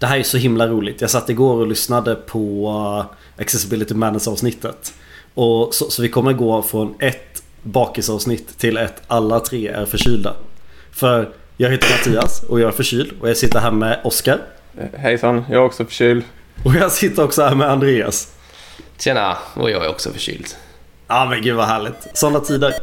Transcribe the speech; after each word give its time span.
Det 0.00 0.06
här 0.06 0.18
är 0.18 0.22
så 0.22 0.36
himla 0.36 0.68
roligt. 0.68 1.00
Jag 1.00 1.10
satt 1.10 1.30
igår 1.30 1.60
och 1.60 1.66
lyssnade 1.66 2.14
på 2.14 2.68
uh, 2.68 3.42
Accessibility 3.42 3.94
Madness 3.94 4.28
avsnittet. 4.28 4.94
Och 5.34 5.74
så, 5.74 5.90
så 5.90 6.02
vi 6.02 6.08
kommer 6.08 6.32
gå 6.32 6.62
från 6.62 6.94
ett 7.00 7.42
bakisavsnitt 7.62 8.58
till 8.58 8.76
ett 8.76 9.02
alla 9.06 9.40
tre 9.40 9.68
är 9.68 9.86
förkylda. 9.86 10.34
För 10.92 11.32
jag 11.56 11.70
heter 11.70 11.88
Mattias 11.90 12.42
och 12.42 12.60
jag 12.60 12.68
är 12.68 12.72
förkyld 12.72 13.12
och 13.20 13.28
jag 13.28 13.36
sitter 13.36 13.58
här 13.58 13.70
med 13.70 14.00
Oskar. 14.04 14.38
Eh, 14.78 15.00
hejsan, 15.00 15.44
jag 15.48 15.56
är 15.56 15.64
också 15.64 15.84
förkyld. 15.84 16.24
Och 16.64 16.74
jag 16.74 16.92
sitter 16.92 17.24
också 17.24 17.42
här 17.42 17.54
med 17.54 17.70
Andreas. 17.70 18.32
Tjena, 18.98 19.36
och 19.54 19.70
jag 19.70 19.84
är 19.84 19.88
också 19.88 20.10
förkyld. 20.12 20.46
Ja 21.06 21.26
men 21.30 21.42
gud 21.42 21.56
vad 21.56 21.66
härligt. 21.66 22.08
Sådana 22.14 22.40
tider. 22.40 22.74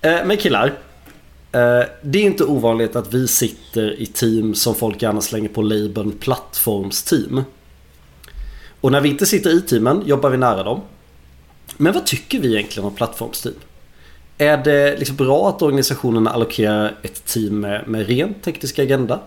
Men 0.00 0.36
killar. 0.36 0.72
Eh, 1.52 1.82
det 2.02 2.18
är 2.18 2.22
inte 2.22 2.44
ovanligt 2.44 2.96
att 2.96 3.14
vi 3.14 3.28
sitter 3.28 4.00
i 4.00 4.06
team 4.06 4.54
som 4.54 4.74
folk 4.74 5.02
gärna 5.02 5.20
slänger 5.20 5.48
på 5.48 5.62
labeln 5.62 6.12
plattformsteam. 6.12 7.44
Och 8.80 8.92
när 8.92 9.00
vi 9.00 9.08
inte 9.08 9.26
sitter 9.26 9.50
i 9.50 9.60
teamen 9.60 10.02
jobbar 10.06 10.30
vi 10.30 10.36
nära 10.36 10.62
dem. 10.62 10.80
Men 11.76 11.92
vad 11.92 12.06
tycker 12.06 12.40
vi 12.40 12.54
egentligen 12.54 12.88
om 12.88 12.94
plattformsteam? 12.94 13.54
Är 14.38 14.56
det 14.56 14.98
liksom 14.98 15.16
bra 15.16 15.48
att 15.48 15.62
organisationerna 15.62 16.30
allokerar 16.30 16.94
ett 17.02 17.24
team 17.24 17.60
med, 17.60 17.88
med 17.88 18.06
rent 18.06 18.42
teknisk 18.42 18.78
agenda? 18.78 19.20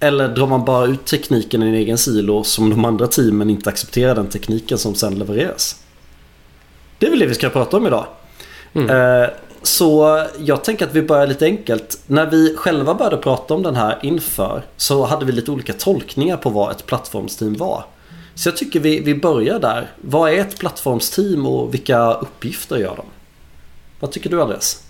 Eller 0.00 0.28
drar 0.28 0.46
man 0.46 0.64
bara 0.64 0.86
ut 0.86 1.04
tekniken 1.04 1.62
i 1.62 1.66
en 1.66 1.74
egen 1.74 1.98
silo 1.98 2.44
som 2.44 2.70
de 2.70 2.84
andra 2.84 3.06
teamen 3.06 3.50
inte 3.50 3.70
accepterar 3.70 4.14
den 4.14 4.28
tekniken 4.28 4.78
som 4.78 4.94
sen 4.94 5.18
levereras? 5.18 5.82
Det 6.98 7.06
är 7.06 7.10
väl 7.10 7.18
det 7.18 7.26
vi 7.26 7.34
ska 7.34 7.48
prata 7.48 7.76
om 7.76 7.86
idag. 7.86 8.06
Mm. 8.74 9.30
Så 9.62 10.22
jag 10.38 10.64
tänker 10.64 10.86
att 10.86 10.94
vi 10.94 11.02
börjar 11.02 11.26
lite 11.26 11.44
enkelt. 11.44 12.00
När 12.06 12.26
vi 12.26 12.56
själva 12.56 12.94
började 12.94 13.16
prata 13.16 13.54
om 13.54 13.62
den 13.62 13.76
här 13.76 13.98
inför 14.02 14.62
så 14.76 15.04
hade 15.04 15.24
vi 15.24 15.32
lite 15.32 15.50
olika 15.50 15.72
tolkningar 15.72 16.36
på 16.36 16.50
vad 16.50 16.70
ett 16.70 16.86
plattformsteam 16.86 17.54
var. 17.54 17.84
Så 18.34 18.48
jag 18.48 18.56
tycker 18.56 18.80
vi, 18.80 19.00
vi 19.00 19.14
börjar 19.14 19.58
där. 19.58 19.90
Vad 20.00 20.32
är 20.32 20.38
ett 20.38 20.58
plattformsteam 20.58 21.46
och 21.46 21.74
vilka 21.74 22.12
uppgifter 22.12 22.76
gör 22.76 22.96
de? 22.96 23.04
Vad 24.00 24.12
tycker 24.12 24.30
du 24.30 24.42
Andreas? 24.42 24.82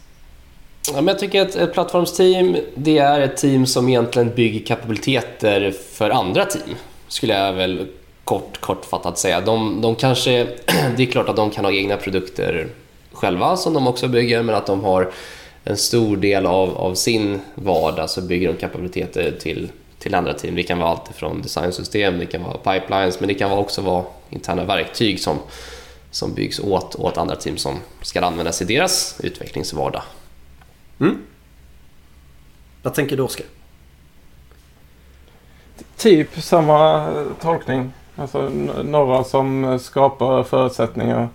Ja, 0.86 0.94
men 0.94 1.06
jag 1.06 1.18
tycker 1.18 1.42
att 1.42 1.54
ett 1.54 1.72
plattformsteam 1.72 2.56
det 2.74 2.98
är 2.98 3.20
ett 3.20 3.36
team 3.36 3.66
som 3.66 3.88
egentligen 3.88 4.34
bygger 4.34 4.66
kapabiliteter 4.66 5.74
för 5.92 6.10
andra 6.10 6.44
team. 6.44 6.76
Skulle 7.08 7.38
jag 7.38 7.52
väl 7.52 7.86
kort, 8.24 8.60
kortfattat 8.60 9.18
säga. 9.18 9.40
De, 9.40 9.80
de 9.80 9.94
kanske, 9.94 10.44
det 10.96 11.02
är 11.02 11.06
klart 11.06 11.28
att 11.28 11.36
de 11.36 11.50
kan 11.50 11.64
ha 11.64 11.72
egna 11.72 11.96
produkter 11.96 12.68
själva 13.12 13.56
som 13.56 13.74
de 13.74 13.86
också 13.86 14.08
bygger 14.08 14.42
men 14.42 14.54
att 14.54 14.66
de 14.66 14.84
har 14.84 15.12
en 15.64 15.76
stor 15.76 16.16
del 16.16 16.46
av, 16.46 16.76
av 16.78 16.94
sin 16.94 17.40
vardag 17.54 18.10
så 18.10 18.22
bygger 18.22 18.48
de 18.48 18.58
kapabiliteter 18.58 19.36
till, 19.40 19.70
till 19.98 20.14
andra 20.14 20.34
team. 20.34 20.54
Det 20.54 20.62
kan 20.62 20.78
vara 20.78 20.90
allt 20.90 21.08
från 21.14 21.42
designsystem, 21.42 22.18
det 22.18 22.26
kan 22.26 22.42
vara 22.42 22.56
pipelines 22.58 23.20
men 23.20 23.28
det 23.28 23.34
kan 23.34 23.52
också 23.52 23.80
vara 23.80 24.04
interna 24.30 24.64
verktyg 24.64 25.20
som, 25.20 25.38
som 26.10 26.34
byggs 26.34 26.60
åt, 26.60 26.94
åt 26.94 27.16
andra 27.18 27.36
team 27.36 27.56
som 27.56 27.78
ska 28.02 28.20
användas 28.20 28.62
i 28.62 28.64
deras 28.64 29.20
utvecklingsvardag. 29.22 30.02
Mm. 31.00 31.18
Vad 32.82 32.94
tänker 32.94 33.16
du 33.16 33.22
Oskar? 33.22 33.46
Typ 35.96 36.42
samma 36.42 37.08
tolkning. 37.40 37.92
Alltså 38.16 38.48
några 38.84 39.24
som 39.24 39.78
skapar 39.82 40.42
förutsättningar 40.42 41.28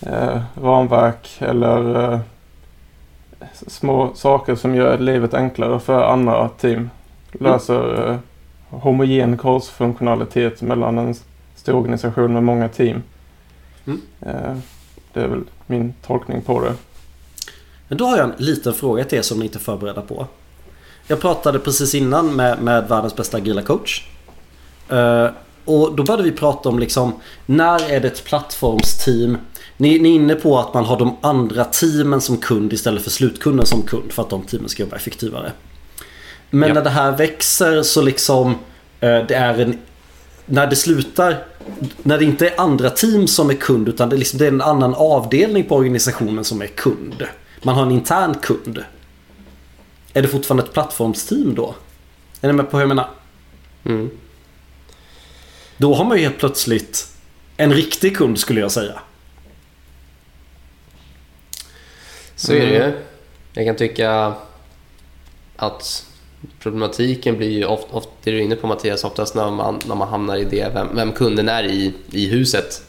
eh, 0.00 0.42
ramverk 0.62 1.28
eller 1.38 2.12
eh, 2.12 2.20
små 3.52 4.10
saker 4.14 4.54
som 4.54 4.74
gör 4.74 4.98
livet 4.98 5.34
enklare 5.34 5.80
för 5.80 6.02
andra 6.02 6.48
team. 6.48 6.90
Löser 7.32 8.10
eh, 8.10 8.18
homogen 8.70 9.36
korsfunktionalitet 9.36 10.62
mellan 10.62 10.98
en 10.98 11.14
stor 11.54 11.74
organisation 11.74 12.32
med 12.32 12.42
många 12.42 12.68
team. 12.68 13.02
Mm. 13.86 14.00
Eh, 14.20 14.56
det 15.12 15.20
är 15.20 15.28
väl 15.28 15.44
min 15.66 15.94
tolkning 16.06 16.42
på 16.42 16.60
det. 16.60 16.74
Men 17.88 17.98
då 17.98 18.06
har 18.06 18.16
jag 18.16 18.24
en 18.24 18.34
liten 18.36 18.72
fråga 18.72 19.04
till 19.04 19.18
er 19.18 19.22
som 19.22 19.38
ni 19.38 19.44
inte 19.44 19.58
är 19.58 19.60
förberedda 19.60 20.02
på. 20.02 20.26
Jag 21.06 21.20
pratade 21.20 21.58
precis 21.58 21.94
innan 21.94 22.36
med, 22.36 22.62
med 22.62 22.88
världens 22.88 23.16
bästa 23.16 23.36
agila 23.36 23.62
coach. 23.62 24.08
Uh, 24.92 25.28
och 25.64 25.96
då 25.96 26.02
började 26.02 26.22
vi 26.22 26.32
prata 26.32 26.68
om 26.68 26.78
liksom 26.78 27.12
när 27.46 27.90
är 27.90 28.00
det 28.00 28.08
ett 28.08 28.24
plattformsteam 28.24 29.38
ni, 29.76 29.98
ni 29.98 30.08
är 30.08 30.14
inne 30.14 30.34
på 30.34 30.58
att 30.58 30.74
man 30.74 30.84
har 30.84 30.98
de 30.98 31.16
andra 31.20 31.64
teamen 31.64 32.20
som 32.20 32.36
kund 32.36 32.72
istället 32.72 33.02
för 33.02 33.10
slutkunden 33.10 33.66
som 33.66 33.82
kund 33.82 34.12
för 34.12 34.22
att 34.22 34.30
de 34.30 34.42
teamen 34.42 34.68
ska 34.68 34.82
jobba 34.82 34.96
effektivare. 34.96 35.52
Men 36.50 36.68
ja. 36.68 36.74
när 36.74 36.84
det 36.84 36.90
här 36.90 37.16
växer 37.16 37.82
så 37.82 38.02
liksom 38.02 38.50
eh, 39.00 39.26
det 39.28 39.34
är 39.34 39.58
en 39.58 39.78
när 40.46 40.66
det 40.66 40.76
slutar 40.76 41.44
när 42.02 42.18
det 42.18 42.24
inte 42.24 42.48
är 42.48 42.60
andra 42.60 42.90
team 42.90 43.26
som 43.26 43.50
är 43.50 43.54
kund 43.54 43.88
utan 43.88 44.08
det 44.08 44.16
är, 44.16 44.18
liksom, 44.18 44.38
det 44.38 44.44
är 44.44 44.48
en 44.48 44.60
annan 44.60 44.94
avdelning 44.94 45.64
på 45.64 45.76
organisationen 45.76 46.44
som 46.44 46.62
är 46.62 46.66
kund. 46.66 47.26
Man 47.62 47.74
har 47.74 47.82
en 47.82 47.90
intern 47.90 48.34
kund. 48.34 48.84
Är 50.12 50.22
det 50.22 50.28
fortfarande 50.28 50.64
ett 50.64 50.72
plattformsteam 50.72 51.54
då? 51.54 51.74
Är 52.40 52.48
ni 52.48 52.52
med 52.52 52.70
på 52.70 52.76
hur 52.76 52.82
jag 52.82 52.88
menar? 52.88 53.10
Mm. 53.84 54.10
Då 55.76 55.94
har 55.94 56.04
man 56.04 56.16
ju 56.16 56.22
helt 56.22 56.38
plötsligt 56.38 57.08
en 57.56 57.72
riktig 57.72 58.16
kund 58.16 58.38
skulle 58.38 58.60
jag 58.60 58.72
säga. 58.72 59.00
Så 62.36 62.52
är 62.52 62.60
det 62.60 62.66
ju. 62.66 62.82
Mm. 62.82 62.98
Jag 63.52 63.66
kan 63.66 63.76
tycka 63.76 64.34
att 65.56 66.06
problematiken 66.58 67.36
blir 67.36 67.50
ju 67.50 67.64
ofta, 67.64 67.96
ofta 67.96 68.10
det 68.24 68.30
du 68.30 68.38
är 68.38 68.42
inne 68.42 68.56
på 68.56 68.66
Mattias, 68.66 69.04
oftast 69.04 69.34
när 69.34 69.50
man, 69.50 69.80
när 69.86 69.94
man 69.94 70.08
hamnar 70.08 70.36
i 70.36 70.44
det, 70.44 70.70
vem, 70.74 70.96
vem 70.96 71.12
kunden 71.12 71.48
är 71.48 71.64
i, 71.64 71.92
i 72.10 72.26
huset. 72.26 72.82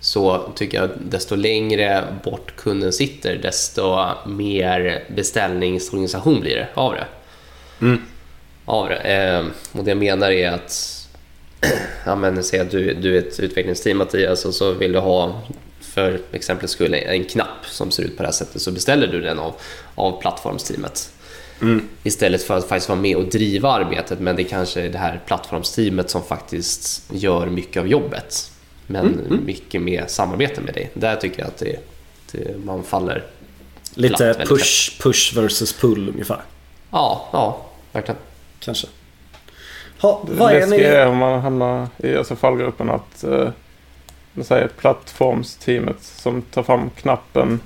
Så 0.00 0.52
tycker 0.54 0.80
jag 0.80 0.90
desto 1.00 1.36
längre 1.36 2.04
bort 2.24 2.56
kunden 2.56 2.92
sitter, 2.92 3.36
desto 3.36 4.04
mer 4.26 5.04
beställningsorganisation 5.16 6.40
blir 6.40 6.56
det 6.56 6.68
av 6.74 6.92
det. 6.92 7.06
Mm. 7.80 8.02
Av 8.64 8.88
det. 8.88 8.96
Eh, 8.96 9.46
och 9.72 9.84
det 9.84 9.90
jag 9.90 9.98
menar 9.98 10.30
är 10.30 10.50
att 10.50 10.94
ja, 12.06 12.16
men, 12.16 12.44
säg 12.44 12.60
att 12.60 12.70
du, 12.70 12.94
du 12.94 13.14
är 13.16 13.18
ett 13.18 13.40
utvecklingsteam 13.40 13.98
Mattias 13.98 14.44
och 14.44 14.54
så 14.54 14.72
vill 14.72 14.92
du 14.92 14.98
ha 14.98 15.42
för 15.98 16.20
exempel 16.32 16.68
skulle 16.68 16.98
en 16.98 17.24
knapp 17.24 17.66
som 17.66 17.90
ser 17.90 18.02
ut 18.02 18.16
på 18.16 18.22
det 18.22 18.26
här 18.26 18.32
sättet 18.32 18.62
så 18.62 18.70
beställer 18.70 19.06
du 19.06 19.20
den 19.20 19.38
av, 19.38 19.54
av 19.94 20.20
plattformsteamet. 20.20 21.10
Mm. 21.60 21.88
Istället 22.02 22.42
för 22.42 22.58
att 22.58 22.68
faktiskt 22.68 22.88
vara 22.88 23.00
med 23.00 23.16
och 23.16 23.24
driva 23.24 23.70
arbetet 23.70 24.20
men 24.20 24.36
det 24.36 24.44
kanske 24.44 24.80
är 24.80 24.88
det 24.88 24.98
här 24.98 25.20
plattformsteamet 25.26 26.10
som 26.10 26.22
faktiskt 26.22 27.02
gör 27.12 27.46
mycket 27.46 27.80
av 27.80 27.88
jobbet. 27.88 28.50
Men 28.86 29.06
mm. 29.06 29.26
mm. 29.26 29.44
mycket 29.44 29.82
mer 29.82 30.04
samarbete 30.06 30.60
med 30.60 30.74
dig. 30.74 30.90
Där 30.94 31.16
tycker 31.16 31.38
jag 31.38 31.48
att 31.48 31.58
det, 31.58 31.76
det 32.32 32.64
man 32.64 32.82
faller 32.82 33.24
Lite 33.94 34.34
platt, 34.34 34.48
push, 34.48 35.02
push 35.02 35.36
versus 35.36 35.72
pull 35.72 36.08
ungefär. 36.08 36.40
Ja, 36.90 37.28
ja, 37.32 37.66
verkligen. 37.92 38.20
Kanske. 38.60 38.86
Ha, 40.00 40.24
vad 40.28 40.52
är 40.52 40.66
ni? 40.66 41.10
om 41.10 41.16
man 41.16 41.40
hamnar 41.40 41.88
i 41.96 42.16
alltså 42.16 42.36
fallgruppen 42.36 42.90
att 42.90 43.24
eh, 43.24 43.48
säger, 44.44 44.68
plattformsteamet 44.68 46.02
som 46.02 46.42
tar 46.42 46.62
fram 46.62 46.90
knappen 46.90 47.60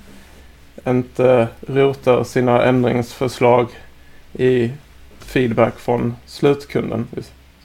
inte 0.87 1.49
rotar 1.67 2.25
sina 2.25 2.65
ändringsförslag 2.65 3.69
i 4.33 4.71
feedback 5.19 5.79
från 5.79 6.17
slutkunden. 6.27 7.07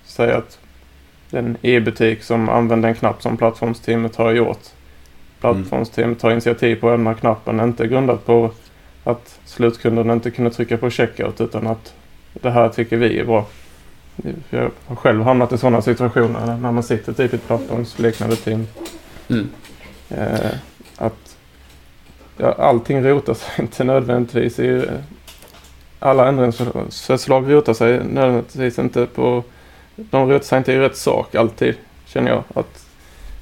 Säg 0.05 0.31
att 0.31 0.59
den 1.29 1.57
e-butik 1.61 2.23
som 2.23 2.49
använder 2.49 2.89
en 2.89 2.95
knapp 2.95 3.21
som 3.21 3.37
plattformsteamet 3.37 4.15
har 4.15 4.31
gjort. 4.31 4.61
Plattformsteamet 5.39 6.19
tar 6.19 6.31
initiativ 6.31 6.75
på 6.75 6.89
att 6.89 6.93
ändra 6.93 7.13
knappen, 7.13 7.59
inte 7.59 7.87
grundat 7.87 8.25
på 8.25 8.51
att 9.03 9.39
slutkunden 9.45 10.11
inte 10.11 10.31
kunde 10.31 10.51
trycka 10.51 10.77
på 10.77 10.89
checkout 10.89 11.41
utan 11.41 11.67
att 11.67 11.93
det 12.33 12.49
här 12.49 12.69
tycker 12.69 12.97
vi 12.97 13.19
är 13.19 13.25
bra. 13.25 13.45
Jag 14.49 14.71
har 14.85 14.95
själv 14.95 15.23
hamnat 15.23 15.51
i 15.51 15.57
sådana 15.57 15.81
situationer 15.81 16.57
när 16.57 16.71
man 16.71 16.83
sitter 16.83 17.13
typ 17.13 17.33
i 17.33 17.35
ett 17.35 17.47
plattformsliknande 17.47 18.35
team. 18.35 18.67
Mm. 19.29 19.49
Eh, 20.09 20.51
att 20.97 21.37
ja, 22.37 22.51
allting 22.53 23.03
rotar 23.03 23.33
sig 23.33 23.49
inte 23.59 23.83
nödvändigtvis 23.83 24.59
i... 24.59 24.85
Alla 25.99 26.27
ändringsförslag 26.27 27.51
rotar 27.53 27.73
sig 27.73 28.03
nödvändigtvis 28.03 28.79
inte 28.79 29.05
på... 29.05 29.43
De 29.95 30.29
rotar 30.29 30.45
sig 30.45 30.57
inte 30.57 30.73
i 30.73 30.79
rätt 30.79 30.97
sak 30.97 31.35
alltid, 31.35 31.75
känner 32.05 32.31
jag. 32.31 32.43
Att 32.53 32.85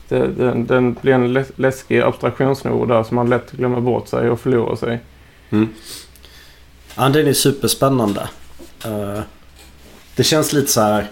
det, 0.07 0.27
det, 0.27 0.53
den 0.53 0.93
blir 0.93 1.13
en 1.13 1.45
läskig 1.55 2.01
abstraktionsnivå 2.01 2.85
där 2.85 3.03
som 3.03 3.15
man 3.15 3.29
lätt 3.29 3.51
glömmer 3.51 3.79
bort 3.79 4.07
sig 4.07 4.29
och 4.29 4.39
förlorar 4.39 4.75
sig. 4.75 4.99
Mm. 5.49 5.69
Ja, 6.95 7.09
den 7.09 7.27
är 7.27 7.33
superspännande. 7.33 8.29
Uh, 8.85 9.19
det 10.15 10.23
känns 10.23 10.53
lite 10.53 10.71
så 10.71 10.81
här 10.81 11.07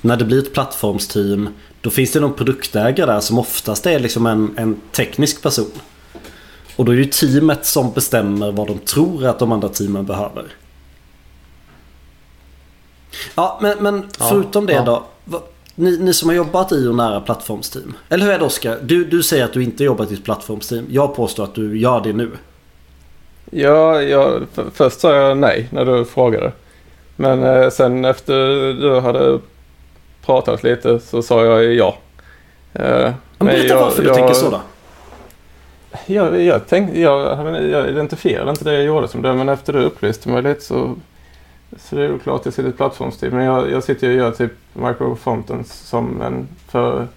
när 0.00 0.16
det 0.16 0.24
blir 0.24 0.38
ett 0.38 0.52
plattformsteam 0.52 1.48
Då 1.84 1.90
finns 1.90 2.12
det 2.12 2.20
någon 2.20 2.32
produktägare 2.34 3.12
där 3.12 3.20
som 3.20 3.38
oftast 3.38 3.86
är 3.86 3.98
liksom 3.98 4.26
en, 4.26 4.54
en 4.56 4.80
teknisk 4.92 5.42
person. 5.42 5.70
Och 6.76 6.84
då 6.84 6.92
är 6.92 6.96
det 6.96 7.12
teamet 7.12 7.66
som 7.66 7.92
bestämmer 7.92 8.52
vad 8.52 8.66
de 8.66 8.78
tror 8.78 9.26
att 9.26 9.38
de 9.38 9.52
andra 9.52 9.68
teamen 9.68 10.06
behöver. 10.06 10.44
Ja, 13.34 13.58
men, 13.62 13.78
men 13.80 14.04
förutom 14.18 14.68
ja, 14.68 14.74
det 14.74 14.90
ja. 14.90 15.04
då. 15.26 15.42
Ni, 15.74 15.98
ni, 15.98 16.14
som 16.14 16.28
har 16.28 16.36
jobbat 16.36 16.72
i 16.72 16.86
och 16.86 16.94
nära 16.94 17.20
plattformsteam. 17.20 17.94
Eller 18.08 18.24
hur 18.24 18.32
är 18.32 18.38
det 18.38 18.44
Oskar? 18.44 18.78
Du, 18.82 19.04
du 19.04 19.22
säger 19.22 19.44
att 19.44 19.52
du 19.52 19.62
inte 19.62 19.84
jobbat 19.84 20.10
i 20.10 20.14
ett 20.14 20.24
plattformsteam. 20.24 20.86
Jag 20.90 21.16
påstår 21.16 21.44
att 21.44 21.54
du 21.54 21.78
gör 21.78 22.00
det 22.00 22.12
nu. 22.12 22.30
Ja, 23.50 24.02
jag, 24.02 24.42
först 24.74 25.00
sa 25.00 25.14
jag 25.14 25.38
nej 25.38 25.68
när 25.72 25.84
du 25.84 26.04
frågade. 26.04 26.52
Men 27.16 27.42
eh, 27.42 27.70
sen 27.70 28.04
efter 28.04 28.34
du 28.72 29.00
hade 29.00 29.38
pratat 30.26 30.62
lite 30.62 31.00
så 31.00 31.22
sa 31.22 31.44
jag 31.44 31.74
ja. 31.74 31.96
Eh, 32.72 33.12
men 33.38 33.46
berätta 33.46 33.66
jag, 33.66 33.80
varför 33.80 34.02
jag, 34.02 34.12
du 34.12 34.18
tänker 34.18 34.34
så 34.34 34.50
då. 34.50 34.60
Jag, 36.06 36.42
jag, 36.42 36.66
tänkte, 36.66 37.00
jag, 37.00 37.46
jag 37.70 37.88
identifierade 37.88 38.50
inte 38.50 38.64
det 38.64 38.74
jag 38.74 38.84
gjorde 38.84 39.08
som 39.08 39.22
det 39.22 39.34
men 39.34 39.48
efter 39.48 39.72
du 39.72 39.78
upplyste 39.78 40.28
mig 40.28 40.42
lite 40.42 40.60
så 40.60 40.94
så 41.76 41.96
det 41.96 42.02
är 42.02 42.08
ju 42.08 42.18
klart 42.18 42.40
att 42.40 42.44
jag 42.44 42.54
sitter 42.54 42.68
i 42.68 42.70
ett 42.70 42.76
plattformsteam. 42.76 43.34
Men 43.34 43.44
jag, 43.44 43.70
jag 43.70 43.84
sitter 43.84 44.08
och 44.08 44.14
gör 44.14 44.30
typ 44.30 44.52
microfontens 44.72 45.72
som 45.72 46.22
en 46.22 46.48
för 46.68 47.08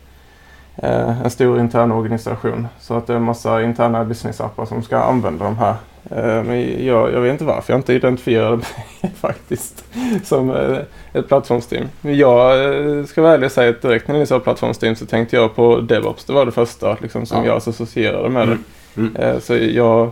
eh, 0.75 1.21
en 1.21 1.29
stor 1.29 1.59
intern 1.59 1.91
organisation. 1.91 2.67
Så 2.79 2.93
att 2.93 3.07
det 3.07 3.13
är 3.13 3.17
en 3.17 3.23
massa 3.23 3.63
interna 3.63 4.05
businessappar 4.05 4.65
som 4.65 4.83
ska 4.83 4.97
använda 4.97 5.45
de 5.45 5.57
här. 5.57 5.75
Eh, 6.11 6.43
men 6.43 6.85
jag, 6.85 7.13
jag 7.13 7.21
vet 7.21 7.31
inte 7.31 7.43
varför 7.43 7.73
jag 7.73 7.79
inte 7.79 7.93
identifierade 7.93 8.57
mig 8.57 9.11
faktiskt 9.15 9.85
som 10.23 10.49
eh, 10.49 10.77
ett 11.13 11.27
plattformsteam. 11.27 11.89
Men 12.01 12.17
jag 12.17 12.65
eh, 12.75 13.05
ska 13.05 13.21
vara 13.21 13.33
ärlig 13.33 13.45
och 13.45 13.51
säga 13.51 13.69
att 13.69 13.81
direkt 13.81 14.07
när 14.07 14.19
ni 14.19 14.25
sa 14.25 14.39
plattformsteam 14.39 14.95
så 14.95 15.05
tänkte 15.05 15.35
jag 15.35 15.55
på 15.55 15.79
DevOps. 15.79 16.25
Det 16.25 16.33
var 16.33 16.45
det 16.45 16.51
första 16.51 16.97
liksom, 17.01 17.25
som 17.25 17.37
ja. 17.37 17.45
jag 17.45 17.57
associerade 17.57 18.29
med 18.29 18.47
det. 18.47 18.57
Mm. 18.97 19.15
Mm. 19.15 19.41
Så 19.41 19.55
jag, 19.55 20.11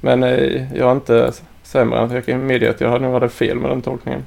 men 0.00 0.22
jag 0.74 0.84
har 0.84 0.92
inte 0.92 1.32
sämre. 1.62 2.08
Jag 2.14 2.26
kan 2.26 2.46
medge 2.46 2.70
att 2.70 2.80
jag 2.80 3.02
nog 3.02 3.12
hade 3.12 3.28
fel 3.28 3.58
med 3.58 3.70
den 3.70 3.82
tolkningen. 3.82 4.26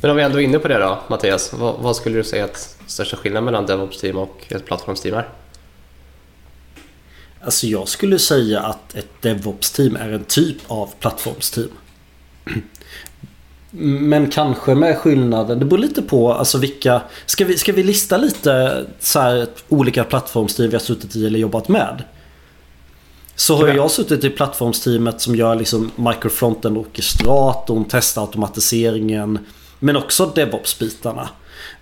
Men 0.00 0.10
om 0.10 0.16
vi 0.16 0.22
ändå 0.22 0.40
är 0.40 0.44
inne 0.44 0.58
på 0.58 0.68
det 0.68 0.78
då, 0.78 0.98
Mattias. 1.08 1.52
Vad, 1.52 1.74
vad 1.78 1.96
skulle 1.96 2.16
du 2.16 2.24
säga 2.24 2.44
att 2.44 2.76
största 2.86 3.16
skillnaden 3.16 3.44
mellan 3.44 3.66
DevOps-team 3.66 4.16
och 4.16 4.44
ett 4.48 4.66
plattformsteam 4.66 5.14
är? 5.14 5.28
Alltså 7.44 7.66
jag 7.66 7.88
skulle 7.88 8.18
säga 8.18 8.60
att 8.60 8.94
ett 8.94 9.22
DevOps-team 9.22 9.96
är 9.96 10.12
en 10.12 10.24
typ 10.24 10.56
av 10.66 10.90
plattformsteam. 11.00 11.70
Men 13.70 14.30
kanske 14.30 14.74
med 14.74 14.98
skillnaden, 14.98 15.58
det 15.58 15.64
beror 15.64 15.78
lite 15.78 16.02
på 16.02 16.32
alltså 16.32 16.58
vilka... 16.58 17.02
Ska 17.26 17.44
vi, 17.44 17.58
ska 17.58 17.72
vi 17.72 17.82
lista 17.82 18.16
lite 18.16 18.84
så 19.00 19.20
här, 19.20 19.46
olika 19.68 20.04
plattformsteam 20.04 20.70
vi 20.70 20.76
har 20.76 20.80
suttit 20.80 21.16
i 21.16 21.26
eller 21.26 21.38
jobbat 21.38 21.68
med? 21.68 22.04
Så 23.34 23.56
har 23.56 23.68
jag 23.68 23.90
suttit 23.90 24.24
i 24.24 24.30
plattformsteamet 24.30 25.20
som 25.20 25.36
gör 25.36 25.54
liksom 25.54 25.90
microfronten 25.96 26.76
orkestratorn, 26.76 27.84
testautomatiseringen. 27.84 29.38
Men 29.78 29.96
också 29.96 30.32
DevOps-bitarna. 30.34 31.28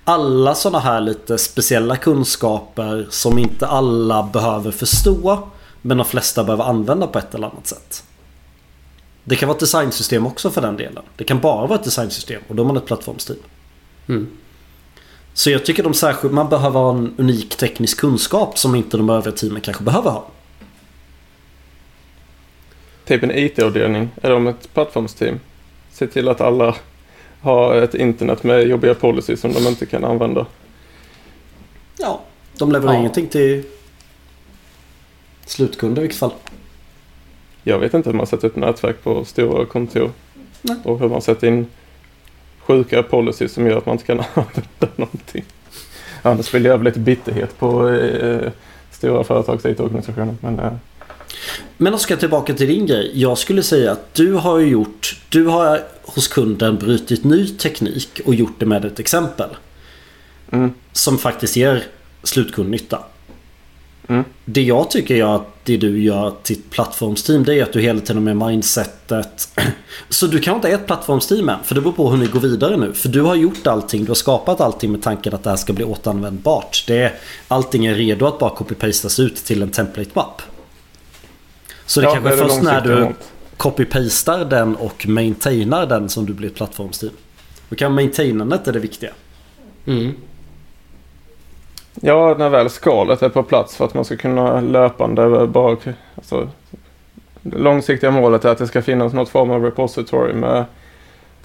Alla 0.08 0.54
sådana 0.54 0.78
här 0.78 1.00
lite 1.00 1.38
speciella 1.38 1.96
kunskaper 1.96 3.06
som 3.10 3.38
inte 3.38 3.66
alla 3.66 4.22
behöver 4.22 4.70
förstå. 4.70 5.48
Men 5.82 5.96
de 5.96 6.06
flesta 6.06 6.44
behöver 6.44 6.64
använda 6.64 7.06
på 7.06 7.18
ett 7.18 7.34
eller 7.34 7.46
annat 7.46 7.66
sätt. 7.66 8.04
Det 9.24 9.36
kan 9.36 9.48
vara 9.48 9.56
ett 9.56 9.60
designsystem 9.60 10.26
också 10.26 10.50
för 10.50 10.60
den 10.60 10.76
delen. 10.76 11.02
Det 11.16 11.24
kan 11.24 11.40
bara 11.40 11.66
vara 11.66 11.78
ett 11.78 11.84
designsystem 11.84 12.42
och 12.48 12.54
då 12.54 12.62
är 12.62 12.66
man 12.66 12.76
ett 12.76 12.86
plattformsteam. 12.86 13.38
Mm. 14.08 14.28
Så 15.34 15.50
jag 15.50 15.64
tycker 15.64 15.82
de 15.82 15.94
särskilt, 15.94 16.34
man 16.34 16.48
behöver 16.48 16.80
ha 16.80 16.90
en 16.90 17.14
unik 17.18 17.56
teknisk 17.56 17.98
kunskap 17.98 18.58
som 18.58 18.74
inte 18.74 18.96
de 18.96 19.10
övriga 19.10 19.36
teamen 19.36 19.60
kanske 19.60 19.84
behöver 19.84 20.10
ha 20.10 20.26
typ 23.08 23.22
en 23.22 23.30
IT-avdelning 23.30 24.10
är 24.22 24.30
de 24.30 24.46
ett 24.46 24.74
plattformsteam. 24.74 25.40
Se 25.92 26.06
till 26.06 26.28
att 26.28 26.40
alla 26.40 26.74
har 27.40 27.74
ett 27.74 27.94
internet 27.94 28.42
med 28.42 28.68
jobbiga 28.68 28.94
policies 28.94 29.40
som 29.40 29.52
de 29.52 29.66
inte 29.66 29.86
kan 29.86 30.04
använda. 30.04 30.46
Ja, 31.98 32.20
de 32.58 32.72
levererar 32.72 32.94
ja. 32.94 33.00
ingenting 33.00 33.26
till 33.26 33.64
slutkunder 35.46 36.02
i 36.02 36.02
vilket 36.02 36.18
fall. 36.18 36.32
Jag 37.62 37.78
vet 37.78 37.94
inte 37.94 38.10
hur 38.10 38.16
man 38.16 38.26
sätter 38.26 38.48
upp 38.48 38.56
nätverk 38.56 39.02
på 39.02 39.24
stora 39.24 39.66
kontor. 39.66 40.10
Nej. 40.62 40.76
Och 40.84 40.98
hur 40.98 41.08
man 41.08 41.22
sätter 41.22 41.46
in 41.46 41.66
sjuka 42.58 43.02
policies 43.02 43.52
som 43.52 43.66
gör 43.66 43.78
att 43.78 43.86
man 43.86 43.92
inte 43.92 44.06
kan 44.06 44.18
använda 44.34 44.88
någonting. 44.96 45.44
Annars 46.22 46.54
vill 46.54 46.64
jag 46.64 46.84
lite 46.84 47.00
bitterhet 47.00 47.58
på 47.58 47.88
eh, 47.88 48.52
stora 48.90 49.24
företags 49.24 49.64
IT-organisationer. 49.64 50.36
Men 50.40 50.58
eh, 50.58 50.72
men 51.76 51.94
Oskar, 51.94 52.16
tillbaka 52.16 52.54
till 52.54 52.68
din 52.68 52.86
grej. 52.86 53.10
Jag 53.14 53.38
skulle 53.38 53.62
säga 53.62 53.92
att 53.92 54.14
du 54.14 54.32
har 54.32 54.58
gjort... 54.58 55.16
Du 55.28 55.46
har 55.46 55.82
hos 56.02 56.28
kunden 56.28 56.76
brutit 56.76 57.24
ny 57.24 57.48
teknik 57.48 58.20
och 58.24 58.34
gjort 58.34 58.54
det 58.58 58.66
med 58.66 58.84
ett 58.84 59.00
exempel. 59.00 59.48
Mm. 60.52 60.70
Som 60.92 61.18
faktiskt 61.18 61.56
ger 61.56 61.84
slutkundnytta. 62.22 62.98
Mm. 64.08 64.24
Det 64.44 64.62
jag 64.62 64.90
tycker 64.90 65.16
är 65.16 65.36
att 65.36 65.64
det 65.64 65.76
du 65.76 66.02
gör 66.02 66.34
till 66.42 66.58
ett 66.58 66.70
plattformsteam 66.70 67.44
det 67.44 67.54
är 67.54 67.62
att 67.62 67.72
du 67.72 67.80
hela 67.80 68.00
tiden 68.00 68.24
med 68.24 68.36
mindsetet. 68.36 69.48
Så 70.08 70.26
du 70.26 70.38
kan 70.40 70.54
inte 70.54 70.68
ha 70.68 70.74
ett 70.74 70.86
plattformsteam 70.86 71.48
än. 71.48 71.58
För 71.64 71.74
det 71.74 71.80
beror 71.80 71.92
på 71.92 72.10
hur 72.10 72.18
ni 72.18 72.26
går 72.26 72.40
vidare 72.40 72.76
nu. 72.76 72.92
För 72.92 73.08
du 73.08 73.20
har 73.20 73.34
gjort 73.34 73.66
allting. 73.66 74.04
Du 74.04 74.10
har 74.10 74.14
skapat 74.14 74.60
allting 74.60 74.92
med 74.92 75.02
tanken 75.02 75.34
att 75.34 75.44
det 75.44 75.50
här 75.50 75.56
ska 75.56 75.72
bli 75.72 75.84
återanvändbart. 75.84 76.84
Det 76.86 76.98
är, 76.98 77.14
allting 77.48 77.86
är 77.86 77.94
redo 77.94 78.26
att 78.26 78.38
bara 78.38 78.50
copy-pastas 78.50 79.20
ut 79.20 79.36
till 79.36 79.62
en 79.62 79.70
template-mapp. 79.70 80.42
Så 81.88 82.00
det 82.00 82.06
ja, 82.06 82.12
kanske 82.12 82.32
är 82.32 82.36
först 82.36 82.62
när 82.62 82.80
du 82.80 83.08
copy-pastar 83.56 84.44
den 84.44 84.76
och 84.76 85.06
maintainar 85.08 85.86
den 85.86 86.08
som 86.08 86.26
du 86.26 86.32
blir 86.34 86.48
ett 86.48 86.54
plattformsteam. 86.54 87.12
Då 87.68 87.76
kan 87.76 87.94
maintainandet 87.94 88.68
är 88.68 88.72
det 88.72 88.78
viktiga. 88.78 89.10
Mm. 89.86 90.14
Ja, 91.94 92.34
när 92.38 92.48
väl 92.48 92.70
skalet 92.70 93.22
är 93.22 93.28
på 93.28 93.42
plats 93.42 93.76
för 93.76 93.84
att 93.84 93.94
man 93.94 94.04
ska 94.04 94.16
kunna 94.16 94.60
löpande 94.60 95.46
bara... 95.46 95.76
Alltså, 96.14 96.48
långsiktiga 97.42 98.10
målet 98.10 98.44
är 98.44 98.48
att 98.48 98.58
det 98.58 98.66
ska 98.66 98.82
finnas 98.82 99.12
något 99.12 99.28
form 99.28 99.50
av 99.50 99.64
repository 99.64 100.32
med 100.32 100.64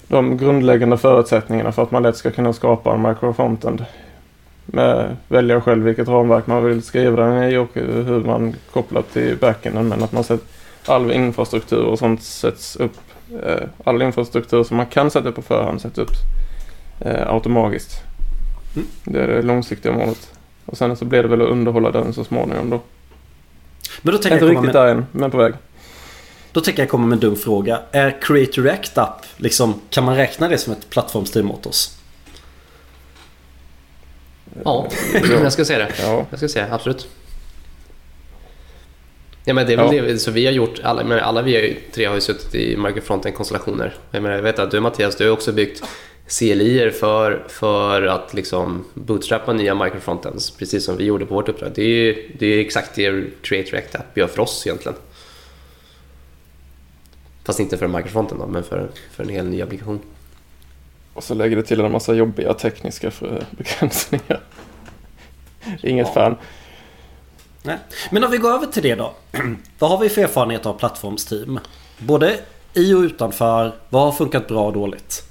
de 0.08 0.36
grundläggande 0.36 0.98
förutsättningarna 0.98 1.72
för 1.72 1.82
att 1.82 1.90
man 1.90 2.02
lätt 2.02 2.16
ska 2.16 2.30
kunna 2.30 2.52
skapa 2.52 2.94
en 2.94 3.02
microfrontend 3.02 3.84
med 4.66 5.16
välja 5.28 5.60
själv 5.60 5.84
vilket 5.84 6.08
ramverk 6.08 6.46
man 6.46 6.64
vill 6.64 6.82
skriva 6.82 7.24
den 7.24 7.44
i 7.44 7.56
och 7.56 7.70
hur 7.74 8.24
man 8.24 8.54
kopplar 8.72 9.02
till 9.02 9.36
backenden. 9.36 9.88
Men 9.88 10.02
att 10.02 10.12
man 10.12 10.24
sett 10.24 10.40
all 10.86 11.12
infrastruktur 11.12 11.82
och 11.82 11.98
sånt 11.98 12.22
sätts 12.22 12.76
upp. 12.76 12.96
Eh, 13.42 13.68
all 13.84 14.02
infrastruktur 14.02 14.64
som 14.64 14.76
man 14.76 14.86
kan 14.86 15.10
sätta 15.10 15.28
upp 15.28 15.34
på 15.34 15.42
förhand 15.42 15.80
sätts 15.80 15.98
upp 15.98 16.12
eh, 17.00 17.32
automatiskt. 17.32 18.02
Mm. 18.74 18.88
Det 19.04 19.22
är 19.22 19.26
det 19.26 19.42
långsiktiga 19.42 19.92
målet. 19.92 20.30
Och 20.66 20.76
sen 20.76 20.96
så 20.96 21.04
blir 21.04 21.22
det 21.22 21.28
väl 21.28 21.42
att 21.42 21.48
underhålla 21.48 21.90
den 21.90 22.12
så 22.12 22.24
småningom 22.24 22.70
då. 22.70 22.80
Men 24.02 24.12
då 24.12 24.18
tänker 24.18 24.34
Inte 24.34 24.44
jag 24.44 24.50
riktigt 24.50 24.74
med... 24.74 24.74
där 24.74 24.86
än, 24.86 25.06
men 25.12 25.30
på 25.30 25.36
väg. 25.36 25.54
Då 26.52 26.60
tänker 26.60 26.82
jag 26.82 26.88
komma 26.88 27.06
med 27.06 27.16
en 27.16 27.20
dum 27.20 27.36
fråga. 27.36 27.80
Är 27.92 28.20
Create 28.20 28.60
React 28.60 28.98
App, 28.98 29.26
liksom, 29.36 29.80
kan 29.90 30.04
man 30.04 30.16
räkna 30.16 30.48
det 30.48 30.58
som 30.58 30.72
ett 30.72 30.90
plattformsteam 30.90 31.50
åt 31.50 31.66
oss? 31.66 31.98
Ja, 34.64 34.88
jag 35.42 35.52
ska 35.52 35.64
säga 35.64 35.78
det. 35.78 35.92
Ja. 36.02 36.26
Jag 36.30 36.38
ska 36.38 36.48
säga 36.48 36.68
absolut. 36.70 37.08
Ja, 39.44 39.54
men 39.54 39.66
det 39.66 39.72
är 39.72 39.76
väl 39.76 39.90
det 39.90 40.18
så 40.18 40.30
vi 40.30 40.46
har 40.46 40.52
gjort. 40.52 40.80
Alla, 40.82 41.04
men 41.04 41.18
alla 41.18 41.42
vi 41.42 41.78
tre 41.92 42.04
har 42.04 42.14
ju 42.14 42.20
suttit 42.20 42.54
i 42.54 42.76
Microfronten-konstellationer. 42.76 43.94
Jag, 44.10 44.24
jag 44.24 44.42
vet 44.42 44.58
att 44.58 44.70
du 44.70 44.80
Mattias, 44.80 45.16
du 45.16 45.24
har 45.24 45.32
också 45.32 45.52
byggt 45.52 45.82
CLI 46.28 46.90
för, 46.90 47.44
för 47.48 48.02
att 48.02 48.34
liksom 48.34 48.84
bootstrappa 48.94 49.52
nya 49.52 49.74
microfrontends, 49.74 50.50
precis 50.50 50.84
som 50.84 50.96
vi 50.96 51.04
gjorde 51.04 51.26
på 51.26 51.34
vårt 51.34 51.48
uppdrag. 51.48 51.72
Det 51.74 51.82
är, 51.82 52.16
det 52.38 52.46
är 52.46 52.60
exakt 52.60 52.94
det 52.94 53.24
Create 53.42 53.70
React 53.70 53.94
App 53.94 54.16
gör 54.16 54.26
för 54.26 54.40
oss 54.40 54.66
egentligen. 54.66 54.98
Fast 57.44 57.60
inte 57.60 57.76
för 57.76 57.88
microfronten 57.88 58.38
då, 58.38 58.46
men 58.46 58.62
för, 58.62 58.88
för 59.10 59.22
en 59.22 59.28
hel 59.28 59.46
ny 59.46 59.62
applikation. 59.62 60.00
Och 61.14 61.24
så 61.24 61.34
lägger 61.34 61.56
det 61.56 61.62
till 61.62 61.80
en 61.80 61.92
massa 61.92 62.14
jobbiga 62.14 62.54
tekniska 62.54 63.10
begränsningar. 63.50 64.40
Inget 65.82 66.06
ja. 66.06 66.12
fan. 66.14 66.36
Nej. 67.62 67.78
Men 68.10 68.24
om 68.24 68.30
vi 68.30 68.38
går 68.38 68.50
över 68.50 68.66
till 68.66 68.82
det 68.82 68.94
då. 68.94 69.14
Vad 69.78 69.90
har 69.90 69.98
vi 69.98 70.08
för 70.08 70.22
erfarenhet 70.22 70.66
av 70.66 70.78
plattformsteam? 70.78 71.60
Både 71.98 72.38
i 72.74 72.94
och 72.94 72.98
utanför. 72.98 73.74
Vad 73.88 74.02
har 74.02 74.12
funkat 74.12 74.48
bra 74.48 74.66
och 74.66 74.72
dåligt? 74.72 75.22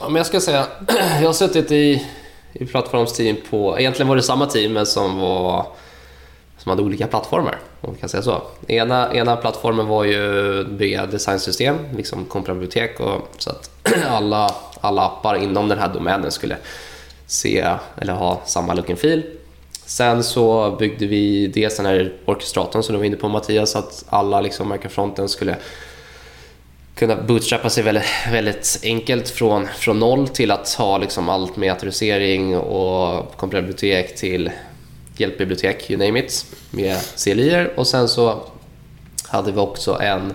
Ja, 0.00 0.08
men 0.08 0.16
jag 0.16 0.26
ska 0.26 0.40
säga, 0.40 0.66
jag 1.20 1.26
har 1.26 1.32
suttit 1.32 1.70
i, 1.70 2.06
i 2.52 2.66
plattformsteam 2.66 3.36
på, 3.50 3.78
egentligen 3.78 4.08
var 4.08 4.16
det 4.16 4.22
samma 4.22 4.46
team 4.46 4.72
men 4.72 4.86
som 4.86 5.18
var 5.18 5.66
som 6.58 6.70
hade 6.70 6.82
olika 6.82 7.06
plattformar. 7.06 7.58
Om 7.86 7.94
vi 7.94 8.00
kan 8.00 8.08
säga 8.08 8.22
så. 8.22 8.42
Ena, 8.68 9.14
ena 9.14 9.36
plattformen 9.36 9.86
var 9.86 10.04
ju 10.04 10.64
bygga 10.64 11.06
designsystem, 11.06 11.76
liksom 11.96 12.24
komprabibliotek 12.24 13.00
och 13.00 13.28
så 13.38 13.50
att 13.50 13.70
alla, 14.08 14.54
alla 14.80 15.02
appar 15.02 15.42
inom 15.42 15.68
den 15.68 15.78
här 15.78 15.88
domänen 15.88 16.30
skulle 16.30 16.56
se 17.26 17.64
eller 17.98 18.12
ha 18.12 18.40
samma 18.44 18.74
look 18.74 18.90
and 18.90 18.98
feel. 18.98 19.22
Sen 19.86 20.24
så 20.24 20.76
byggde 20.78 21.06
vi 21.06 21.46
dels 21.46 21.76
den 21.76 21.86
här 21.86 22.12
orkestratorn 22.24 22.82
som 22.82 22.92
du 22.92 22.98
var 22.98 23.04
inne 23.04 23.16
på 23.16 23.28
Mattias, 23.28 23.70
så 23.70 23.78
att 23.78 24.04
alla 24.08 24.40
liksom 24.40 24.68
Microfronten 24.68 25.28
skulle 25.28 25.56
kunna 26.94 27.16
bootstrappa 27.16 27.70
sig 27.70 27.84
väldigt, 27.84 28.04
väldigt 28.32 28.80
enkelt 28.82 29.28
från, 29.28 29.66
från 29.66 29.98
noll 29.98 30.28
till 30.28 30.50
att 30.50 30.74
ha 30.74 30.98
liksom 30.98 31.28
allt 31.28 31.56
med 31.56 31.72
autorisering 31.72 32.56
och 32.56 33.36
kompressbibliotek 33.36 34.16
till 34.16 34.50
hjälpbibliotek, 35.20 35.90
you 35.90 36.06
name 36.06 36.18
it, 36.18 36.46
med 36.70 36.98
CLI 37.24 37.66
och 37.76 37.86
sen 37.86 38.08
så 38.08 38.42
hade 39.28 39.52
vi 39.52 39.58
också 39.58 39.98
en, 40.00 40.34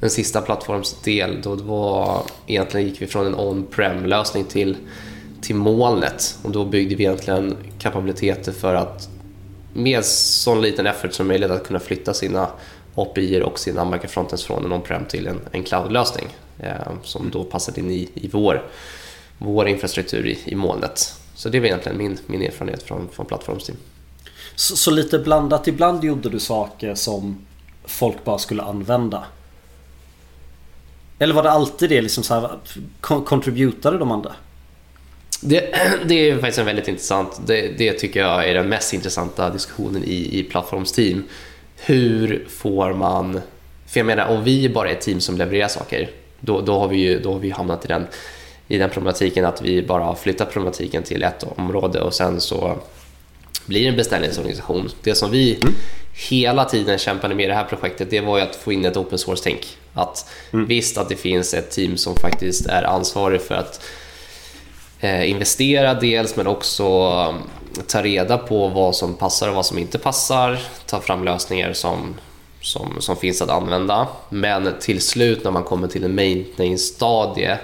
en 0.00 0.10
sista 0.10 0.40
plattformsdel 0.40 1.42
då 1.42 1.56
det 1.56 1.62
var, 1.62 2.22
egentligen 2.46 2.88
gick 2.88 3.02
vi 3.02 3.06
från 3.06 3.26
en 3.26 3.34
on-prem 3.34 4.06
lösning 4.06 4.44
till, 4.44 4.76
till 5.40 5.54
molnet 5.54 6.38
och 6.42 6.50
då 6.50 6.64
byggde 6.64 6.94
vi 6.94 7.04
egentligen 7.04 7.56
kapabiliteter 7.78 8.52
för 8.52 8.74
att 8.74 9.08
med 9.72 10.04
sån 10.04 10.62
liten 10.62 10.86
effort 10.86 11.12
som 11.12 11.26
möjligt 11.26 11.50
att 11.50 11.66
kunna 11.66 11.80
flytta 11.80 12.14
sina 12.14 12.48
API 12.94 13.42
och 13.42 13.58
sina 13.58 13.84
microfrontends 13.84 14.44
från 14.44 14.64
en 14.64 14.72
on-prem 14.72 15.04
till 15.04 15.26
en, 15.26 15.40
en 15.52 15.62
cloud-lösning 15.62 16.26
eh, 16.58 16.92
som 17.02 17.30
då 17.30 17.44
passade 17.44 17.80
in 17.80 17.90
i, 17.90 18.08
i 18.14 18.28
vår, 18.28 18.62
vår 19.38 19.68
infrastruktur 19.68 20.26
i, 20.26 20.38
i 20.44 20.54
molnet. 20.54 21.14
Så 21.34 21.48
det 21.48 21.60
var 21.60 21.66
egentligen 21.66 21.98
min, 21.98 22.18
min 22.26 22.42
erfarenhet 22.42 22.82
från, 22.82 23.08
från 23.12 23.26
plattformsteam. 23.26 23.78
Så, 24.56 24.76
så, 24.76 24.90
lite 24.90 25.18
blandat. 25.18 25.68
Ibland 25.68 26.04
gjorde 26.04 26.28
du 26.28 26.40
saker 26.40 26.94
som 26.94 27.38
folk 27.84 28.24
bara 28.24 28.38
skulle 28.38 28.62
använda? 28.62 29.24
Eller 31.18 31.34
var 31.34 31.42
det 31.42 31.50
alltid 31.50 31.90
det 31.90 32.02
liksom 32.02 32.24
så 32.24 32.34
här, 32.34 32.50
contributade 33.00 33.98
de 33.98 34.10
andra? 34.10 34.32
Det, 35.40 35.74
det 36.06 36.30
är 36.30 36.34
faktiskt 36.38 36.58
en 36.58 36.66
väldigt 36.66 36.88
intressant, 36.88 37.40
det, 37.46 37.78
det, 37.78 37.92
tycker 37.92 38.20
jag 38.20 38.48
är 38.48 38.54
den 38.54 38.68
mest 38.68 38.94
intressanta 38.94 39.50
diskussionen 39.50 40.04
i, 40.04 40.38
i 40.38 40.42
plattformsteam. 40.42 41.24
Hur 41.76 42.46
får 42.48 42.92
man, 42.92 43.40
för 43.86 44.00
jag 44.00 44.06
menar 44.06 44.26
om 44.26 44.44
vi 44.44 44.68
bara 44.68 44.88
är 44.88 44.92
ett 44.92 45.00
team 45.00 45.20
som 45.20 45.36
levererar 45.36 45.68
saker, 45.68 46.10
då, 46.40 46.60
då, 46.60 46.78
har, 46.78 46.88
vi 46.88 46.96
ju, 46.96 47.20
då 47.20 47.32
har 47.32 47.38
vi 47.38 47.50
hamnat 47.50 47.84
i 47.84 47.88
den, 47.88 48.06
i 48.68 48.78
den 48.78 48.90
problematiken 48.90 49.44
att 49.44 49.62
vi 49.62 49.82
bara 49.82 50.04
har 50.04 50.14
flyttat 50.14 50.52
problematiken 50.52 51.02
till 51.02 51.22
ett 51.22 51.44
område 51.56 52.00
och 52.00 52.14
sen 52.14 52.40
så 52.40 52.78
blir 53.66 53.88
en 53.88 53.96
beställningsorganisation. 53.96 54.90
Det 55.02 55.14
som 55.14 55.30
vi 55.30 55.54
mm. 55.54 55.74
hela 56.30 56.64
tiden 56.64 56.98
kämpade 56.98 57.34
med 57.34 57.44
i 57.44 57.48
det 57.48 57.54
här 57.54 57.64
projektet 57.64 58.10
det 58.10 58.20
var 58.20 58.38
ju 58.38 58.42
att 58.42 58.56
få 58.56 58.72
in 58.72 58.84
ett 58.84 58.96
open 58.96 59.18
source-tänk. 59.18 59.78
Att 59.94 60.30
mm. 60.52 60.66
Visst 60.66 60.98
att 60.98 61.08
det 61.08 61.16
finns 61.16 61.54
ett 61.54 61.70
team 61.70 61.96
som 61.96 62.16
faktiskt 62.16 62.66
är 62.66 62.82
ansvarig 62.82 63.42
för 63.42 63.54
att 63.54 63.80
eh, 65.00 65.30
investera 65.30 65.94
dels 65.94 66.36
men 66.36 66.46
också 66.46 66.84
um, 67.28 67.42
ta 67.86 68.02
reda 68.02 68.38
på 68.38 68.68
vad 68.68 68.96
som 68.96 69.14
passar 69.14 69.48
och 69.48 69.54
vad 69.54 69.66
som 69.66 69.78
inte 69.78 69.98
passar. 69.98 70.58
Ta 70.86 71.00
fram 71.00 71.24
lösningar 71.24 71.72
som, 71.72 72.14
som, 72.60 72.96
som 73.00 73.16
finns 73.16 73.42
att 73.42 73.50
använda. 73.50 74.08
Men 74.28 74.74
till 74.80 75.00
slut 75.00 75.44
när 75.44 75.50
man 75.50 75.64
kommer 75.64 75.88
till 75.88 76.04
en 76.04 76.14
maintenance-stadie 76.14 77.58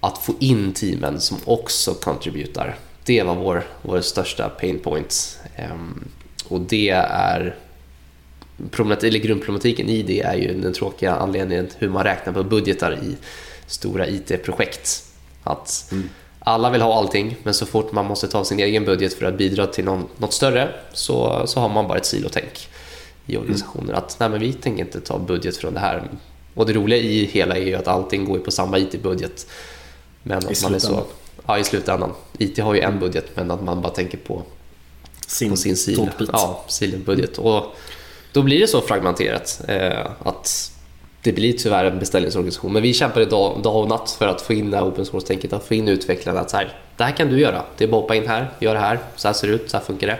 att 0.00 0.18
få 0.18 0.34
in 0.38 0.72
teamen 0.72 1.20
som 1.20 1.36
också 1.44 1.94
contributar 1.94 2.76
det 3.10 3.22
var 3.22 3.34
vår, 3.34 3.62
vår 3.82 4.00
största 4.00 4.48
pain 4.48 4.78
point. 4.78 5.38
Um, 5.72 6.08
och 6.48 6.60
det 6.60 6.90
är 6.90 7.56
eller 9.02 9.18
grundproblematiken 9.18 9.88
i 9.88 10.02
det 10.02 10.20
är 10.20 10.34
ju 10.34 10.60
den 10.60 10.72
tråkiga 10.72 11.14
anledningen 11.14 11.68
hur 11.78 11.88
man 11.88 12.04
räknar 12.04 12.32
på 12.32 12.42
budgetar 12.42 12.92
i 12.92 13.16
stora 13.66 14.08
IT-projekt. 14.08 15.04
Att 15.44 15.88
mm. 15.92 16.08
alla 16.38 16.70
vill 16.70 16.82
ha 16.82 16.98
allting, 16.98 17.36
men 17.42 17.54
så 17.54 17.66
fort 17.66 17.92
man 17.92 18.06
måste 18.06 18.28
ta 18.28 18.44
sin 18.44 18.60
egen 18.60 18.84
budget 18.84 19.14
för 19.14 19.26
att 19.26 19.38
bidra 19.38 19.66
till 19.66 19.84
någon, 19.84 20.06
något 20.16 20.32
större 20.32 20.68
så, 20.92 21.42
så 21.46 21.60
har 21.60 21.68
man 21.68 21.88
bara 21.88 21.98
ett 21.98 22.06
silotänk 22.06 22.68
i 23.26 23.36
organisationen. 23.36 23.88
Mm. 23.88 23.98
Att 23.98 24.16
nej, 24.20 24.28
men 24.28 24.40
vi 24.40 24.52
tänker 24.52 24.84
inte 24.84 25.00
ta 25.00 25.18
budget 25.18 25.56
från 25.56 25.74
det 25.74 25.80
här. 25.80 26.02
Och 26.54 26.66
det 26.66 26.72
roliga 26.72 26.98
i 26.98 27.24
hela 27.24 27.56
är 27.56 27.66
ju 27.66 27.74
att 27.74 27.88
allting 27.88 28.24
går 28.24 28.38
på 28.38 28.50
samma 28.50 28.78
IT-budget. 28.78 29.46
Men 30.22 30.38
att 30.38 30.62
man 30.62 30.74
är 30.74 30.78
så 30.78 31.04
ja, 31.46 31.58
i 31.58 31.64
slutändan. 31.64 32.12
IT 32.38 32.58
har 32.58 32.74
ju 32.74 32.80
en 32.80 32.98
budget 32.98 33.26
men 33.34 33.50
att 33.50 33.62
man 33.62 33.82
bara 33.82 33.92
tänker 33.92 34.18
på 34.18 34.42
sin, 35.26 35.50
på 35.50 35.56
sin 35.56 35.76
sil. 35.84 35.98
Ja. 36.32 36.64
Och 37.38 37.76
då 38.32 38.42
blir 38.42 38.60
det 38.60 38.68
så 38.68 38.80
fragmenterat 38.80 39.60
eh, 39.68 40.06
att 40.22 40.72
det 41.22 41.32
blir 41.32 41.52
tyvärr 41.52 41.84
en 41.84 41.98
beställningsorganisation. 41.98 42.72
Men 42.72 42.82
vi 42.82 42.94
kämpar 42.94 43.24
dag, 43.24 43.62
dag 43.62 43.76
och 43.76 43.88
natt 43.88 44.10
för 44.10 44.28
att 44.28 44.42
få 44.42 44.52
in 44.52 44.70
det 44.70 44.76
här 44.76 44.84
open 44.84 45.06
source-tänket, 45.06 45.52
att 45.52 45.64
få 45.64 45.74
in 45.74 45.88
utvecklarna 45.88 46.40
att 46.40 46.50
så 46.50 46.56
här, 46.56 46.78
det 46.96 47.04
här 47.04 47.16
kan 47.16 47.28
du 47.28 47.40
göra. 47.40 47.62
Det 47.76 47.84
är 47.84 47.88
bara 47.88 47.96
att 47.96 48.02
hoppa 48.02 48.14
in 48.14 48.28
här, 48.28 48.50
gör 48.60 48.74
det 48.74 48.80
här, 48.80 48.98
så 49.16 49.28
här 49.28 49.32
ser 49.32 49.48
det 49.48 49.54
ut, 49.54 49.70
så 49.70 49.76
här 49.76 49.84
funkar 49.84 50.06
det. 50.06 50.18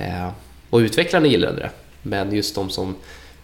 Eh, 0.00 0.28
och 0.70 0.78
utvecklarna 0.78 1.26
gillade 1.26 1.56
det. 1.56 1.70
Men 2.02 2.34
just 2.34 2.54
de 2.54 2.70
som 2.70 2.96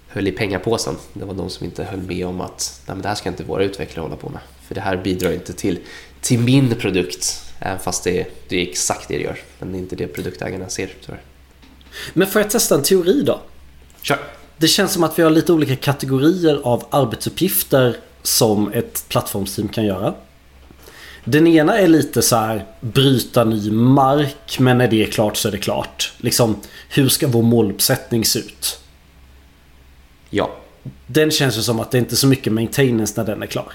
höll 0.08 0.28
i 0.28 0.32
pengapåsen, 0.32 0.96
det 1.12 1.24
var 1.24 1.34
de 1.34 1.50
som 1.50 1.64
inte 1.64 1.84
höll 1.84 2.02
med 2.02 2.26
om 2.26 2.40
att 2.40 2.82
Nej, 2.86 2.94
men 2.96 3.02
det 3.02 3.08
här 3.08 3.14
ska 3.14 3.28
inte 3.28 3.44
våra 3.44 3.64
utvecklare 3.64 4.04
hålla 4.04 4.16
på 4.16 4.28
med. 4.28 4.40
För 4.66 4.74
det 4.74 4.80
här 4.80 4.96
bidrar 4.96 5.32
inte 5.32 5.52
till 5.52 5.78
till 6.24 6.38
min 6.38 6.74
produkt. 6.74 7.40
Även 7.58 7.78
fast 7.78 8.04
det, 8.04 8.26
det 8.48 8.56
är 8.56 8.68
exakt 8.68 9.08
det 9.08 9.16
det 9.16 9.22
gör. 9.22 9.38
Men 9.58 9.72
det 9.72 9.78
är 9.78 9.80
inte 9.80 9.96
det 9.96 10.06
produktägarna 10.06 10.68
ser 10.68 10.90
tyvärr. 11.04 11.20
Men 12.12 12.28
får 12.28 12.42
jag 12.42 12.50
testa 12.50 12.74
en 12.74 12.82
teori 12.82 13.22
då? 13.22 13.40
Kör. 14.02 14.18
Det 14.56 14.68
känns 14.68 14.92
som 14.92 15.04
att 15.04 15.18
vi 15.18 15.22
har 15.22 15.30
lite 15.30 15.52
olika 15.52 15.76
kategorier 15.76 16.60
av 16.64 16.86
arbetsuppgifter 16.90 17.96
som 18.22 18.72
ett 18.72 19.04
plattformsteam 19.08 19.68
kan 19.68 19.84
göra. 19.84 20.14
Den 21.24 21.46
ena 21.46 21.78
är 21.78 21.88
lite 21.88 22.22
så 22.22 22.36
här 22.36 22.64
bryta 22.80 23.44
ny 23.44 23.70
mark 23.70 24.58
men 24.58 24.78
när 24.78 24.88
det 24.88 25.02
är 25.02 25.06
klart 25.06 25.36
så 25.36 25.48
är 25.48 25.52
det 25.52 25.58
klart. 25.58 26.12
Liksom 26.16 26.60
hur 26.88 27.08
ska 27.08 27.26
vår 27.26 27.42
måluppsättning 27.42 28.24
se 28.24 28.38
ut? 28.38 28.78
Ja. 30.30 30.56
Den 31.06 31.30
känns 31.30 31.58
ju 31.58 31.62
som 31.62 31.80
att 31.80 31.90
det 31.90 31.98
inte 31.98 32.14
är 32.14 32.16
så 32.16 32.26
mycket 32.26 32.52
maintenance 32.52 33.14
när 33.16 33.24
den 33.24 33.42
är 33.42 33.46
klar. 33.46 33.72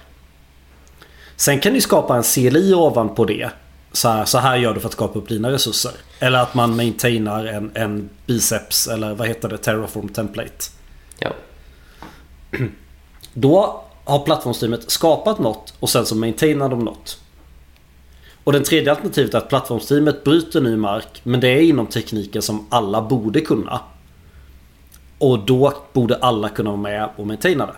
Sen 1.39 1.59
kan 1.59 1.73
du 1.73 1.81
skapa 1.81 2.17
en 2.17 2.23
CLI 2.23 2.73
ovanpå 2.73 3.25
det. 3.25 3.49
Så 3.91 4.09
här, 4.09 4.25
så 4.25 4.37
här 4.37 4.57
gör 4.57 4.73
du 4.73 4.79
för 4.79 4.87
att 4.87 4.93
skapa 4.93 5.19
upp 5.19 5.29
dina 5.29 5.51
resurser. 5.51 5.91
Eller 6.19 6.39
att 6.39 6.53
man 6.53 6.75
maintainar 6.75 7.45
en, 7.45 7.71
en 7.73 8.09
biceps 8.25 8.87
eller 8.87 9.13
vad 9.13 9.27
heter 9.27 9.49
det? 9.49 9.57
Terraform 9.57 10.09
template. 10.09 10.65
Ja. 11.19 11.31
Då 13.33 13.83
har 14.05 14.19
plattformsteamet 14.25 14.91
skapat 14.91 15.39
något 15.39 15.73
och 15.79 15.89
sen 15.89 16.05
så 16.05 16.15
maintainar 16.15 16.69
de 16.69 16.79
något. 16.79 17.19
Och 18.43 18.53
den 18.53 18.63
tredje 18.63 18.91
alternativet 18.91 19.33
är 19.33 19.37
att 19.37 19.49
plattformsteamet 19.49 20.23
bryter 20.23 20.61
ny 20.61 20.75
mark 20.75 21.21
men 21.23 21.39
det 21.39 21.47
är 21.47 21.61
inom 21.61 21.87
tekniken 21.87 22.41
som 22.41 22.67
alla 22.69 23.01
borde 23.01 23.41
kunna. 23.41 23.81
Och 25.17 25.39
då 25.39 25.73
borde 25.93 26.15
alla 26.15 26.49
kunna 26.49 26.69
vara 26.69 26.81
med 26.81 27.09
och 27.15 27.27
maintaina 27.27 27.65
det. 27.65 27.75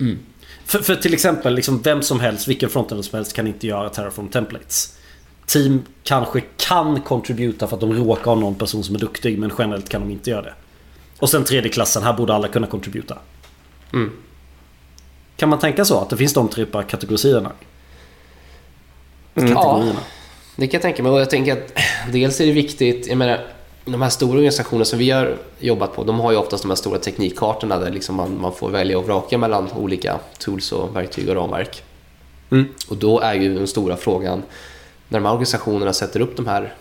Mm. 0.00 0.18
För, 0.64 0.78
för 0.78 0.96
till 0.96 1.14
exempel, 1.14 1.54
liksom, 1.54 1.82
vem 1.82 2.02
som 2.02 2.20
helst, 2.20 2.48
vilken 2.48 2.70
frontend 2.70 3.04
som 3.04 3.16
helst 3.16 3.32
kan 3.32 3.46
inte 3.46 3.66
göra 3.66 3.88
Terraform 3.88 4.28
templates. 4.28 4.98
Team 5.46 5.82
kanske 6.02 6.40
kan 6.56 7.00
contributa 7.00 7.66
för 7.66 7.76
att 7.76 7.80
de 7.80 7.92
råkar 7.92 8.24
ha 8.24 8.34
någon 8.34 8.54
person 8.54 8.84
som 8.84 8.94
är 8.94 8.98
duktig 8.98 9.38
men 9.38 9.52
generellt 9.58 9.88
kan 9.88 10.00
de 10.00 10.10
inte 10.10 10.30
göra 10.30 10.42
det. 10.42 10.54
Och 11.18 11.30
sen 11.30 11.44
tredje 11.44 11.70
klassen, 11.70 12.02
här 12.02 12.12
borde 12.12 12.34
alla 12.34 12.48
kunna 12.48 12.66
contributa. 12.66 13.18
Mm. 13.92 14.12
Kan 15.36 15.48
man 15.48 15.58
tänka 15.58 15.84
så? 15.84 16.00
Att 16.00 16.10
det 16.10 16.16
finns 16.16 16.34
de 16.34 16.48
tre 16.48 16.66
kategorierna? 16.88 17.52
Mm. 19.34 19.52
Ja, 19.52 19.92
det 20.56 20.66
kan 20.66 20.72
jag 20.72 20.82
tänka 20.82 21.02
mig. 21.02 21.12
Och 21.12 21.20
jag 21.20 21.30
tänker 21.30 21.52
att 21.52 21.72
dels 22.12 22.40
är 22.40 22.46
det 22.46 22.52
viktigt, 22.52 23.06
jag 23.06 23.18
menar 23.18 23.46
de 23.86 24.02
här 24.02 24.10
stora 24.10 24.32
organisationerna 24.32 24.84
som 24.84 24.98
vi 24.98 25.10
har 25.10 25.36
jobbat 25.58 25.94
på, 25.94 26.04
de 26.04 26.20
har 26.20 26.32
ju 26.32 26.36
oftast 26.36 26.62
de 26.62 26.68
här 26.68 26.76
stora 26.76 26.98
teknikkartorna 26.98 27.78
där 27.78 27.90
liksom 27.90 28.16
man, 28.16 28.40
man 28.40 28.52
får 28.52 28.70
välja 28.70 28.98
och 28.98 29.04
vraka 29.04 29.38
mellan 29.38 29.72
olika 29.72 30.18
tools 30.38 30.72
och 30.72 30.96
verktyg 30.96 31.28
och 31.28 31.34
ramverk. 31.34 31.82
Mm. 32.50 32.66
Och 32.88 32.96
då 32.96 33.20
är 33.20 33.34
ju 33.34 33.54
den 33.54 33.66
stora 33.66 33.96
frågan, 33.96 34.42
när 35.08 35.18
de 35.18 35.24
här 35.24 35.32
organisationerna 35.32 35.92
sätter 35.92 36.20
upp 36.20 36.36
de 36.36 36.46
här 36.46 36.74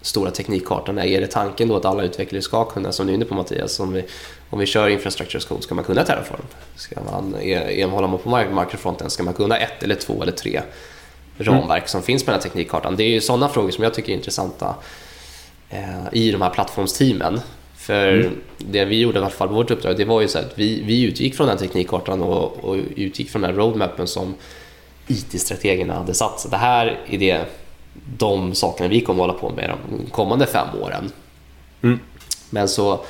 stora 0.00 0.30
teknikkartorna, 0.30 1.06
är 1.06 1.20
det 1.20 1.26
tanken 1.26 1.68
då 1.68 1.76
att 1.76 1.84
alla 1.84 2.02
utvecklare 2.02 2.42
ska 2.42 2.64
kunna, 2.64 2.92
som 2.92 3.06
du 3.06 3.12
är 3.12 3.14
inne 3.14 3.24
på 3.24 3.34
Mattias, 3.34 3.80
om 3.80 3.92
vi, 3.92 4.04
om 4.50 4.58
vi 4.58 4.66
kör 4.66 4.88
infrastructure 4.88 5.38
as 5.38 5.44
code, 5.44 5.62
ska 5.62 5.74
man 5.74 5.84
kunna 5.84 6.04
Terraform? 6.04 6.42
Ska 6.76 6.96
man, 7.12 7.34
är, 7.34 7.86
håller 7.86 8.08
man 8.08 8.18
på 8.18 8.60
microfronten, 8.60 9.10
ska 9.10 9.22
man 9.22 9.34
kunna 9.34 9.58
ett 9.58 9.82
eller 9.82 9.94
två 9.94 10.22
eller 10.22 10.32
tre 10.32 10.62
ramverk 11.38 11.82
mm. 11.82 11.88
som 11.88 12.02
finns 12.02 12.24
på 12.24 12.30
den 12.30 12.40
här 12.40 12.42
teknikkartan? 12.42 12.96
Det 12.96 13.04
är 13.04 13.08
ju 13.08 13.20
sådana 13.20 13.48
frågor 13.48 13.70
som 13.70 13.84
jag 13.84 13.94
tycker 13.94 14.12
är 14.12 14.16
intressanta 14.16 14.74
i 16.12 16.30
de 16.30 16.42
här 16.42 16.50
plattformsteamen. 16.50 17.40
För 17.76 18.12
mm. 18.12 18.32
det 18.58 18.84
vi 18.84 19.00
gjorde 19.00 19.18
i 19.18 19.22
alla 19.22 19.30
fall 19.30 19.48
på 19.48 19.54
vårt 19.54 19.70
uppdrag, 19.70 19.96
det 19.96 20.04
var 20.04 20.20
ju 20.20 20.28
så 20.28 20.38
att 20.38 20.52
vi, 20.54 20.82
vi 20.82 21.02
utgick 21.02 21.34
från 21.34 21.46
den 21.46 21.58
teknikkartan 21.58 22.22
och, 22.22 22.64
och 22.64 22.76
utgick 22.96 23.30
från 23.30 23.42
den 23.42 23.54
roadmappen 23.54 24.06
som 24.06 24.34
IT-strategerna 25.06 25.94
hade 25.94 26.14
satt. 26.14 26.40
Så 26.40 26.48
det 26.48 26.56
här 26.56 27.00
är 27.08 27.18
det, 27.18 27.44
de 28.18 28.54
sakerna 28.54 28.88
vi 28.88 29.00
kommer 29.00 29.24
att 29.24 29.28
hålla 29.28 29.40
på 29.40 29.50
med 29.50 29.70
de 29.70 30.06
kommande 30.10 30.46
fem 30.46 30.68
åren. 30.82 31.12
Mm. 31.82 31.98
Men 32.50 32.68
så... 32.68 33.04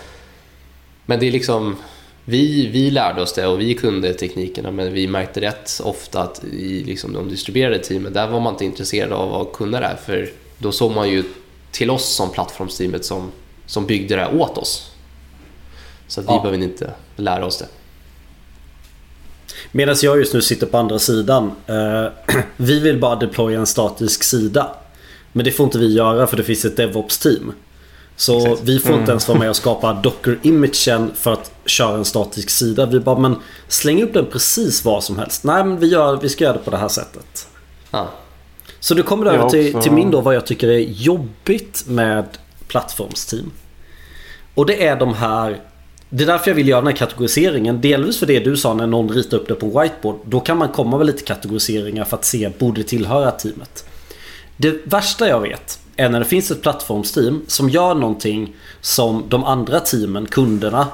Men 1.07 1.21
det 1.21 1.27
är 1.27 1.33
liksom... 1.33 1.77
Vi, 2.25 2.67
vi 2.67 2.91
lärde 2.91 3.23
oss 3.23 3.33
det 3.33 3.47
och 3.47 3.61
vi 3.61 3.75
kunde 3.75 4.15
teknikerna 4.15 4.71
men 4.71 4.93
vi 4.93 5.09
märkte 5.09 5.41
rätt 5.41 5.81
ofta 5.85 6.23
att 6.23 6.45
i 6.45 6.85
liksom 6.85 7.13
de 7.13 7.29
distribuerade 7.29 7.79
teamen, 7.79 8.13
där 8.13 8.29
var 8.29 8.41
man 8.41 8.53
inte 8.53 8.65
intresserad 8.65 9.13
av 9.13 9.35
att 9.35 9.53
kunna 9.53 9.81
det 9.81 9.87
här 9.87 9.97
för 9.97 10.29
då 10.59 10.73
såg 10.73 10.93
man 10.93 11.11
ju 11.11 11.25
till 11.73 11.91
oss 11.91 12.15
som 12.15 12.31
plattformsteamet 12.31 13.05
som, 13.05 13.33
som 13.67 13.87
byggde 13.87 14.17
det 14.17 14.21
här 14.21 14.41
åt 14.41 14.59
oss. 14.59 14.93
Så 16.07 16.21
att 16.21 16.27
vi 16.27 16.31
ja. 16.33 16.43
behöver 16.43 16.63
inte 16.63 16.91
lära 17.17 17.47
oss 17.47 17.59
det. 17.59 17.67
Medan 19.73 19.97
jag 20.03 20.19
just 20.19 20.35
nu 20.35 20.43
sitter 20.43 20.67
på 20.67 20.79
andra 20.79 20.99
sidan. 20.99 21.53
Eh, 21.67 22.35
vi 22.57 22.81
vill 22.81 23.01
bara 23.01 23.17
deploya 23.17 23.59
en 23.59 23.67
statisk 23.67 24.23
sida. 24.23 24.75
Men 25.33 25.45
det 25.45 25.51
får 25.51 25.65
inte 25.65 25.79
vi 25.79 25.93
göra 25.93 26.27
för 26.27 26.37
det 26.37 26.45
finns 26.45 26.65
ett 26.65 26.77
DevOps-team. 26.77 27.53
Så 28.17 28.39
Exakt. 28.39 28.69
vi 28.69 28.79
får 28.79 28.89
mm. 28.89 29.01
inte 29.01 29.13
ens 29.13 29.29
vara 29.29 29.39
med 29.39 29.51
och 29.51 29.57
skapa 29.57 29.93
Docker-imagen 30.03 31.11
för 31.15 31.33
att 31.33 31.53
köra 31.67 31.97
en 31.97 32.05
statisk 32.05 32.51
sida. 32.51 32.87
Vi 32.87 33.01
bara, 33.01 33.19
men 33.19 33.37
släng 33.69 34.03
upp 34.03 34.15
den 34.15 34.27
precis 34.27 34.85
var 34.85 35.01
som 35.01 35.19
helst. 35.19 35.45
Nej, 35.45 35.65
men 35.65 35.79
vi, 35.79 35.87
gör, 35.87 36.17
vi 36.17 36.29
ska 36.29 36.45
göra 36.45 36.53
det 36.53 36.65
på 36.65 36.71
det 36.71 36.77
här 36.77 36.89
sättet. 36.89 37.49
Ah. 37.91 38.07
Så 38.83 38.95
nu 38.95 39.03
kommer 39.03 39.27
över 39.27 39.49
till, 39.49 39.75
till 39.75 39.93
min 39.93 40.11
då 40.11 40.21
vad 40.21 40.35
jag 40.35 40.47
tycker 40.47 40.69
är 40.69 40.79
jobbigt 40.79 41.85
med 41.87 42.25
plattformsteam. 42.67 43.51
Och 44.55 44.67
det 44.67 44.87
är 44.87 44.97
de 44.97 45.15
här 45.15 45.61
det 46.09 46.23
är 46.23 46.27
därför 46.27 46.51
jag 46.51 46.55
vill 46.55 46.69
göra 46.69 46.81
den 46.81 46.87
här 46.87 46.97
kategoriseringen. 46.97 47.81
Delvis 47.81 48.19
för 48.19 48.27
det 48.27 48.41
du 48.41 48.57
sa 48.57 48.75
när 48.75 48.87
någon 48.87 49.09
ritar 49.09 49.37
upp 49.37 49.49
det 49.49 49.55
på 49.55 49.81
whiteboard. 49.81 50.19
Då 50.25 50.41
kan 50.41 50.57
man 50.59 50.69
komma 50.69 50.99
med 50.99 51.07
lite 51.07 51.23
kategoriseringar 51.23 52.05
för 52.05 52.17
att 52.17 52.25
se, 52.25 52.51
borde 52.59 52.83
tillhöra 52.83 53.31
teamet. 53.31 53.85
Det 54.57 54.81
värsta 54.85 55.29
jag 55.29 55.41
vet 55.41 55.79
är 55.97 56.09
när 56.09 56.19
det 56.19 56.25
finns 56.25 56.51
ett 56.51 56.63
plattformsteam 56.63 57.45
som 57.47 57.69
gör 57.69 57.95
någonting 57.95 58.55
som 58.81 59.25
de 59.29 59.45
andra 59.45 59.81
teamen, 59.81 60.27
kunderna, 60.27 60.89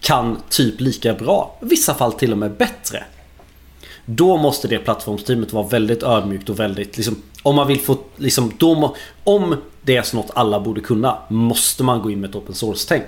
kan 0.00 0.38
typ 0.48 0.80
lika 0.80 1.14
bra. 1.14 1.58
I 1.62 1.64
vissa 1.64 1.94
fall 1.94 2.12
till 2.12 2.32
och 2.32 2.38
med 2.38 2.50
bättre. 2.50 3.04
Då 4.06 4.36
måste 4.36 4.68
det 4.68 4.78
plattformsteamet 4.78 5.52
vara 5.52 5.66
väldigt 5.66 6.02
ödmjukt 6.02 6.48
och 6.48 6.60
väldigt 6.60 6.96
liksom, 6.96 7.22
Om 7.42 7.56
man 7.56 7.68
vill 7.68 7.80
få 7.80 7.98
liksom, 8.16 8.52
då, 8.58 8.96
Om 9.24 9.56
det 9.82 9.96
är 9.96 10.16
något 10.16 10.30
alla 10.34 10.60
borde 10.60 10.80
kunna 10.80 11.18
måste 11.28 11.82
man 11.82 12.02
gå 12.02 12.10
in 12.10 12.20
med 12.20 12.30
ett 12.30 12.36
open 12.36 12.54
source-tänk. 12.54 13.04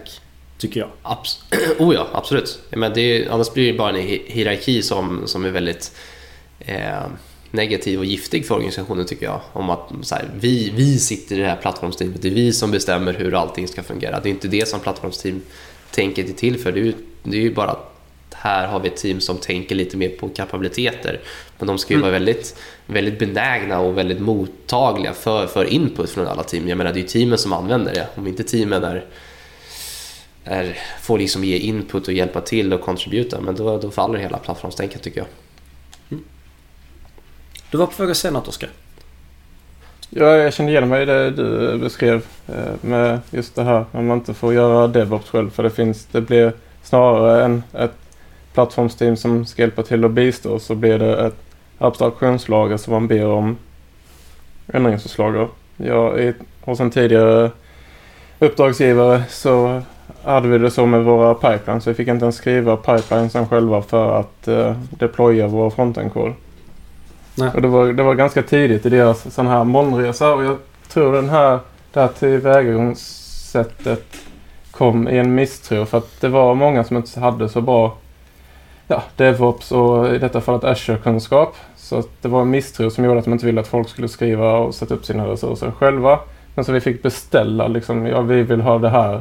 Tycker 0.59 0.81
jag. 0.81 0.89
Abs 1.03 1.41
oh 1.79 1.95
ja, 1.95 2.09
absolut. 2.13 2.59
Men 2.71 2.93
det 2.95 3.01
är, 3.01 3.31
annars 3.31 3.53
blir 3.53 3.73
det 3.73 3.79
bara 3.79 3.99
en 3.99 4.21
hierarki 4.27 4.83
som, 4.83 5.23
som 5.27 5.45
är 5.45 5.51
väldigt 5.51 5.93
eh, 6.59 7.07
negativ 7.51 7.99
och 7.99 8.05
giftig 8.05 8.47
för 8.47 8.55
organisationen 8.55 9.07
tycker 9.07 9.27
jag. 9.27 9.41
Om 9.53 9.71
att 9.71 9.91
här, 10.11 10.31
vi, 10.41 10.73
vi 10.77 10.99
sitter 10.99 11.37
i 11.37 11.39
det 11.39 11.49
här 11.49 11.57
plattformsteamet, 11.57 12.23
det 12.23 12.29
är 12.29 12.35
vi 12.35 12.53
som 12.53 12.71
bestämmer 12.71 13.15
hur 13.15 13.35
allting 13.35 13.69
ska 13.69 13.83
fungera. 13.83 14.21
Det 14.21 14.29
är 14.29 14.31
inte 14.31 14.49
det 14.49 14.69
som 14.69 14.81
plattformsteam 14.81 15.43
tänket 15.91 16.29
är 16.29 16.33
till 16.33 16.59
för. 16.59 16.73
Det 16.73 16.81
är 16.81 16.85
ju, 16.85 16.95
det 17.23 17.37
är 17.37 17.41
ju 17.41 17.55
bara 17.55 17.71
att 17.71 17.96
här 18.47 18.67
har 18.67 18.81
vi 18.81 18.89
ett 18.89 18.97
team 18.97 19.21
som 19.21 19.39
tänker 19.39 19.75
lite 19.75 19.97
mer 19.97 20.09
på 20.09 20.29
kapabiliteter. 20.29 21.21
Men 21.59 21.67
de 21.67 21.79
ska 21.79 21.93
ju 21.93 21.97
mm. 21.97 22.03
vara 22.03 22.13
väldigt, 22.13 22.59
väldigt 22.87 23.19
benägna 23.19 23.81
och 23.81 23.99
väldigt 23.99 24.21
mottagliga 24.21 25.13
för, 25.13 25.47
för 25.47 25.65
input 25.65 26.11
från 26.11 26.27
alla 26.27 26.43
team. 26.43 26.69
Jag 26.69 26.79
menar, 26.79 26.93
det 26.93 26.99
är 26.99 27.03
ju 27.03 27.09
teamen 27.09 27.39
som 27.39 27.53
använder 27.53 27.95
det. 27.95 28.09
Om 28.15 28.27
inte 28.27 28.43
teamen 28.43 28.85
är 28.85 29.05
är, 30.47 30.77
får 31.01 31.19
liksom 31.19 31.45
ge 31.45 31.57
input 31.57 32.09
och 32.09 32.15
hjälpa 32.15 32.41
till 32.41 32.73
och 32.73 32.81
contributa 32.81 33.41
men 33.41 33.55
då, 33.57 33.79
då 33.79 33.91
faller 33.91 34.19
hela 34.19 34.39
plattformstänket 34.39 35.03
tycker 35.03 35.21
jag. 35.21 35.27
Mm. 36.11 36.25
Du 37.71 37.79
var 37.79 37.87
på 37.87 38.03
väg 38.03 38.11
att 38.11 38.17
säga 38.17 38.33
något 38.33 38.49
Oskar? 38.49 38.71
Ja, 40.11 40.37
jag 40.37 40.55
kände 40.55 40.73
igen 40.73 40.89
mig 40.89 41.03
i 41.03 41.05
det 41.05 41.31
du 41.31 41.79
beskrev 41.79 42.27
eh, 42.49 42.75
med 42.81 43.21
just 43.31 43.55
det 43.55 43.63
här 43.63 43.85
när 43.93 44.03
man 44.03 44.19
inte 44.19 44.35
får 44.35 44.55
göra 44.55 44.87
DevOps 44.87 45.31
själv 45.31 45.51
för 45.51 45.63
det 45.63 45.71
finns, 45.71 46.07
det 46.13 46.21
blir 46.21 46.53
snarare 46.83 47.45
än 47.45 47.63
ett 47.73 48.06
plattformsteam 48.57 49.17
som 49.17 49.47
ska 49.47 49.63
hjälpa 49.63 49.83
till 49.83 50.05
att 50.05 50.11
bistå 50.11 50.59
så 50.59 50.75
blir 50.75 50.99
det 50.99 51.27
ett 51.27 51.37
abstraktionslager 51.79 52.77
som 52.77 52.93
man 52.93 53.09
ber 53.09 53.27
om 53.27 53.57
ändringsförslag 54.67 55.49
Jag, 55.77 56.33
hos 56.61 56.81
en 56.81 56.91
tidigare 56.91 57.51
uppdragsgivare 58.39 59.23
så 59.29 59.83
hade 60.25 60.49
vi 60.49 60.59
det 60.59 60.71
så 60.71 60.87
med 60.87 61.05
våra 61.05 61.35
pipelines. 61.35 61.87
Vi 61.87 61.95
fick 61.95 62.09
inte 62.09 62.25
ens 62.25 62.37
skriva 62.37 62.77
pipelinesen 62.77 63.49
själva 63.49 63.83
för 63.83 64.21
att 64.21 64.49
uh, 64.49 64.73
deploya 64.91 65.47
vår 65.47 65.71
frontend-kod. 65.71 66.33
Och 67.55 67.63
det 67.63 67.69
var, 67.69 67.87
det 67.93 68.03
var 68.03 68.15
ganska 68.15 68.43
tidigt 68.43 68.87
i 68.87 68.89
deras 68.89 69.35
sån 69.35 69.47
här 69.47 69.65
molnresa 69.65 70.35
och 70.35 70.45
jag 70.45 70.57
tror 70.89 71.13
den 71.13 71.29
här, 71.29 71.59
det 71.93 72.01
här 72.01 72.09
tillvägagångssättet 72.09 74.07
kom 74.71 75.09
i 75.09 75.19
en 75.19 75.35
misstro 75.35 75.85
för 75.85 75.99
att 75.99 76.21
det 76.21 76.29
var 76.29 76.55
många 76.55 76.85
som 76.85 76.97
inte 76.97 77.21
hade 77.21 77.49
så 77.49 77.61
bra 77.61 77.97
ja, 78.89 79.03
DevOps 79.17 79.73
och 79.73 80.15
i 80.15 80.19
detta 80.19 80.41
fallet 80.41 80.65
Azure-kunskap. 80.65 81.57
Så 81.77 82.03
det 82.21 82.29
var 82.29 82.43
en 82.43 82.51
misstro 82.51 82.91
som 82.91 83.05
gjorde 83.05 83.19
att 83.19 83.25
de 83.25 83.33
inte 83.33 83.47
ville 83.47 83.61
att 83.61 83.69
folk 83.69 83.89
skulle 83.89 84.09
skriva 84.09 84.57
och 84.57 84.75
sätta 84.75 84.95
upp 84.95 85.05
sina 85.05 85.27
resurser 85.27 85.71
själva. 85.71 86.19
Men 86.55 86.65
så 86.65 86.73
vi 86.73 86.81
fick 86.81 87.03
beställa 87.03 87.69
liksom, 87.69 88.07
ja 88.07 88.21
vi 88.21 88.43
vill 88.43 88.61
ha 88.61 88.79
det 88.79 88.89
här 88.89 89.21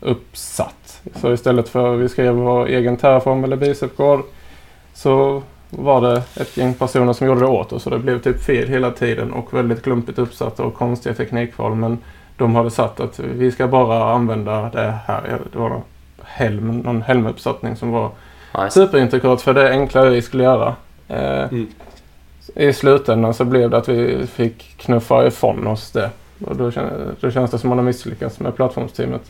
uppsatt. 0.00 1.02
Så 1.14 1.32
istället 1.32 1.68
för 1.68 1.94
att 1.94 2.00
vi 2.00 2.08
skrev 2.08 2.34
vår 2.34 2.66
egen 2.66 2.96
Terraform 2.96 3.44
eller 3.44 3.56
Bicepkod 3.56 4.22
så 4.94 5.42
var 5.70 6.00
det 6.00 6.22
ett 6.36 6.56
gäng 6.56 6.74
personer 6.74 7.12
som 7.12 7.26
gjorde 7.26 7.40
det 7.40 7.46
åt 7.46 7.72
oss. 7.72 7.86
och 7.86 7.92
det 7.92 7.98
blev 7.98 8.20
typ 8.20 8.42
fel 8.42 8.68
hela 8.68 8.90
tiden 8.90 9.32
och 9.32 9.54
väldigt 9.54 9.82
klumpigt 9.82 10.18
uppsatt 10.18 10.60
och 10.60 10.74
konstiga 10.74 11.14
teknikval. 11.14 11.74
Men 11.74 11.98
de 12.36 12.54
hade 12.54 12.70
satt 12.70 13.00
att 13.00 13.18
vi 13.18 13.52
ska 13.52 13.68
bara 13.68 14.12
använda 14.14 14.70
det 14.72 14.94
här. 15.06 15.40
Det 15.52 15.58
var 15.58 15.68
någon 15.68 15.82
helm, 16.22 16.78
någon 16.78 17.02
helmuppsättning 17.02 17.76
som 17.76 17.90
var 17.90 18.10
nice. 18.58 18.70
superintegrat 18.70 19.42
för 19.42 19.54
det 19.54 19.70
enklare 19.70 20.10
vi 20.10 20.22
skulle 20.22 20.44
göra. 20.44 20.74
Eh, 21.08 21.42
mm. 21.42 21.66
I 22.54 22.72
slutändan 22.72 23.34
så 23.34 23.44
blev 23.44 23.70
det 23.70 23.76
att 23.76 23.88
vi 23.88 24.26
fick 24.26 24.76
knuffa 24.76 25.26
ifrån 25.26 25.66
oss 25.66 25.90
det. 25.90 26.10
Och 26.46 26.56
då, 26.56 26.70
då 27.20 27.30
känns 27.30 27.50
det 27.50 27.58
som 27.58 27.70
att 27.70 27.76
man 27.76 27.78
har 27.78 27.84
misslyckats 27.84 28.40
med 28.40 28.56
plattformsteamet. 28.56 29.22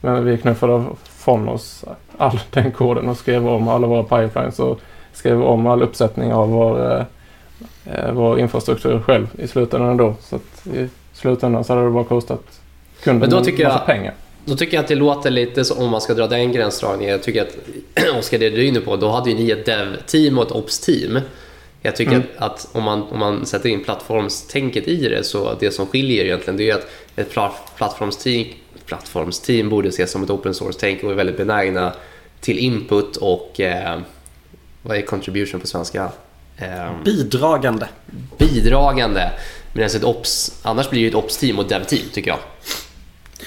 Men 0.00 0.24
vi 0.24 0.38
knuffade 0.38 0.84
från 1.04 1.48
oss 1.48 1.84
all 2.18 2.40
den 2.50 2.72
koden 2.72 3.08
och 3.08 3.16
skrev 3.16 3.48
om 3.48 3.68
alla 3.68 3.86
våra 3.86 4.02
pipelines 4.02 4.58
och 4.58 4.80
skrev 5.12 5.42
om 5.42 5.66
all 5.66 5.82
uppsättning 5.82 6.32
av 6.32 6.48
vår, 6.48 6.92
eh, 6.92 7.04
eh, 7.84 8.12
vår 8.12 8.38
infrastruktur 8.38 9.00
själv 9.00 9.26
i 9.38 9.48
slutändan 9.48 9.90
ändå. 9.90 10.14
Så 10.20 10.36
att 10.36 10.66
i 10.66 10.88
slutändan 11.12 11.64
så 11.64 11.72
hade 11.74 11.86
det 11.86 11.90
bara 11.90 12.04
kostat 12.04 12.60
kunden 13.02 13.32
en 13.32 13.36
massa 13.36 13.50
jag, 13.50 13.86
pengar. 13.86 14.14
Då 14.46 14.56
tycker 14.56 14.74
jag 14.76 14.82
att 14.82 14.88
det 14.88 14.94
låter 14.94 15.30
lite 15.30 15.64
som 15.64 15.78
om 15.78 15.90
man 15.90 16.00
ska 16.00 16.14
dra 16.14 16.26
den 16.26 16.52
gränsdragningen. 16.52 17.12
Jag 17.12 17.22
tycker 17.22 17.42
att, 17.42 17.56
Oskar, 18.18 18.38
det 18.38 18.50
du 18.50 18.56
är 18.56 18.64
inne 18.64 18.80
på, 18.80 18.96
då 18.96 19.08
hade 19.08 19.30
ju 19.30 19.36
ni 19.36 19.50
ett 19.50 19.66
dev-team 19.66 20.38
och 20.38 20.46
ett 20.46 20.52
ops-team. 20.52 21.20
Jag 21.82 21.96
tycker 21.96 22.12
mm. 22.12 22.26
att, 22.36 22.50
att, 22.50 22.68
om, 22.72 22.84
man, 22.84 23.02
om 23.02 23.18
man 23.18 23.46
sätter 23.46 23.68
in 23.68 23.84
plattformstänket 23.84 24.88
i 24.88 25.08
det 25.08 25.24
så 25.24 25.54
det 25.60 25.70
som 25.70 25.86
skiljer 25.86 26.24
egentligen 26.24 26.56
det 26.56 26.70
är 26.70 26.74
att 26.74 26.86
ett 27.16 27.30
plattformsteam 27.76 28.44
plattformsteam 28.86 29.68
borde 29.68 29.88
ses 29.88 30.10
som 30.10 30.22
ett 30.22 30.30
open 30.30 30.54
source-tänk 30.54 31.04
och 31.04 31.10
är 31.10 31.14
väldigt 31.14 31.36
benägna 31.36 31.92
till 32.40 32.58
input 32.58 33.16
och 33.16 33.60
eh, 33.60 33.98
vad 34.82 34.96
är 34.96 35.02
contribution 35.02 35.60
på 35.60 35.66
svenska? 35.66 36.12
Eh, 36.58 37.02
bidragande. 37.04 37.88
Bidragande. 38.38 39.30
Medan 39.72 39.86
ett 39.86 40.04
ops, 40.04 40.60
annars 40.62 40.90
blir 40.90 41.02
det 41.02 41.08
ett 41.08 41.14
ops-team 41.14 41.58
och 41.58 41.68
dev-team 41.68 42.02
tycker 42.12 42.30
jag. 42.30 42.38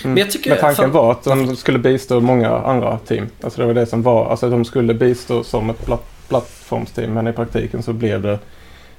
Mm. 0.04 0.14
Men, 0.14 0.18
jag 0.18 0.32
tycker, 0.32 0.50
Men 0.50 0.60
tanken 0.60 0.92
för... 0.92 1.00
var 1.00 1.12
att 1.12 1.24
de 1.24 1.56
skulle 1.56 1.80
bistå 1.80 2.20
många 2.20 2.58
andra 2.58 2.98
team. 2.98 3.30
Alltså 3.44 3.62
det 3.62 3.68
var 3.68 3.74
det 3.74 3.86
som 3.86 4.02
var. 4.02 4.32
Alltså 4.32 4.50
de 4.50 4.66
skulle 4.66 4.94
bistå 4.94 5.44
som 5.44 5.70
ett 5.70 5.86
platt, 5.86 6.06
plattformsteam 6.28 7.14
men 7.14 7.28
i 7.28 7.34
praktiken 7.34 7.84
så 7.84 7.94
blev 7.94 8.22
det 8.22 8.40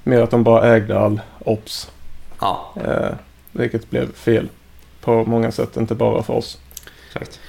mer 0.02 0.22
att 0.22 0.30
de 0.30 0.44
bara 0.44 0.76
ägde 0.76 0.98
all 0.98 1.20
ops. 1.38 1.90
Ja. 2.40 2.74
Eh, 2.84 3.14
vilket 3.52 3.90
blev 3.90 4.12
fel 4.14 4.48
på 5.00 5.24
många 5.24 5.52
sätt, 5.52 5.76
inte 5.76 5.94
bara 5.94 6.22
för 6.22 6.34
oss. 6.34 6.58
Exakt. 7.06 7.40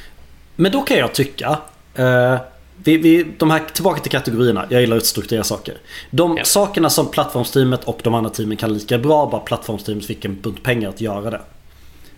Men 0.55 0.71
då 0.71 0.81
kan 0.81 0.97
jag 0.97 1.13
tycka 1.13 1.59
eh, 1.95 2.37
vi, 2.83 2.97
vi, 2.97 3.27
de 3.37 3.51
här, 3.51 3.61
tillbaka 3.73 4.01
till 4.01 4.11
kategorierna. 4.11 4.65
Jag 4.69 4.81
gillar 4.81 4.97
att 4.97 5.05
strukturera 5.05 5.43
saker. 5.43 5.77
De 6.09 6.37
ja. 6.37 6.43
sakerna 6.43 6.89
som 6.89 7.11
plattformsteamet 7.11 7.83
och 7.83 7.99
de 8.03 8.13
andra 8.13 8.29
teamen 8.29 8.57
kan 8.57 8.73
lika 8.73 8.97
bra, 8.97 9.29
bara 9.31 9.41
plattformsteamet 9.41 10.05
fick 10.05 10.25
en 10.25 10.41
bunt 10.41 10.63
pengar 10.63 10.89
att 10.89 11.01
göra 11.01 11.29
det. 11.29 11.41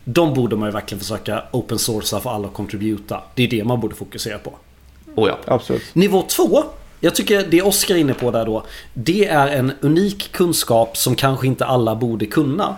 De 0.04 0.34
borde 0.34 0.56
man 0.56 0.68
ju 0.68 0.74
verkligen 0.74 1.00
försöka 1.00 1.44
open 1.52 1.80
sourca 1.80 2.20
för 2.20 2.30
alla 2.30 2.48
att 2.48 2.54
contributa. 2.54 3.24
Det 3.36 3.44
är 3.44 3.48
det 3.48 3.64
man 3.64 3.80
borde 3.80 3.96
fokusera 3.96 4.38
på. 4.38 4.54
Oh 5.16 5.30
ja. 5.30 5.38
Absolut. 5.46 5.96
Nivå 5.96 6.22
två. 6.22 6.64
Jag 7.00 7.16
tycker 7.16 7.48
det 7.48 7.62
Oskar 7.62 7.96
är 7.96 8.00
inne 8.00 8.14
på 8.14 8.32
där 8.32 8.46
då. 8.46 8.64
Det 8.94 9.28
är 9.28 9.48
en 9.48 9.72
unik 9.82 10.32
kunskap 10.32 10.98
som 10.98 11.16
kanske 11.16 11.48
inte 11.48 11.66
alla 11.66 11.96
borde 11.96 12.26
kunna. 12.26 12.76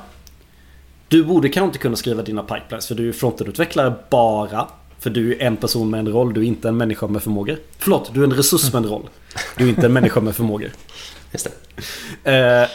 Du 1.07 1.23
borde 1.23 1.49
kanske 1.49 1.65
inte 1.65 1.79
kunna 1.79 1.95
skriva 1.95 2.21
dina 2.21 2.43
pipelines 2.43 2.87
för 2.87 2.95
du 2.95 3.09
är 3.09 3.13
frontendutvecklare 3.13 3.93
bara. 4.09 4.67
För 4.99 5.09
du 5.09 5.33
är 5.33 5.41
en 5.41 5.57
person 5.57 5.89
med 5.89 5.99
en 5.99 6.07
roll, 6.07 6.33
du 6.33 6.41
är 6.41 6.45
inte 6.45 6.67
en 6.67 6.77
människa 6.77 7.07
med 7.07 7.23
förmågor. 7.23 7.57
Förlåt, 7.77 8.13
du 8.13 8.19
är 8.19 8.23
en 8.23 8.33
resurs 8.33 8.73
med 8.73 8.83
en 8.83 8.89
roll. 8.89 9.09
Du 9.57 9.65
är 9.65 9.69
inte 9.69 9.85
en 9.85 9.93
människa 9.93 10.19
med 10.19 10.35
förmågor. 10.35 10.71
Just 11.31 11.47
det. 12.23 12.69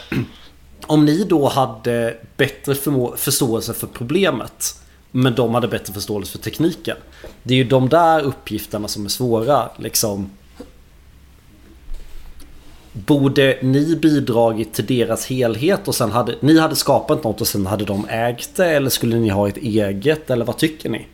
Om 0.90 1.04
ni 1.04 1.24
då 1.24 1.48
hade 1.48 2.16
bättre 2.36 2.74
förståelse 3.16 3.74
för 3.74 3.86
problemet 3.86 4.80
Men 5.10 5.34
de 5.34 5.54
hade 5.54 5.68
bättre 5.68 5.92
förståelse 5.92 6.32
för 6.32 6.38
tekniken. 6.38 6.96
Det 7.42 7.54
är 7.54 7.58
ju 7.58 7.64
de 7.64 7.88
där 7.88 8.22
uppgifterna 8.22 8.88
som 8.88 9.04
är 9.04 9.08
svåra. 9.08 9.70
Liksom. 9.76 10.30
Borde 12.92 13.58
ni 13.62 13.96
bidragit 13.96 14.72
till 14.72 14.86
deras 14.86 15.26
helhet 15.26 15.88
och 15.88 15.94
sen 15.94 16.12
hade 16.12 16.34
ni 16.40 16.58
hade 16.58 16.76
skapat 16.76 17.24
något 17.24 17.40
och 17.40 17.46
sen 17.46 17.66
hade 17.66 17.84
de 17.84 18.08
ägt 18.08 18.56
det? 18.56 18.66
Eller 18.66 18.90
skulle 18.90 19.16
ni 19.16 19.28
ha 19.28 19.48
ett 19.48 19.56
eget? 19.56 20.30
Eller 20.30 20.44
vad 20.44 20.56
tycker 20.56 20.88
ni? 20.88 21.06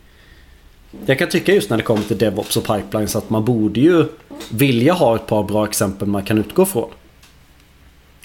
Jag 1.05 1.19
kan 1.19 1.29
tycka 1.29 1.53
just 1.53 1.69
när 1.69 1.77
det 1.77 1.83
kommer 1.83 2.03
till 2.03 2.17
DevOps 2.17 2.57
och 2.57 2.63
pipelines 2.63 3.15
att 3.15 3.29
man 3.29 3.45
borde 3.45 3.79
ju 3.79 4.05
vilja 4.49 4.93
ha 4.93 5.15
ett 5.15 5.27
par 5.27 5.43
bra 5.43 5.65
exempel 5.65 6.07
man 6.07 6.23
kan 6.23 6.37
utgå 6.37 6.65
från. 6.65 6.89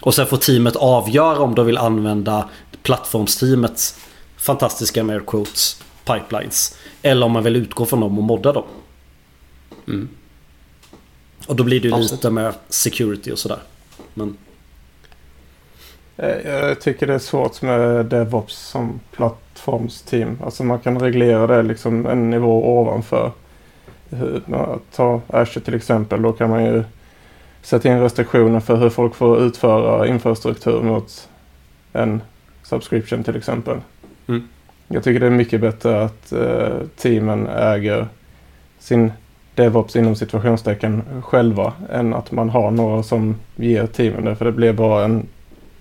Och 0.00 0.14
sen 0.14 0.26
får 0.26 0.36
teamet 0.36 0.76
avgöra 0.76 1.38
om 1.38 1.54
de 1.54 1.66
vill 1.66 1.78
använda 1.78 2.48
plattformsteamets 2.82 4.00
fantastiska 4.36 5.04
med 5.04 5.26
quotes 5.26 5.82
pipelines. 6.04 6.78
Eller 7.02 7.26
om 7.26 7.32
man 7.32 7.44
vill 7.44 7.56
utgå 7.56 7.86
från 7.86 8.00
dem 8.00 8.18
och 8.18 8.24
modda 8.24 8.52
dem. 8.52 8.64
Mm. 9.86 10.08
Och 11.46 11.56
då 11.56 11.64
blir 11.64 11.80
det 11.80 11.88
ju 11.88 11.94
Absolut. 11.94 12.12
lite 12.12 12.30
med 12.30 12.54
security 12.68 13.32
och 13.32 13.38
sådär. 13.38 13.58
Men... 14.14 14.36
Eh, 16.16 16.50
jag 16.50 16.80
tycker 16.80 17.06
det 17.06 17.14
är 17.14 17.18
svårt 17.18 17.62
med 17.62 18.06
DevOps 18.06 18.56
som 18.56 19.00
plattformsteam. 19.10 20.38
Alltså 20.44 20.64
man 20.64 20.78
kan 20.78 21.00
reglera 21.00 21.46
det 21.46 21.62
liksom 21.62 22.06
en 22.06 22.30
nivå 22.30 22.78
ovanför. 22.80 23.32
Ta 24.94 25.20
Azure 25.26 25.64
till 25.64 25.74
exempel. 25.74 26.22
Då 26.22 26.32
kan 26.32 26.50
man 26.50 26.64
ju 26.64 26.84
sätta 27.62 27.88
in 27.88 28.00
restriktioner 28.00 28.60
för 28.60 28.76
hur 28.76 28.90
folk 28.90 29.14
får 29.14 29.42
utföra 29.42 30.06
infrastruktur 30.06 30.82
mot 30.82 31.28
en 31.92 32.22
subscription 32.62 33.24
till 33.24 33.36
exempel. 33.36 33.76
Mm. 34.28 34.48
Jag 34.88 35.04
tycker 35.04 35.20
det 35.20 35.26
är 35.26 35.30
mycket 35.30 35.60
bättre 35.60 36.04
att 36.04 36.32
eh, 36.32 36.78
teamen 36.96 37.46
äger 37.46 38.06
sin 38.78 39.12
DevOps 39.54 39.96
inom 39.96 40.16
situationstecken 40.16 41.22
själva 41.22 41.72
än 41.92 42.14
att 42.14 42.32
man 42.32 42.50
har 42.50 42.70
några 42.70 43.02
som 43.02 43.36
ger 43.56 43.86
teamen 43.86 44.24
det. 44.24 44.36
För 44.36 44.44
det 44.44 44.52
blir 44.52 44.72
bara 44.72 45.04
en 45.04 45.26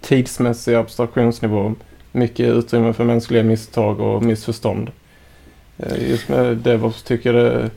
tidsmässig 0.02 0.76
abstraktionsnivå. 0.76 1.74
Mycket 2.12 2.48
utrymme 2.48 2.94
för 2.94 3.04
mänskliga 3.04 3.44
misstag 3.44 4.00
och 4.00 4.24
missförstånd. 4.24 4.92
Eh, 5.78 6.10
just 6.10 6.30
med 6.30 6.58
DevOps 6.58 7.04
tycker 7.04 7.34
jag 7.34 7.46
det 7.46 7.70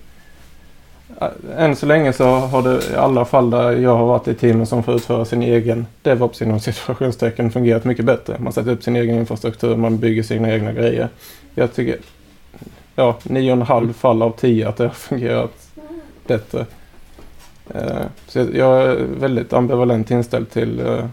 än 1.57 1.77
så 1.77 1.87
länge 1.87 2.13
så 2.13 2.25
har 2.25 2.63
det 2.63 2.93
i 2.93 2.97
alla 2.97 3.25
fall 3.25 3.51
där 3.51 3.73
jag 3.73 3.97
har 3.97 4.07
varit 4.07 4.29
i 4.29 4.35
teamen 4.35 4.67
som 4.67 4.83
får 4.83 4.95
utföra 4.95 5.25
sin 5.25 5.43
egen 5.43 5.87
DevOps 6.03 6.43
inom 6.43 6.61
situationstecken 6.61 7.51
fungerat 7.51 7.85
mycket 7.85 8.05
bättre. 8.05 8.39
Man 8.39 8.53
sätter 8.53 8.71
upp 8.71 8.83
sin 8.83 8.97
egen 8.97 9.17
infrastruktur, 9.17 9.77
man 9.77 9.99
bygger 9.99 10.23
sina 10.23 10.53
egna 10.53 10.73
grejer. 10.73 11.09
Jag 11.55 11.75
tycker, 11.75 11.99
ja, 12.95 13.17
nio 13.23 13.53
och 13.53 13.57
en 13.57 13.63
halv 13.63 13.93
fall 13.93 14.23
av 14.23 14.31
tio 14.31 14.69
att 14.69 14.77
det 14.77 14.85
har 14.85 14.91
fungerat 14.95 15.71
bättre. 16.27 16.67
Eh, 17.75 18.03
så 18.27 18.47
jag 18.53 18.83
är 18.83 18.97
väldigt 19.21 19.53
ambivalent 19.53 20.11
inställd 20.11 20.51
till 20.51 20.81
eh, 20.81 21.07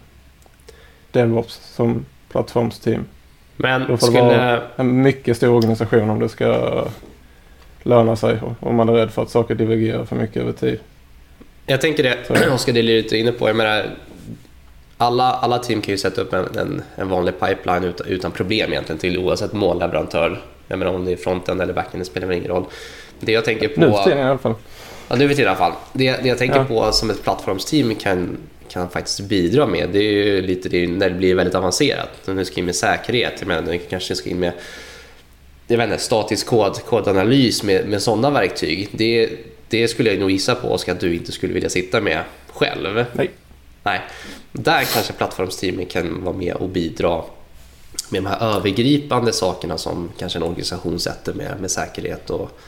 DevOps 1.11 1.75
som 1.75 2.05
plattformsteam. 2.29 3.05
Men 3.57 3.81
Då 3.81 3.97
får 3.97 4.07
skulle... 4.07 4.19
det 4.19 4.37
vara 4.37 4.61
en 4.75 5.01
mycket 5.01 5.37
stor 5.37 5.55
organisation 5.55 6.09
om 6.09 6.19
det 6.19 6.29
ska 6.29 6.83
löna 7.83 8.15
sig 8.15 8.39
om 8.59 8.75
man 8.75 8.89
är 8.89 8.93
rädd 8.93 9.11
för 9.11 9.21
att 9.21 9.29
saker 9.29 9.55
divergerar 9.55 10.05
för 10.05 10.15
mycket 10.15 10.41
över 10.41 10.51
tid. 10.51 10.79
Jag 11.65 11.81
tänker 11.81 12.03
det 12.03 12.49
Oskar 12.53 12.77
är 12.77 12.83
lite 12.83 13.17
inne 13.17 13.31
på. 13.31 13.47
Jag 13.47 13.55
menar, 13.55 13.85
alla, 14.97 15.23
alla 15.23 15.59
team 15.59 15.81
kan 15.81 15.91
ju 15.91 15.97
sätta 15.97 16.21
upp 16.21 16.33
en, 16.33 16.45
en, 16.57 16.81
en 16.95 17.09
vanlig 17.09 17.39
pipeline 17.39 17.83
utan, 17.83 18.07
utan, 18.07 18.31
problem 18.31 18.71
egentligen 18.71 18.99
till 18.99 19.17
oavsett 19.17 19.53
målleverantör. 19.53 20.41
Jag 20.67 20.79
menar 20.79 20.93
om 20.93 21.05
det 21.05 21.11
är 21.11 21.15
fronten 21.15 21.61
eller 21.61 21.73
backen, 21.73 21.99
det 21.99 22.05
spelar 22.05 22.31
ingen 22.31 22.47
roll. 22.47 22.65
Det 23.19 23.31
jag 23.31 23.45
tänker 23.45 23.67
på... 23.67 23.79
Nu 23.79 23.91
för 23.91 24.03
tiden 24.03 24.19
i 24.19 24.23
alla 24.23 24.37
fall. 24.37 24.53
Ja, 25.07 25.15
nu 25.15 25.27
för 25.27 25.35
tiden 25.35 25.45
i 25.45 25.49
alla 25.49 25.57
fall. 25.57 25.73
Det, 25.93 26.11
det 26.11 26.27
jag 26.27 26.37
tänker 26.37 26.57
ja. 26.57 26.65
på 26.65 26.91
som 26.91 27.09
ett 27.09 27.23
plattformsteam 27.23 27.95
kan, 27.95 28.37
kan 28.67 28.89
faktiskt 28.89 29.19
bidra 29.19 29.65
med, 29.65 29.89
det 29.89 29.99
är 29.99 30.11
ju 30.11 30.41
lite 30.41 30.69
det, 30.69 30.87
när 30.87 31.09
det 31.09 31.15
blir 31.15 31.35
väldigt 31.35 31.55
avancerat. 31.55 32.09
Nu 32.25 32.45
ska 32.45 32.59
in 32.59 32.65
med 32.65 32.75
säkerhet, 32.75 33.33
jag 33.39 33.47
menar, 33.47 33.77
kanske 33.89 34.15
ska 34.15 34.29
in 34.29 34.39
med 34.39 34.51
jag 35.71 35.77
vet 35.77 35.91
inte, 35.91 36.03
statisk 36.03 36.47
kod, 36.47 36.85
kodanalys 36.85 37.63
med, 37.63 37.87
med 37.87 38.01
sådana 38.01 38.29
verktyg. 38.29 38.89
Det, 38.91 39.29
det 39.67 39.87
skulle 39.87 40.09
jag 40.09 40.19
nog 40.19 40.31
gissa 40.31 40.55
på 40.55 40.67
Oskar 40.67 40.91
att 40.93 40.99
du 40.99 41.15
inte 41.15 41.31
skulle 41.31 41.53
vilja 41.53 41.69
sitta 41.69 42.01
med 42.01 42.23
själv. 42.47 43.05
Nej. 43.13 43.31
Nej. 43.83 44.01
Där 44.51 44.83
kanske 44.93 45.13
plattformsteamen 45.13 45.85
kan 45.85 46.23
vara 46.23 46.35
med 46.35 46.53
och 46.53 46.69
bidra 46.69 47.23
med 48.09 48.23
de 48.23 48.29
här 48.29 48.55
övergripande 48.55 49.33
sakerna 49.33 49.77
som 49.77 50.09
kanske 50.17 50.39
en 50.39 50.43
organisation 50.43 50.99
sätter 50.99 51.33
med, 51.33 51.61
med 51.61 51.71
säkerhet 51.71 52.29
och 52.29 52.59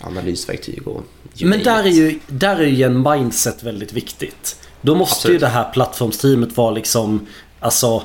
analysverktyg. 0.00 0.88
Och 0.88 1.02
Men 1.40 1.62
där 1.62 1.84
är, 1.84 1.90
ju, 1.90 2.18
där 2.26 2.56
är 2.56 2.66
ju 2.66 2.84
en 2.84 3.02
mindset 3.02 3.62
väldigt 3.62 3.92
viktigt. 3.92 4.56
Då 4.80 4.94
måste 4.94 5.14
Absolut. 5.14 5.34
ju 5.34 5.38
det 5.38 5.46
här 5.46 5.72
plattformsteamet 5.72 6.56
vara 6.56 6.70
liksom 6.70 7.26
Alltså 7.60 8.02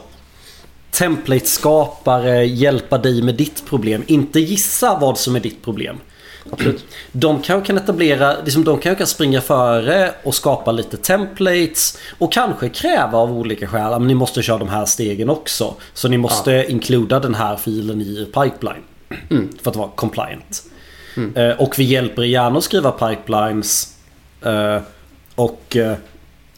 template-skapare 0.93 2.45
hjälpa 2.45 2.97
dig 2.97 3.21
med 3.21 3.35
ditt 3.35 3.65
problem. 3.65 4.03
Inte 4.07 4.39
gissa 4.39 4.97
vad 5.01 5.17
som 5.17 5.35
är 5.35 5.39
ditt 5.39 5.63
problem. 5.63 5.97
Absolut. 6.51 6.85
De 7.11 7.41
kanske 7.41 7.67
kan 7.67 7.77
etablera, 7.77 8.35
liksom 8.43 8.63
de 8.63 8.79
kanske 8.79 8.97
kan 8.97 9.07
springa 9.07 9.41
före 9.41 10.11
och 10.23 10.35
skapa 10.35 10.71
lite 10.71 10.97
templates 10.97 11.97
och 12.17 12.33
kanske 12.33 12.69
kräva 12.69 13.17
av 13.17 13.37
olika 13.37 13.67
skäl 13.67 13.93
att 13.93 14.01
ni 14.01 14.15
måste 14.15 14.41
köra 14.41 14.57
de 14.57 14.69
här 14.69 14.85
stegen 14.85 15.29
också. 15.29 15.75
Så 15.93 16.07
ni 16.07 16.17
måste 16.17 16.51
ja. 16.51 16.63
inkluda 16.63 17.19
den 17.19 17.35
här 17.35 17.55
filen 17.55 18.01
i 18.01 18.25
pipeline. 18.25 18.83
Mm. 19.29 19.49
För 19.61 19.71
att 19.71 19.75
vara 19.75 19.89
compliant. 19.95 20.63
Mm. 21.17 21.37
Uh, 21.37 21.61
och 21.61 21.79
vi 21.79 21.83
hjälper 21.83 22.21
er 22.21 22.27
gärna 22.27 22.57
att 22.57 22.63
skriva 22.63 22.91
pipelines. 22.91 23.97
Uh, 24.45 24.81
och 25.35 25.75
uh, 25.75 25.93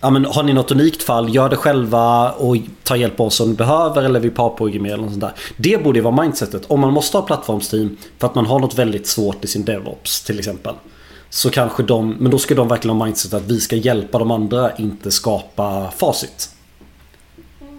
ja, 0.05 0.09
men 0.09 0.25
har 0.25 0.43
ni 0.43 0.53
något 0.53 0.71
unikt 0.71 1.03
fall, 1.03 1.35
gör 1.35 1.49
det 1.49 1.55
själva 1.55 2.31
och 2.31 2.57
ta 2.83 2.95
hjälp 2.95 3.19
av 3.19 3.27
oss 3.27 3.39
om 3.39 3.49
ni 3.49 3.55
behöver 3.55 4.03
eller 4.03 4.19
vi 4.19 4.29
parprogrammerar 4.29 4.93
eller 4.93 5.03
något 5.03 5.11
sånt 5.11 5.21
där. 5.21 5.33
Det 5.57 5.83
borde 5.83 6.01
vara 6.01 6.21
mindsetet. 6.21 6.65
Om 6.67 6.79
man 6.79 6.93
måste 6.93 7.17
ha 7.17 7.25
plattformsteam 7.25 7.97
för 8.17 8.27
att 8.27 8.35
man 8.35 8.45
har 8.45 8.59
något 8.59 8.75
väldigt 8.75 9.07
svårt 9.07 9.43
i 9.43 9.47
sin 9.47 9.65
DevOps 9.65 10.23
till 10.23 10.39
exempel. 10.39 10.73
Så 11.29 11.49
kanske 11.49 11.83
de, 11.83 12.15
men 12.19 12.31
då 12.31 12.37
ska 12.37 12.55
de 12.55 12.67
verkligen 12.67 12.97
ha 12.97 13.05
mindset 13.05 13.33
att 13.33 13.43
vi 13.43 13.59
ska 13.59 13.75
hjälpa 13.75 14.19
de 14.19 14.31
andra, 14.31 14.75
inte 14.75 15.11
skapa 15.11 15.91
facit. 15.91 16.49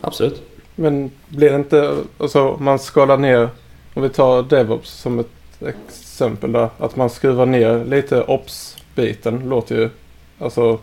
Absolut. 0.01 0.43
Men 0.75 1.11
blir 1.29 1.51
det 1.51 1.57
inte, 1.57 1.97
alltså 2.19 2.57
man 2.61 2.79
skalar 2.79 3.17
ner, 3.17 3.49
om 3.95 4.03
vi 4.03 4.09
tar 4.09 4.43
DevOps 4.43 4.91
som 4.91 5.19
ett 5.19 5.63
exempel 5.63 6.53
där, 6.53 6.69
att 6.79 6.97
man 6.97 7.11
skruvar 7.11 7.47
ner 7.47 7.85
lite 7.85 8.23
Ops-biten 8.23 9.49
låter 9.49 9.75
ju, 9.75 9.91
alltså 10.39 10.79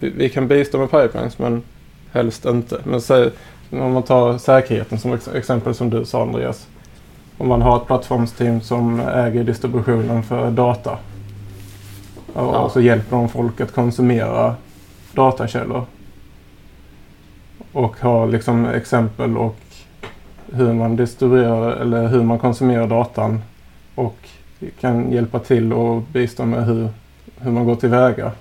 vi 0.00 0.28
kan 0.28 0.48
bistå 0.48 0.78
med 0.78 0.90
pipelines 0.90 1.38
men 1.38 1.62
helst 2.12 2.46
inte. 2.46 2.80
Men 2.84 3.00
säg, 3.00 3.30
om 3.70 3.92
man 3.92 4.02
tar 4.02 4.38
säkerheten 4.38 4.98
som 4.98 5.18
exempel 5.34 5.74
som 5.74 5.90
du 5.90 6.04
sa 6.04 6.22
Andreas. 6.22 6.66
Om 7.38 7.48
man 7.48 7.62
har 7.62 7.76
ett 7.76 7.86
plattformsteam 7.86 8.60
som 8.60 9.00
äger 9.00 9.44
distributionen 9.44 10.22
för 10.22 10.50
data. 10.50 10.98
Och 12.32 12.54
ja. 12.54 12.70
så 12.72 12.80
hjälper 12.80 13.16
de 13.16 13.28
folk 13.28 13.60
att 13.60 13.72
konsumera 13.72 14.54
datakällor. 15.12 15.84
Och 17.72 18.00
har 18.00 18.26
liksom 18.26 18.66
exempel 18.66 19.36
och 19.36 19.56
hur 20.52 20.72
man 20.72 20.96
distribuerar 20.96 21.70
eller 21.70 22.08
hur 22.08 22.22
man 22.22 22.38
konsumerar 22.38 22.86
datan. 22.86 23.42
Och 23.94 24.16
kan 24.80 25.12
hjälpa 25.12 25.38
till 25.38 25.72
och 25.72 26.02
bistå 26.02 26.44
med 26.44 26.66
hur, 26.66 26.88
hur 27.40 27.50
man 27.50 27.64
går 27.64 27.76
tillväga. 27.76 28.32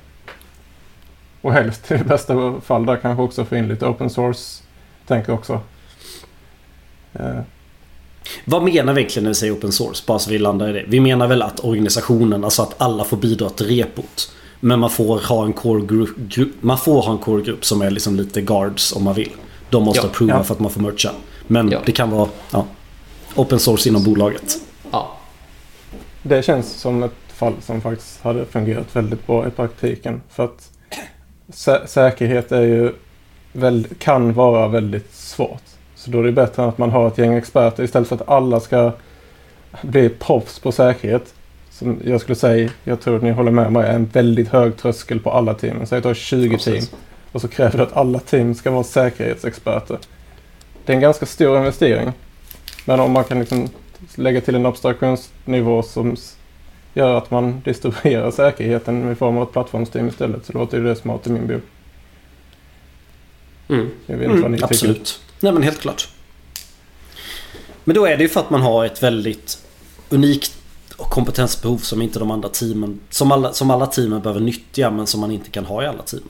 Och 1.43 1.53
helst 1.53 1.91
i 1.91 1.97
bästa 1.97 2.61
fall 2.61 2.85
där 2.85 2.97
kanske 2.97 3.23
också 3.23 3.45
få 3.45 3.55
in 3.55 3.67
lite 3.67 3.85
open 3.85 4.09
source 4.09 4.63
tänk 5.07 5.29
också. 5.29 5.59
Eh. 7.13 7.39
Vad 8.45 8.63
menar 8.63 8.93
vi 8.93 9.01
egentligen 9.01 9.23
när 9.23 9.29
vi 9.29 9.35
säger 9.35 9.53
open 9.53 9.71
source? 9.71 10.03
Bara 10.07 10.19
så 10.19 10.29
vi 10.29 10.39
landar 10.39 10.69
i 10.69 10.73
det. 10.73 10.85
Vi 10.87 10.99
menar 10.99 11.27
väl 11.27 11.41
att 11.41 11.59
organisationen, 11.63 12.43
alltså 12.43 12.61
att 12.61 12.81
alla 12.81 13.03
får 13.03 13.17
bidra 13.17 13.49
till 13.49 13.67
repot. 13.67 14.31
Men 14.59 14.79
man 14.79 14.89
får 14.89 15.19
ha 15.19 15.45
en 15.45 15.53
core 15.53 16.07
grupp, 16.27 16.63
man 16.63 16.77
får 16.77 17.01
ha 17.01 17.11
en 17.11 17.17
core 17.17 17.41
grupp 17.41 17.65
som 17.65 17.81
är 17.81 17.91
liksom 17.91 18.15
lite 18.15 18.41
guards 18.41 18.93
om 18.95 19.03
man 19.03 19.13
vill. 19.13 19.31
De 19.69 19.83
måste 19.83 20.01
ja, 20.01 20.09
approva 20.09 20.33
ja. 20.33 20.43
för 20.43 20.53
att 20.53 20.59
man 20.59 20.71
får 20.71 20.81
mercha. 20.81 21.11
Men 21.47 21.71
ja. 21.71 21.79
det 21.85 21.91
kan 21.91 22.09
vara 22.09 22.29
ja, 22.51 22.65
open 23.35 23.59
source 23.59 23.89
inom 23.89 24.03
bolaget. 24.03 24.55
Ja. 24.91 25.17
Det 26.21 26.45
känns 26.45 26.73
som 26.73 27.03
ett 27.03 27.11
fall 27.27 27.53
som 27.61 27.81
faktiskt 27.81 28.21
hade 28.21 28.45
fungerat 28.45 28.95
väldigt 28.95 29.27
bra 29.27 29.47
i 29.47 29.51
praktiken. 29.51 30.21
För 30.29 30.43
att 30.43 30.72
sä 31.49 31.87
säkerhet 31.87 32.51
är 32.51 32.61
ju 32.61 32.91
väl, 33.51 33.87
kan 33.99 34.33
vara 34.33 34.67
väldigt 34.67 35.13
svårt. 35.13 35.63
Så 35.95 36.11
då 36.11 36.19
är 36.19 36.23
det 36.23 36.31
bättre 36.31 36.65
att 36.65 36.77
man 36.77 36.91
har 36.91 37.07
ett 37.07 37.17
gäng 37.17 37.33
experter 37.33 37.83
istället 37.83 38.07
för 38.07 38.15
att 38.15 38.29
alla 38.29 38.59
ska 38.59 38.91
bli 39.81 40.09
proffs 40.09 40.59
på 40.59 40.71
säkerhet. 40.71 41.33
Som 41.69 41.99
jag 42.03 42.21
skulle 42.21 42.35
säga, 42.35 42.69
jag 42.83 43.01
tror 43.01 43.15
att 43.15 43.23
ni 43.23 43.31
håller 43.31 43.51
med 43.51 43.71
mig, 43.71 43.87
är 43.87 43.93
en 43.93 44.05
väldigt 44.05 44.47
hög 44.47 44.77
tröskel 44.77 45.19
på 45.19 45.31
alla 45.31 45.53
team. 45.53 45.85
Säg 45.85 45.97
att 45.97 46.03
du 46.03 46.09
har 46.09 46.13
20 46.13 46.49
Precis. 46.49 46.89
team 46.89 46.99
och 47.31 47.41
så 47.41 47.47
kräver 47.47 47.77
det 47.77 47.83
att 47.83 47.97
alla 47.97 48.19
team 48.19 48.55
ska 48.55 48.71
vara 48.71 48.83
säkerhetsexperter. 48.83 49.97
Det 50.85 50.93
är 50.93 50.95
en 50.95 51.01
ganska 51.01 51.25
stor 51.25 51.57
investering. 51.57 52.11
Men 52.85 52.99
om 52.99 53.11
man 53.11 53.23
kan 53.23 53.39
liksom 53.39 53.69
lägga 54.15 54.41
till 54.41 54.55
en 54.55 54.65
abstraktionsnivå 54.65 55.83
som 55.83 56.15
gör 56.93 57.17
att 57.17 57.31
man 57.31 57.61
distribuerar 57.61 58.31
säkerheten 58.31 59.11
i 59.11 59.15
form 59.15 59.37
av 59.37 59.43
ett 59.43 59.51
plattformsteam 59.51 60.07
istället. 60.07 60.45
Så 60.45 60.53
låter 60.53 60.77
ju 60.77 60.83
det 60.83 60.95
smart 60.95 61.27
i 61.27 61.29
min 61.29 61.47
bok. 61.47 61.63
Mm. 63.69 63.89
Jag 64.05 64.17
vet 64.17 64.29
inte 64.29 64.41
vad 64.41 64.51
ni 64.51 64.57
mm, 64.57 64.69
Absolut. 64.71 65.21
Nej 65.39 65.53
men 65.53 65.63
helt 65.63 65.81
klart. 65.81 66.07
Men 67.83 67.95
då 67.95 68.05
är 68.05 68.17
det 68.17 68.23
ju 68.23 68.29
för 68.29 68.39
att 68.39 68.49
man 68.49 68.61
har 68.61 68.85
ett 68.85 69.03
väldigt 69.03 69.57
unikt 70.09 70.57
kompetensbehov 70.97 71.77
som 71.77 72.01
inte 72.01 72.19
de 72.19 72.31
andra 72.31 72.49
teamen 72.49 72.99
som 73.09 73.31
alla, 73.31 73.53
som 73.53 73.71
alla 73.71 73.87
teamen 73.87 74.21
behöver 74.21 74.41
nyttja 74.41 74.91
men 74.91 75.07
som 75.07 75.21
man 75.21 75.31
inte 75.31 75.49
kan 75.49 75.65
ha 75.65 75.83
i 75.83 75.87
alla 75.87 76.03
teamen. 76.03 76.29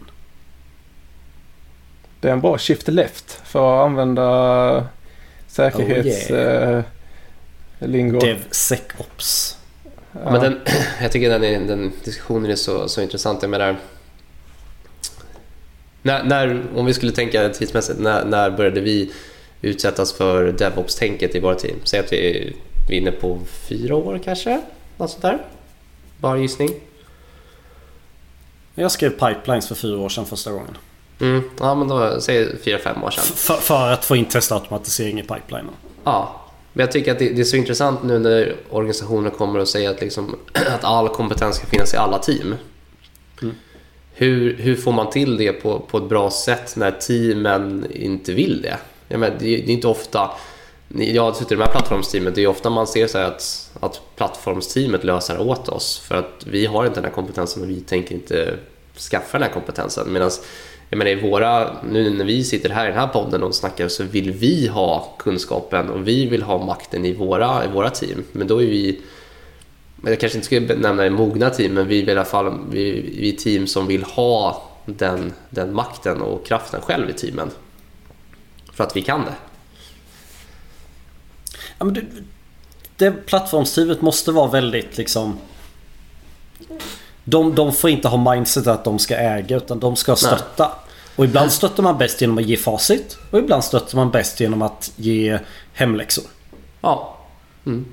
Det 2.19 2.29
är 2.29 2.33
en 2.33 2.41
bra 2.41 2.57
shift 2.57 2.87
left 2.87 3.41
för 3.43 3.81
att 3.81 3.85
använda 3.85 4.87
säkerhetslingo. 5.47 8.17
Oh, 8.17 8.25
yeah. 8.25 8.37
DevSecOps. 8.37 9.57
Ja. 10.13 10.31
Men 10.31 10.41
den, 10.41 10.59
jag 11.01 11.11
tycker 11.11 11.29
den, 11.29 11.43
är, 11.43 11.59
den 11.59 11.91
diskussionen 12.03 12.51
är 12.51 12.55
så, 12.55 12.87
så 12.87 13.01
intressant. 13.01 13.41
Jag 13.41 13.51
menar, 13.51 13.75
när, 16.01 16.23
när, 16.23 16.63
om 16.75 16.85
vi 16.85 16.93
skulle 16.93 17.11
tänka 17.11 17.49
tidsmässigt, 17.49 17.99
när, 17.99 18.25
när 18.25 18.49
började 18.49 18.81
vi 18.81 19.13
utsättas 19.61 20.13
för 20.13 20.51
DevOps-tänket 20.51 21.35
i 21.35 21.39
våra 21.39 21.55
team? 21.55 21.75
Säg 21.83 21.99
att 21.99 22.13
vi, 22.13 22.55
vi 22.89 22.97
är 22.97 23.01
inne 23.01 23.11
på 23.11 23.39
fyra 23.69 23.95
år 23.95 24.19
kanske? 24.23 24.61
Något 24.97 25.09
sånt 25.09 25.21
där? 25.21 25.37
Bara 26.17 26.37
gissning. 26.37 26.69
Jag 28.75 28.91
skrev 28.91 29.09
pipelines 29.09 29.67
för 29.67 29.75
fyra 29.75 29.97
år 29.97 30.09
sedan 30.09 30.25
första 30.25 30.51
gången. 30.51 30.77
Mm, 31.19 31.43
ja, 31.59 31.75
men 31.75 31.87
då 31.87 32.21
säger 32.21 32.57
fyra, 32.63 32.79
fem 32.79 33.03
år 33.03 33.11
sedan. 33.11 33.23
För, 33.23 33.53
för 33.53 33.91
att 33.91 34.05
få 34.05 34.15
in 34.15 34.25
testautomatisering 34.25 35.19
i 35.19 35.23
pipelinen. 35.23 35.73
Ja, 36.03 36.42
men 36.73 36.83
jag 36.83 36.91
tycker 36.91 37.11
att 37.11 37.19
det, 37.19 37.29
det, 37.29 37.41
är 37.41 37.45
så 37.45 37.55
intressant 37.55 38.03
nu 38.03 38.19
när 38.19 38.55
organisationer 38.69 39.29
kommer 39.29 39.59
och 39.59 39.67
säger 39.67 39.89
att, 39.89 40.01
liksom, 40.01 40.35
att 40.53 40.83
all 40.83 41.09
kompetens 41.09 41.55
ska 41.55 41.65
finnas 41.65 41.93
i 41.93 41.97
alla 41.97 42.19
team. 42.19 42.55
Mm. 43.41 43.55
Hur, 44.13 44.55
hur 44.57 44.75
får 44.75 44.91
man 44.91 45.09
till 45.09 45.37
det 45.37 45.53
på, 45.53 45.79
på 45.79 45.97
ett 45.97 46.09
bra 46.09 46.31
sätt 46.31 46.75
när 46.75 46.91
teamen 46.91 47.87
inte 47.91 48.33
vill 48.33 48.61
det? 48.61 48.77
Jag 49.07 49.19
menar, 49.19 49.35
det, 49.39 49.45
det 49.45 49.71
är 49.71 49.73
inte 49.73 49.87
ofta 49.87 50.31
jag 50.97 51.23
har 51.23 51.33
suttit 51.33 51.51
i 51.51 51.55
de 51.55 51.61
här 51.61 51.71
plattformsteamet, 51.71 52.35
det 52.35 52.43
är 52.43 52.47
ofta 52.47 52.69
man 52.69 52.87
ser 52.87 53.07
så 53.07 53.17
att, 53.17 53.71
att 53.79 54.01
plattformsteamet 54.15 55.03
löser 55.03 55.41
åt 55.41 55.69
oss 55.69 55.99
för 55.99 56.15
att 56.15 56.45
vi 56.45 56.65
har 56.65 56.85
inte 56.85 56.97
den 56.97 57.03
här 57.03 57.11
kompetensen 57.11 57.63
och 57.63 57.69
vi 57.69 57.81
tänker 57.81 58.15
inte 58.15 58.53
skaffa 59.11 59.37
den 59.37 59.47
här 59.47 59.53
kompetensen. 59.53 60.13
Medan 60.13 60.31
jag 60.93 60.97
menar, 60.97 61.11
i 61.11 61.15
våra, 61.15 61.77
nu 61.83 62.09
när 62.09 62.25
vi 62.25 62.43
sitter 62.43 62.69
här 62.69 62.85
i 62.85 62.87
den 62.87 62.99
här 62.99 63.07
podden 63.07 63.43
och 63.43 63.55
snackar 63.55 63.87
så 63.87 64.03
vill 64.03 64.31
vi 64.31 64.67
ha 64.67 65.15
kunskapen 65.19 65.89
och 65.89 66.07
vi 66.07 66.25
vill 66.25 66.43
ha 66.43 66.65
makten 66.65 67.05
i 67.05 67.13
våra, 67.13 67.65
i 67.65 67.67
våra 67.67 67.89
team. 67.89 68.23
Men 68.31 68.47
då 68.47 68.61
är 68.61 68.65
vi, 68.65 69.01
jag 70.03 70.19
kanske 70.19 70.37
inte 70.37 70.45
skulle 70.45 70.75
nämna 70.75 71.03
det 71.03 71.09
mogna 71.09 71.49
team, 71.49 71.73
men 71.73 71.87
vi 71.87 72.01
är 72.01 72.07
i 72.07 72.11
alla 72.11 72.25
fall 72.25 72.59
vi, 72.69 73.11
vi 73.17 73.29
är 73.29 73.37
team 73.37 73.67
som 73.67 73.87
vill 73.87 74.03
ha 74.03 74.69
den, 74.85 75.33
den 75.49 75.73
makten 75.73 76.21
och 76.21 76.45
kraften 76.45 76.81
själv 76.81 77.09
i 77.09 77.13
teamen. 77.13 77.51
För 78.73 78.83
att 78.83 78.95
vi 78.95 79.01
kan 79.01 79.21
det. 79.21 79.35
Ja, 81.77 81.85
men 81.85 81.93
det, 81.93 82.01
det 82.95 83.11
plattformsteamet 83.11 84.01
måste 84.01 84.31
vara 84.31 84.51
väldigt 84.51 84.97
liksom 84.97 85.37
de, 87.23 87.55
de 87.55 87.73
får 87.73 87.89
inte 87.89 88.07
ha 88.07 88.33
mindset 88.33 88.67
att 88.67 88.83
de 88.83 88.99
ska 88.99 89.15
äga 89.15 89.57
utan 89.57 89.79
de 89.79 89.95
ska 89.95 90.15
stötta. 90.15 90.67
Nej. 90.67 90.69
Och 91.15 91.25
ibland 91.25 91.51
stöttar 91.51 91.83
man 91.83 91.97
bäst 91.97 92.21
genom 92.21 92.37
att 92.37 92.45
ge 92.45 92.57
facit. 92.57 93.17
Och 93.31 93.39
ibland 93.39 93.63
stöttar 93.63 93.95
man 93.95 94.11
bäst 94.11 94.39
genom 94.39 94.61
att 94.61 94.91
ge 94.95 95.39
hemläxor. 95.73 96.23
Ja. 96.81 97.17
Mm. 97.65 97.85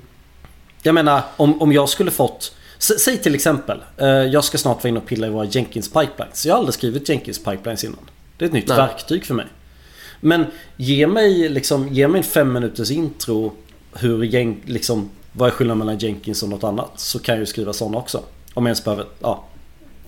Jag 0.83 0.95
menar 0.95 1.21
om, 1.37 1.61
om 1.61 1.71
jag 1.71 1.89
skulle 1.89 2.11
fått... 2.11 2.55
Säg 2.79 3.17
till 3.17 3.35
exempel. 3.35 3.83
Eh, 3.97 4.07
jag 4.07 4.43
ska 4.43 4.57
snart 4.57 4.83
vara 4.83 4.89
inne 4.89 4.99
och 4.99 5.05
pilla 5.05 5.27
i 5.27 5.29
våra 5.29 5.45
Jenkins 5.45 5.87
pipelines. 5.93 6.45
Jag 6.45 6.53
har 6.53 6.59
aldrig 6.59 6.73
skrivit 6.73 7.09
Jenkins 7.09 7.43
pipelines 7.43 7.83
innan. 7.83 8.09
Det 8.37 8.45
är 8.45 8.47
ett 8.47 8.53
nytt 8.53 8.67
Nej. 8.67 8.77
verktyg 8.77 9.25
för 9.25 9.33
mig. 9.33 9.45
Men 10.19 10.45
ge 10.77 11.07
mig 11.07 11.49
liksom, 11.49 11.87
ge 11.87 12.07
mig 12.07 12.17
en 12.17 12.23
fem 12.23 12.53
minuters 12.53 12.91
intro. 12.91 13.53
Hur, 13.93 14.17
liksom, 14.67 15.09
vad 15.31 15.47
är 15.47 15.51
skillnaden 15.51 15.77
mellan 15.77 15.97
Jenkins 15.97 16.43
och 16.43 16.49
något 16.49 16.63
annat? 16.63 16.91
Så 16.95 17.19
kan 17.19 17.35
jag 17.35 17.39
ju 17.39 17.45
skriva 17.45 17.73
sådana 17.73 17.97
också. 17.97 18.23
Om 18.53 18.65
jag 18.65 18.69
ens 18.69 18.83
behöver, 18.83 19.05
ja. 19.19 19.43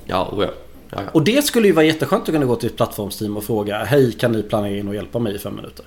Ja, 0.05 0.29
oh 0.31 0.43
ja. 0.43 0.49
Ja, 0.89 1.01
ja. 1.01 1.09
Och 1.11 1.23
det 1.23 1.45
skulle 1.45 1.67
ju 1.67 1.73
vara 1.73 1.85
jätteskönt 1.85 2.23
att 2.23 2.33
kunna 2.33 2.45
gå 2.45 2.55
till 2.55 2.69
ett 2.69 2.77
plattformsteam 2.77 3.37
och 3.37 3.43
fråga 3.43 3.83
Hej, 3.83 4.11
kan 4.11 4.31
ni 4.31 4.43
planera 4.43 4.77
in 4.77 4.87
och 4.87 4.95
hjälpa 4.95 5.19
mig 5.19 5.35
i 5.35 5.39
fem 5.39 5.55
minuter? 5.55 5.85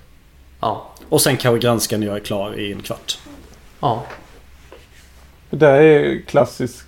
Ja. 0.60 0.86
Och 1.08 1.20
sen 1.20 1.36
kan 1.36 1.54
vi 1.54 1.60
granska 1.60 1.98
när 1.98 2.06
jag 2.06 2.16
är 2.16 2.20
klar 2.20 2.58
i 2.58 2.72
en 2.72 2.82
kvart. 2.82 3.18
Ja. 3.80 4.02
Det 5.50 5.68
är 5.68 6.20
klassiskt. 6.20 6.86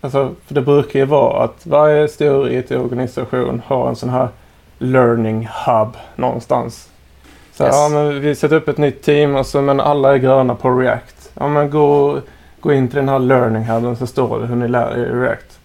Alltså, 0.00 0.34
för 0.46 0.54
det 0.54 0.60
brukar 0.60 0.98
ju 0.98 1.04
vara 1.04 1.44
att 1.44 1.66
varje 1.66 2.08
stor 2.08 2.50
IT-organisation 2.50 3.62
har 3.66 3.88
en 3.88 3.96
sån 3.96 4.08
här 4.08 4.28
learning 4.78 5.48
hub 5.66 5.96
någonstans. 6.16 6.88
Så 7.52 7.64
yes. 7.64 7.74
ja, 7.74 7.88
men 7.88 8.20
vi 8.20 8.34
sätter 8.34 8.56
upp 8.56 8.68
ett 8.68 8.78
nytt 8.78 9.02
team 9.02 9.34
och 9.34 9.46
så, 9.46 9.62
men 9.62 9.80
alla 9.80 10.14
är 10.14 10.18
gröna 10.18 10.54
på 10.54 10.70
React. 10.70 11.30
Ja, 11.34 11.48
men 11.48 11.70
gå, 11.70 12.20
gå 12.60 12.72
in 12.72 12.88
till 12.88 12.96
den 12.96 13.08
här 13.08 13.18
learning 13.18 13.64
hubben 13.64 13.96
så 13.96 14.06
står 14.06 14.40
det 14.40 14.46
hur 14.46 14.56
ni 14.56 14.68
lär 14.68 14.98
er 14.98 15.20
React. 15.20 15.58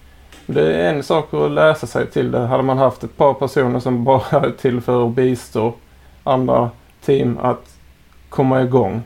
Det 0.46 0.74
är 0.74 0.94
en 0.94 1.04
sak 1.04 1.34
att 1.34 1.52
läsa 1.52 1.88
sig 1.88 2.08
till 2.08 2.32
det. 2.32 2.40
Hade 2.40 2.64
man 2.64 2.78
haft 2.78 3.04
ett 3.04 3.18
par 3.18 3.34
personer 3.34 3.80
som 3.80 4.04
bara 4.04 4.24
är 4.46 4.52
till 4.52 4.82
för 4.82 5.08
att 5.08 5.16
bistå 5.16 5.74
andra 6.24 6.70
team 7.06 7.38
att 7.42 7.76
komma 8.30 8.62
igång. 8.62 9.02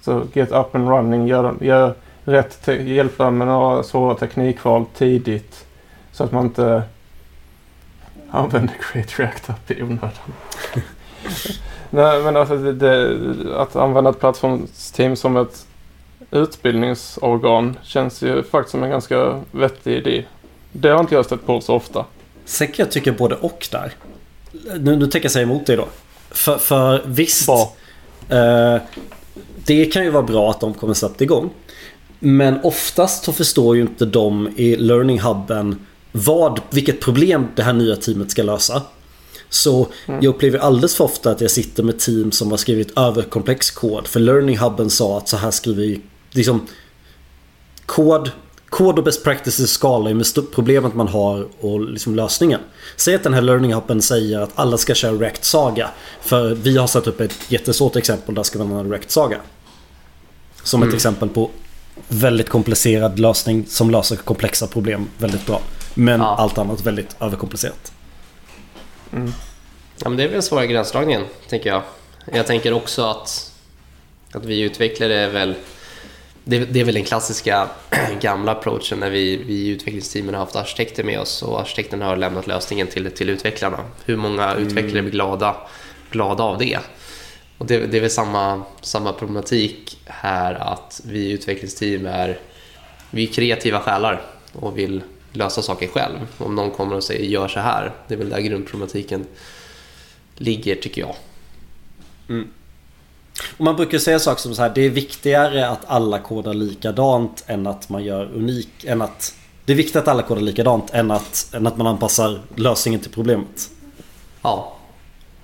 Så 0.00 0.22
get 0.32 0.52
up 0.52 0.74
and 0.74 0.88
running, 0.88 1.26
gör, 1.26 1.54
gör 1.60 1.94
rätt, 2.24 2.68
hjälpa 2.68 3.30
med 3.30 3.46
några 3.46 3.82
svåra 3.82 4.14
teknikval 4.14 4.84
tidigt. 4.94 5.66
Så 6.12 6.24
att 6.24 6.32
man 6.32 6.44
inte 6.44 6.82
använder 8.30 8.74
Create 8.80 9.22
React 9.22 9.50
App 9.50 9.70
i 9.70 9.82
onödan. 9.82 10.12
Nej 11.90 12.22
men 12.22 12.36
alltså 12.36 12.56
det, 12.56 12.72
det, 12.72 13.16
att 13.56 13.76
använda 13.76 14.10
ett 14.10 14.20
plattformsteam 14.20 15.16
som 15.16 15.36
ett 15.36 15.66
utbildningsorgan 16.34 17.76
känns 17.82 18.22
ju 18.22 18.42
faktiskt 18.42 18.70
som 18.70 18.82
en 18.82 18.90
ganska 18.90 19.40
vettig 19.50 19.96
idé. 19.96 20.24
Det 20.72 20.88
har 20.88 21.00
inte 21.00 21.14
jag 21.14 21.24
stött 21.24 21.46
på 21.46 21.60
så 21.60 21.74
ofta. 21.74 22.04
Kan 22.58 22.68
jag 22.76 22.90
tycka 22.90 23.12
både 23.12 23.34
och 23.34 23.68
där. 23.70 23.92
Nu, 24.78 24.96
nu 24.96 25.06
tänker 25.06 25.24
jag 25.24 25.32
säga 25.32 25.42
emot 25.42 25.66
dig 25.66 25.76
då. 25.76 25.88
För, 26.30 26.58
för 26.58 27.02
visst. 27.06 27.48
Eh, 28.28 28.76
det 29.64 29.84
kan 29.84 30.04
ju 30.04 30.10
vara 30.10 30.22
bra 30.22 30.50
att 30.50 30.60
de 30.60 30.74
kommer 30.74 30.94
snabbt 30.94 31.20
igång. 31.20 31.50
Men 32.18 32.60
oftast 32.62 33.24
så 33.24 33.32
förstår 33.32 33.76
ju 33.76 33.82
inte 33.82 34.04
de 34.04 34.48
i 34.56 34.76
Learning 34.76 35.20
Hubben 35.20 35.86
vad, 36.12 36.60
vilket 36.70 37.00
problem 37.00 37.48
det 37.54 37.62
här 37.62 37.72
nya 37.72 37.96
teamet 37.96 38.30
ska 38.30 38.42
lösa. 38.42 38.82
Så 39.48 39.86
mm. 40.06 40.24
jag 40.24 40.34
upplever 40.34 40.58
alldeles 40.58 40.96
för 40.96 41.04
ofta 41.04 41.30
att 41.30 41.40
jag 41.40 41.50
sitter 41.50 41.82
med 41.82 41.98
team 41.98 42.32
som 42.32 42.50
har 42.50 42.58
skrivit 42.58 42.98
överkomplex 42.98 43.70
kod. 43.70 44.06
För 44.06 44.20
Learning 44.20 44.58
Hubben 44.58 44.90
sa 44.90 45.18
att 45.18 45.28
så 45.28 45.36
här 45.36 45.50
skriver 45.50 45.82
vi 45.82 46.00
liksom 46.34 46.66
kod 47.86 48.30
kod 48.74 48.98
och 48.98 49.04
best 49.04 49.24
practices 49.24 49.70
skalar 49.70 50.08
ju 50.08 50.14
med 50.14 50.26
problemet 50.54 50.94
man 50.94 51.08
har 51.08 51.46
och 51.60 51.80
liksom 51.80 52.14
lösningen. 52.14 52.60
Säg 52.96 53.14
att 53.14 53.22
den 53.22 53.34
här 53.34 53.42
learning 53.42 53.74
hubben 53.74 54.02
säger 54.02 54.40
att 54.40 54.50
alla 54.54 54.78
ska 54.78 54.94
köra 54.94 55.12
React 55.12 55.44
Saga. 55.44 55.90
För 56.20 56.54
vi 56.54 56.76
har 56.76 56.86
satt 56.86 57.06
upp 57.06 57.20
ett 57.20 57.50
jättesvårt 57.52 57.96
exempel 57.96 58.34
där 58.34 58.42
ska 58.42 58.58
man 58.58 58.66
använda 58.66 58.94
React 58.94 59.10
Saga. 59.10 59.40
Som 60.62 60.82
mm. 60.82 60.88
ett 60.88 60.94
exempel 60.94 61.28
på 61.28 61.50
väldigt 62.08 62.48
komplicerad 62.48 63.18
lösning 63.18 63.66
som 63.68 63.90
löser 63.90 64.16
komplexa 64.16 64.66
problem 64.66 65.08
väldigt 65.18 65.46
bra. 65.46 65.60
Men 65.94 66.20
ja. 66.20 66.36
allt 66.38 66.58
annat 66.58 66.86
väldigt 66.86 67.16
överkomplicerat. 67.20 67.92
Mm. 69.12 69.32
Ja, 70.02 70.08
men 70.08 70.16
det 70.16 70.24
är 70.24 70.28
väl 70.28 70.42
svåra 70.42 70.66
gränsdragningen, 70.66 71.22
tänker 71.48 71.70
jag. 71.70 71.82
Jag 72.32 72.46
tänker 72.46 72.72
också 72.72 73.04
att, 73.04 73.52
att 74.32 74.44
vi 74.44 74.60
utvecklare 74.60 75.20
är 75.20 75.30
väl 75.30 75.54
det, 76.44 76.58
det, 76.58 76.80
är 76.80 76.84
väl 76.84 76.94
den 76.94 77.04
klassiska 77.04 77.68
gamla 78.20 78.52
approachen 78.52 79.00
när 79.00 79.10
vi, 79.10 79.36
vi 79.36 79.54
i 79.54 79.68
utvecklingsteamen 79.68 80.34
har 80.34 80.40
haft 80.40 80.56
arkitekter 80.56 81.04
med 81.04 81.20
oss 81.20 81.42
och 81.42 81.60
arkitekten 81.60 82.02
har 82.02 82.16
lämnat 82.16 82.46
lösningen 82.46 82.86
till, 82.86 83.10
till 83.10 83.30
utvecklarna. 83.30 83.78
Hur 84.04 84.16
många 84.16 84.50
mm. 84.50 84.66
utvecklare 84.66 85.02
blir 85.02 85.12
glada, 85.12 85.56
glada 86.10 86.44
av 86.44 86.58
det? 86.58 86.78
Och 87.58 87.66
det, 87.66 87.86
det 87.86 87.96
är 87.96 88.00
väl 88.00 88.10
samma, 88.10 88.62
samma 88.80 89.12
problematik 89.12 89.98
här 90.06 90.54
att 90.54 91.00
vi 91.04 91.18
i 91.18 91.30
utvecklingsteam 91.32 92.06
är, 92.06 92.38
vi 93.10 93.22
är 93.28 93.32
kreativa 93.32 93.80
själar 93.80 94.22
och 94.52 94.78
vill 94.78 95.02
lösa 95.32 95.62
saker 95.62 95.88
själv. 95.88 96.18
Om 96.38 96.54
någon 96.54 96.70
kommer 96.70 96.96
och 96.96 97.04
säger 97.04 97.24
gör 97.24 97.48
så 97.48 97.60
här, 97.60 97.92
det 98.08 98.14
är 98.14 98.18
väl 98.18 98.30
där 98.30 98.40
grundproblematiken 98.40 99.26
ligger 100.36 100.76
tycker 100.76 101.00
jag. 101.00 101.16
Mm. 102.28 102.48
Och 103.56 103.64
man 103.64 103.76
brukar 103.76 103.98
säga 103.98 104.18
saker 104.18 104.40
som 104.40 104.54
så 104.54 104.62
här, 104.62 104.72
det 104.74 104.82
är 104.82 104.90
viktigare 104.90 105.68
att 105.68 105.80
alla 105.86 106.18
kodar 106.18 106.54
likadant 106.54 107.44
än 107.46 107.66
att 107.66 107.88
man 107.88 108.04
gör 108.04 108.24
unik, 108.34 108.84
än 108.84 109.02
att 109.02 109.34
det 109.64 109.72
är 109.72 109.76
viktigt 109.76 109.96
att 109.96 110.08
alla 110.08 110.22
kodar 110.22 110.42
likadant 110.42 110.90
än 110.94 111.10
att, 111.10 111.50
än 111.54 111.66
att 111.66 111.76
man 111.76 111.86
anpassar 111.86 112.40
lösningen 112.54 113.00
till 113.00 113.10
problemet. 113.10 113.70
Ja. 114.42 114.76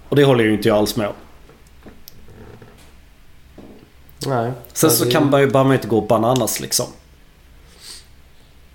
Och 0.08 0.16
det 0.16 0.24
håller 0.24 0.44
ju 0.44 0.52
inte 0.52 0.68
jag 0.68 0.78
alls 0.78 0.96
med 0.96 1.08
om. 1.08 1.14
Nej. 4.26 4.52
Sen 4.72 4.90
så 4.90 5.10
kan 5.10 5.30
man 5.30 5.40
ju 5.40 5.50
bara 5.50 5.74
inte 5.74 5.88
gå 5.88 6.00
bananas 6.00 6.60
liksom. 6.60 6.86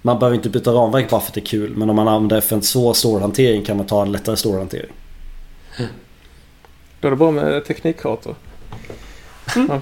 Man 0.01 0.19
behöver 0.19 0.35
inte 0.35 0.49
byta 0.49 0.71
ramverk 0.71 1.09
bara 1.09 1.21
för 1.21 1.27
att 1.27 1.33
det 1.33 1.41
är 1.41 1.45
kul. 1.45 1.75
Men 1.75 1.89
om 1.89 1.95
man 1.95 2.07
använder 2.07 2.41
för 2.41 2.55
en 2.55 2.61
svår 2.61 2.93
storhantering 2.93 3.65
kan 3.65 3.77
man 3.77 3.85
ta 3.85 4.01
en 4.01 4.11
lättare 4.11 4.37
storhantering. 4.37 4.91
Då 6.99 7.07
är 7.07 7.09
det 7.09 7.17
bra 7.17 7.31
med 7.31 7.65
teknikkartor. 7.65 8.35
Mm. 9.55 9.67
Man, 9.67 9.81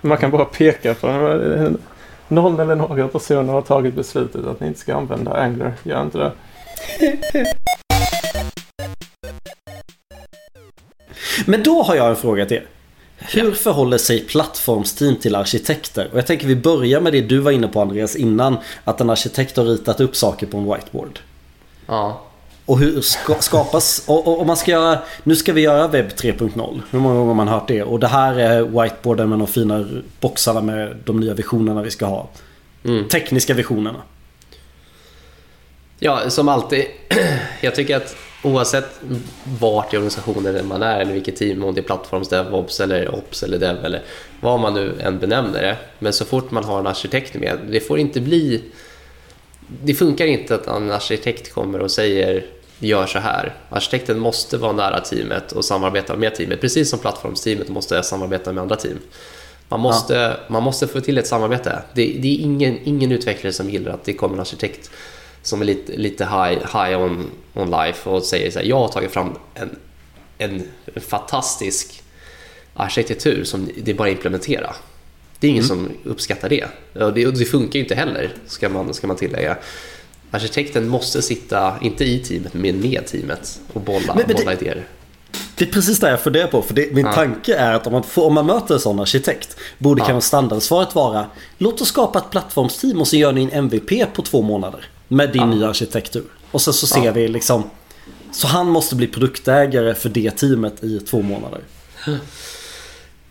man, 0.00 0.18
kan 0.18 0.30
bara 0.30 0.44
peka 0.44 0.94
på 0.94 1.06
någon 2.28 2.60
eller 2.60 2.74
några 2.74 3.08
personer 3.08 3.52
har 3.52 3.62
tagit 3.62 3.94
beslutet 3.94 4.46
att 4.46 4.60
ni 4.60 4.66
inte 4.66 4.80
ska 4.80 4.94
använda 4.94 5.32
Angler. 5.32 5.72
Gör 5.82 6.02
inte 6.02 6.18
det. 6.18 6.32
Men 11.46 11.62
då 11.62 11.82
har 11.82 11.94
jag 11.94 12.10
en 12.10 12.16
fråga 12.16 12.46
till 12.46 12.56
er. 12.56 12.66
Hur 13.18 13.52
förhåller 13.52 13.98
sig 13.98 14.26
plattformsteam 14.26 15.16
till 15.16 15.34
arkitekter? 15.34 16.08
Och 16.12 16.18
jag 16.18 16.26
tänker 16.26 16.46
vi 16.46 16.56
börjar 16.56 17.00
med 17.00 17.12
det 17.12 17.20
du 17.20 17.38
var 17.38 17.50
inne 17.50 17.68
på 17.68 17.80
Andreas 17.80 18.16
innan. 18.16 18.56
Att 18.84 19.00
en 19.00 19.10
arkitekt 19.10 19.56
har 19.56 19.64
ritat 19.64 20.00
upp 20.00 20.16
saker 20.16 20.46
på 20.46 20.56
en 20.56 20.64
whiteboard. 20.64 21.18
Ja. 21.86 22.20
Och 22.66 22.78
hur 22.78 23.00
ska, 23.00 23.34
skapas... 23.34 24.04
Och, 24.06 24.40
och, 24.40 24.46
man 24.46 24.56
ska 24.56 24.70
göra... 24.70 24.98
Nu 25.22 25.36
ska 25.36 25.52
vi 25.52 25.60
göra 25.60 25.88
webb 25.88 26.08
3.0. 26.08 26.80
Hur 26.90 26.98
många 26.98 27.14
gånger 27.14 27.28
har 27.28 27.34
man 27.34 27.48
hört 27.48 27.68
det? 27.68 27.82
Och 27.82 28.00
det 28.00 28.08
här 28.08 28.38
är 28.38 28.62
whiteboarden 28.62 29.28
med 29.28 29.38
de 29.38 29.46
fina 29.46 29.88
boxarna 30.20 30.60
med 30.60 30.96
de 31.04 31.20
nya 31.20 31.34
visionerna 31.34 31.82
vi 31.82 31.90
ska 31.90 32.06
ha. 32.06 32.28
Mm. 32.84 33.08
Tekniska 33.08 33.54
visionerna. 33.54 34.02
Ja, 35.98 36.30
som 36.30 36.48
alltid. 36.48 36.84
Jag 37.60 37.74
tycker 37.74 37.96
att 37.96 38.16
oavsett 38.42 39.00
vart 39.60 39.94
i 39.94 39.96
organisationen 39.96 40.68
man 40.68 40.82
är 40.82 41.00
eller 41.00 41.12
vilket 41.12 41.36
team, 41.36 41.64
om 41.64 41.74
det 41.74 41.80
är 41.80 41.82
plattforms, 41.82 42.28
DevOps 42.28 42.80
eller 42.80 43.14
Ops 43.14 43.42
eller 43.42 43.58
Dev 43.58 43.84
eller 43.84 44.02
vad 44.40 44.60
man 44.60 44.74
nu 44.74 44.94
än 45.00 45.18
benämner 45.18 45.62
det. 45.62 45.76
Men 45.98 46.12
så 46.12 46.24
fort 46.24 46.50
man 46.50 46.64
har 46.64 46.78
en 46.78 46.86
arkitekt 46.86 47.34
med, 47.34 47.58
det 47.70 47.80
får 47.80 47.98
inte 47.98 48.20
bli... 48.20 48.62
Det 49.84 49.94
funkar 49.94 50.26
inte 50.26 50.54
att 50.54 50.66
en 50.66 50.90
arkitekt 50.90 51.52
kommer 51.52 51.80
och 51.80 51.90
säger 51.90 52.46
gör 52.78 53.06
så 53.06 53.18
här. 53.18 53.54
Arkitekten 53.68 54.18
måste 54.18 54.58
vara 54.58 54.72
nära 54.72 55.00
teamet 55.00 55.52
och 55.52 55.64
samarbeta 55.64 56.16
med 56.16 56.34
teamet, 56.34 56.60
precis 56.60 56.90
som 56.90 56.98
plattformsteamet 56.98 57.68
måste 57.68 58.02
samarbeta 58.02 58.52
med 58.52 58.62
andra 58.62 58.76
team. 58.76 58.98
Man 59.68 59.80
måste, 59.80 60.14
ja. 60.14 60.36
man 60.48 60.62
måste 60.62 60.86
få 60.86 61.00
till 61.00 61.18
ett 61.18 61.26
samarbete. 61.26 61.82
Det, 61.94 62.06
det 62.06 62.28
är 62.28 62.40
ingen, 62.40 62.78
ingen 62.84 63.12
utvecklare 63.12 63.52
som 63.52 63.70
gillar 63.70 63.92
att 63.92 64.04
det 64.04 64.12
kommer 64.12 64.34
en 64.34 64.40
arkitekt 64.40 64.90
som 65.42 65.60
är 65.60 65.64
lite, 65.64 65.96
lite 65.96 66.24
high, 66.24 66.58
high 66.58 67.00
on, 67.00 67.30
on 67.54 67.70
life 67.70 68.10
och 68.10 68.22
säger 68.22 68.50
så 68.50 68.58
här, 68.58 68.66
jag 68.66 68.76
har 68.76 68.88
tagit 68.88 69.10
fram 69.10 69.38
en, 69.54 69.78
en 70.38 70.62
fantastisk 71.00 72.02
arkitektur 72.74 73.44
som 73.44 73.68
det 73.76 73.90
är 73.90 73.94
bara 73.94 74.08
att 74.08 74.14
implementera. 74.14 74.74
Det 75.40 75.46
är 75.46 75.50
ingen 75.50 75.64
mm. 75.64 75.76
som 75.76 76.10
uppskattar 76.10 76.48
det. 76.48 76.64
Och 76.94 77.14
det, 77.14 77.26
och 77.26 77.32
det 77.32 77.44
funkar 77.44 77.78
ju 77.78 77.82
inte 77.82 77.94
heller, 77.94 78.32
ska 78.46 78.68
man, 78.68 78.94
ska 78.94 79.06
man 79.06 79.16
tillägga. 79.16 79.56
Arkitekten 80.30 80.88
måste 80.88 81.22
sitta, 81.22 81.74
inte 81.82 82.04
i 82.04 82.18
teamet, 82.18 82.54
men 82.54 82.80
med 82.80 83.06
teamet 83.06 83.60
och 83.72 83.80
bolla, 83.80 84.14
men, 84.14 84.24
men 84.26 84.36
bolla 84.36 84.50
det, 84.50 84.60
idéer. 84.60 84.86
Det 85.54 85.64
är 85.64 85.72
precis 85.72 86.00
det 86.00 86.10
jag 86.10 86.20
funderar 86.20 86.46
på. 86.46 86.62
För 86.62 86.74
det, 86.74 86.92
min 86.92 87.06
ja. 87.06 87.12
tanke 87.12 87.54
är 87.54 87.72
att 87.72 87.86
om 87.86 87.92
man, 87.92 88.02
får, 88.02 88.26
om 88.26 88.34
man 88.34 88.46
möter 88.46 88.74
en 88.74 88.80
sån 88.80 89.00
arkitekt 89.00 89.56
borde 89.78 90.00
ja. 90.00 90.06
kanske 90.06 90.28
standardsvaret 90.28 90.94
vara 90.94 91.26
Låt 91.58 91.80
oss 91.80 91.88
skapa 91.88 92.18
ett 92.18 92.30
plattformsteam 92.30 93.00
och 93.00 93.08
så 93.08 93.16
gör 93.16 93.32
ni 93.32 93.42
en 93.42 93.50
MVP 93.50 94.14
på 94.14 94.22
två 94.22 94.42
månader. 94.42 94.88
Med 95.08 95.32
din 95.32 95.42
ja. 95.42 95.46
nya 95.46 95.68
arkitektur. 95.68 96.24
Och 96.50 96.62
sen 96.62 96.74
så 96.74 96.86
ser 96.86 97.04
ja. 97.04 97.12
vi 97.12 97.28
liksom 97.28 97.62
Så 98.32 98.46
han 98.46 98.66
måste 98.66 98.96
bli 98.96 99.06
produktägare 99.06 99.94
för 99.94 100.08
det 100.08 100.30
teamet 100.30 100.84
i 100.84 101.00
två 101.00 101.22
månader. 101.22 101.60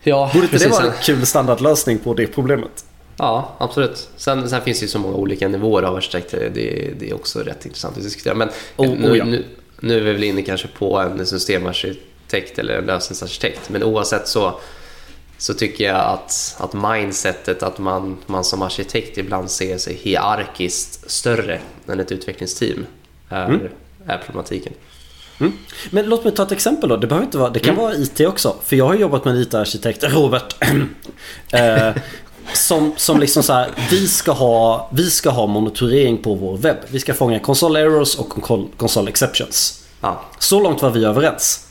Ja, 0.04 0.30
Borde 0.34 0.46
inte 0.46 0.52
precis. 0.52 0.78
det 0.78 0.84
vara 0.84 0.94
en 0.94 1.02
kul 1.04 1.26
standardlösning 1.26 2.00
på 2.00 2.14
det 2.14 2.28
problemet? 2.28 2.86
Ja, 3.18 3.56
absolut. 3.58 4.10
Sen, 4.16 4.50
sen 4.50 4.62
finns 4.62 4.80
det 4.80 4.84
ju 4.84 4.90
så 4.90 5.00
många 5.00 5.16
olika 5.16 5.48
nivåer 5.48 5.84
av 5.84 5.96
arkitekter. 5.96 6.52
Det, 6.54 6.94
det 7.00 7.10
är 7.10 7.14
också 7.14 7.40
rätt 7.40 7.66
intressant 7.66 7.98
att 7.98 8.04
diskutera. 8.04 8.36
Men 8.36 8.50
oh, 8.76 8.90
nu, 8.90 9.12
oh 9.12 9.18
ja. 9.18 9.26
nu, 9.26 9.46
nu 9.80 9.98
är 9.98 10.02
vi 10.02 10.14
väl 10.14 10.24
inne 10.24 10.42
kanske 10.42 10.68
på 10.68 10.98
en 10.98 11.26
systemarkitekt 11.26 12.60
eller 12.60 12.78
en 12.78 12.86
lösningsarkitekt. 12.86 13.70
Men 13.70 13.84
oavsett 13.84 14.28
så 14.28 14.60
så 15.40 15.54
tycker 15.54 15.84
jag 15.84 15.96
att, 15.96 16.56
att 16.60 16.74
mindsetet 16.74 17.64
att 17.64 17.80
man, 17.80 18.18
man 18.26 18.44
som 18.44 18.62
arkitekt 18.62 19.18
ibland 19.18 19.52
ser 19.52 19.78
sig 19.78 19.94
hierarkiskt 19.94 21.12
större 21.12 21.60
än 21.88 22.00
ett 22.00 22.12
utvecklingsteam 22.12 22.86
är, 23.30 23.46
mm. 23.46 23.68
är 24.06 24.18
problematiken. 24.18 24.74
Mm. 25.40 25.54
Men 25.90 26.06
låt 26.06 26.24
mig 26.24 26.34
ta 26.34 26.44
ett 26.44 26.52
exempel 26.52 26.90
då. 26.90 26.98
Det, 26.98 27.08
behöver 27.08 27.26
inte 27.26 27.38
vara, 27.38 27.50
det 27.50 27.60
kan 27.60 27.74
mm. 27.74 27.86
vara 27.86 27.96
IT 27.96 28.20
också. 28.20 28.56
För 28.66 28.76
jag 28.76 28.86
har 28.86 28.96
jobbat 28.96 29.26
med 29.26 29.36
en 29.36 29.42
IT-arkitekt, 29.42 30.04
Robert. 30.04 30.56
eh, 31.52 31.92
som, 32.54 32.94
som 32.98 33.20
liksom 33.20 33.44
så 33.44 33.54
här, 33.54 33.72
vi 33.92 34.08
ska, 34.08 34.32
ha, 34.32 34.90
vi 34.94 35.10
ska 35.10 35.30
ha 35.30 35.48
monitorering 35.48 36.18
på 36.18 36.36
vår 36.36 36.58
webb. 36.58 36.78
Vi 36.88 37.00
ska 37.00 37.14
fånga 37.14 37.40
console 37.40 37.80
errors 37.80 38.16
och 38.16 38.30
console 38.78 39.10
exceptions. 39.10 39.84
Ja. 40.02 40.22
Så 40.40 40.64
långt 40.64 40.82
var 40.82 40.90
vi 40.90 41.06
överens. 41.06 41.66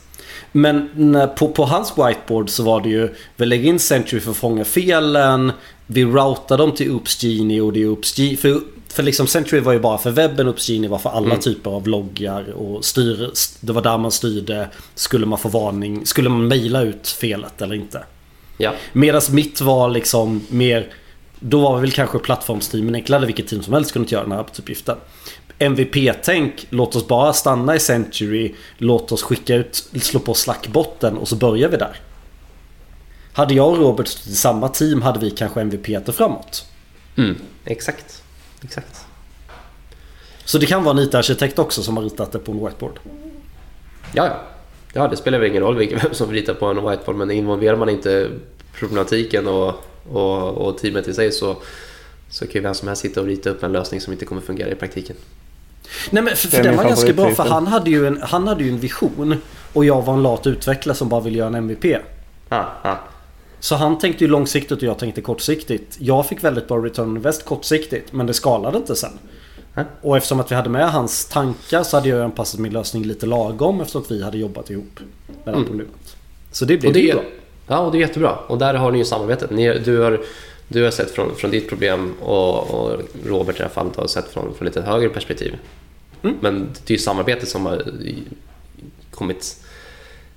Men 0.52 1.18
på, 1.36 1.48
på 1.48 1.64
hans 1.64 1.92
whiteboard 1.98 2.50
så 2.50 2.62
var 2.62 2.80
det 2.80 2.88
ju 2.88 3.14
Vi 3.36 3.46
lägger 3.46 3.68
in 3.68 3.78
Century 3.78 4.20
för 4.20 4.30
att 4.30 4.36
fånga 4.36 4.64
felen 4.64 5.52
Vi 5.86 6.04
routar 6.04 6.58
dem 6.58 6.72
till 6.72 6.90
Oops 6.90 7.22
Genie 7.22 7.60
och 7.60 7.72
det 7.72 7.82
är 7.82 7.86
Oops 7.86 8.18
Genie 8.18 8.36
för, 8.36 8.60
för 8.92 9.02
liksom 9.02 9.26
Century 9.26 9.60
var 9.60 9.72
ju 9.72 9.78
bara 9.78 9.98
för 9.98 10.10
webben 10.10 10.48
Oops 10.48 10.68
Genie 10.68 10.90
var 10.90 10.98
för 10.98 11.10
alla 11.10 11.26
mm. 11.26 11.40
typer 11.40 11.70
av 11.70 11.88
loggar 11.88 12.52
och 12.52 12.84
styr 12.84 13.30
Det 13.60 13.72
var 13.72 13.82
där 13.82 13.98
man 13.98 14.10
styrde 14.10 14.68
Skulle 14.94 15.26
man 15.26 15.38
få 15.38 15.48
varning 15.48 16.06
Skulle 16.06 16.28
man 16.28 16.48
mejla 16.48 16.82
ut 16.82 17.08
felet 17.08 17.62
eller 17.62 17.74
inte 17.74 18.04
ja. 18.56 18.72
Medan 18.92 19.22
mitt 19.30 19.60
var 19.60 19.88
liksom 19.88 20.46
mer 20.48 20.92
Då 21.40 21.60
var 21.60 21.80
väl 21.80 21.92
kanske 21.92 22.18
plattformsteamen 22.18 22.94
enklare 22.94 23.26
vilket 23.26 23.48
team 23.48 23.62
som 23.62 23.74
helst 23.74 23.92
kunde 23.92 24.10
göra 24.10 24.22
den 24.22 24.32
här 24.32 24.38
arbetsuppgiften 24.38 24.96
MVP-tänk, 25.58 26.66
låt 26.70 26.96
oss 26.96 27.08
bara 27.08 27.32
stanna 27.32 27.76
i 27.76 27.80
Century, 27.80 28.54
låt 28.78 29.12
oss 29.12 29.22
skicka 29.22 29.54
ut, 29.54 29.88
slå 30.00 30.20
på 30.20 30.34
slackbotten 30.34 31.16
och 31.16 31.28
så 31.28 31.36
börjar 31.36 31.68
vi 31.68 31.76
där. 31.76 31.96
Hade 33.32 33.54
jag 33.54 33.68
och 33.68 33.78
Robert 33.78 34.06
i 34.26 34.34
samma 34.34 34.68
team 34.68 35.02
hade 35.02 35.18
vi 35.18 35.30
kanske 35.30 35.60
MVP 35.60 36.14
framåt. 36.14 36.66
Mm, 37.16 37.36
exakt. 37.64 38.22
Exakt. 38.64 39.06
Så 40.44 40.58
det 40.58 40.66
kan 40.66 40.84
vara 40.84 40.98
en 40.98 41.04
IT-arkitekt 41.04 41.58
också 41.58 41.82
som 41.82 41.96
har 41.96 42.04
ritat 42.04 42.32
det 42.32 42.38
på 42.38 42.52
en 42.52 42.64
whiteboard? 42.64 42.98
Ja, 44.14 44.26
ja. 44.26 44.40
ja 44.92 45.08
det 45.08 45.16
spelar 45.16 45.38
väl 45.38 45.50
ingen 45.50 45.62
roll 45.62 45.76
vem 45.76 46.14
som 46.14 46.32
ritar 46.32 46.54
på 46.54 46.66
en 46.66 46.90
whiteboard 46.90 47.16
men 47.16 47.30
involverar 47.30 47.76
man 47.76 47.88
inte 47.88 48.30
problematiken 48.72 49.46
och, 49.46 49.74
och, 50.12 50.48
och 50.48 50.78
teamet 50.78 51.08
i 51.08 51.14
sig 51.14 51.32
så, 51.32 51.56
så 52.30 52.44
kan 52.44 52.54
ju 52.54 52.60
vem 52.60 52.74
som 52.74 52.88
helst 52.88 53.02
sitta 53.02 53.20
och 53.20 53.26
rita 53.26 53.50
upp 53.50 53.62
en 53.62 53.72
lösning 53.72 54.00
som 54.00 54.12
inte 54.12 54.24
kommer 54.24 54.42
fungera 54.42 54.68
i 54.68 54.74
praktiken. 54.74 55.16
Nej 56.10 56.22
men 56.22 56.36
för, 56.36 56.48
för 56.48 56.62
den 56.62 56.76
var 56.76 56.84
ganska 56.84 57.12
bra 57.12 57.34
för 57.34 57.44
han 57.44 57.66
hade, 57.66 57.90
ju 57.90 58.06
en, 58.06 58.22
han 58.22 58.48
hade 58.48 58.64
ju 58.64 58.70
en 58.70 58.80
vision 58.80 59.36
och 59.72 59.84
jag 59.84 60.02
var 60.02 60.14
en 60.14 60.22
lat 60.22 60.46
utvecklare 60.46 60.96
som 60.96 61.08
bara 61.08 61.20
ville 61.20 61.38
göra 61.38 61.48
en 61.48 61.54
MVP. 61.54 61.84
Ah, 62.48 62.64
ah. 62.82 62.96
Så 63.60 63.74
han 63.74 63.98
tänkte 63.98 64.24
ju 64.24 64.30
långsiktigt 64.30 64.78
och 64.78 64.82
jag 64.82 64.98
tänkte 64.98 65.20
kortsiktigt. 65.20 65.96
Jag 66.00 66.26
fick 66.26 66.44
väldigt 66.44 66.68
bra 66.68 66.76
return 66.76 67.16
invest 67.16 67.44
kortsiktigt 67.44 68.12
men 68.12 68.26
det 68.26 68.34
skalade 68.34 68.78
inte 68.78 68.96
sen. 68.96 69.18
Och 70.02 70.16
eftersom 70.16 70.40
att 70.40 70.50
vi 70.50 70.54
hade 70.54 70.68
med 70.68 70.92
hans 70.92 71.28
tankar 71.28 71.82
så 71.82 71.96
hade 71.96 72.08
jag 72.08 72.20
anpassat 72.20 72.60
min 72.60 72.72
lösning 72.72 73.04
lite 73.04 73.26
lagom 73.26 73.80
eftersom 73.80 74.02
att 74.02 74.10
vi 74.10 74.22
hade 74.22 74.38
jobbat 74.38 74.70
ihop 74.70 75.00
med 75.26 75.36
det 75.44 75.50
mm. 75.50 75.64
problemet. 75.64 76.16
Så 76.52 76.64
det 76.64 76.76
blev 76.76 76.92
det, 76.92 77.12
bra. 77.12 77.22
Ja 77.66 77.78
och 77.78 77.92
det 77.92 77.98
är 77.98 78.00
jättebra. 78.00 78.36
Och 78.46 78.58
där 78.58 78.74
har 78.74 78.90
ni 78.90 78.98
ju 78.98 79.04
samarbetet. 79.04 79.50
Ni, 79.50 79.78
du 79.78 80.00
har 80.00 80.20
du 80.68 80.84
har 80.84 80.90
sett 80.90 81.10
från, 81.10 81.34
från 81.34 81.50
ditt 81.50 81.68
problem 81.68 82.14
och, 82.20 82.70
och 82.70 83.00
Robert 83.26 83.54
i 83.54 83.58
det 83.58 83.64
här 83.64 83.70
fallet 83.70 83.96
har 83.96 84.06
sett 84.06 84.28
från, 84.28 84.54
från 84.54 84.66
lite 84.66 84.80
högre 84.80 85.08
perspektiv. 85.08 85.56
Mm. 86.22 86.36
Men 86.40 86.68
det 86.86 86.92
är 86.92 86.98
ju 86.98 87.02
samarbetet 87.02 87.48
som 87.48 87.66
har 87.66 87.82
kommit 89.10 89.56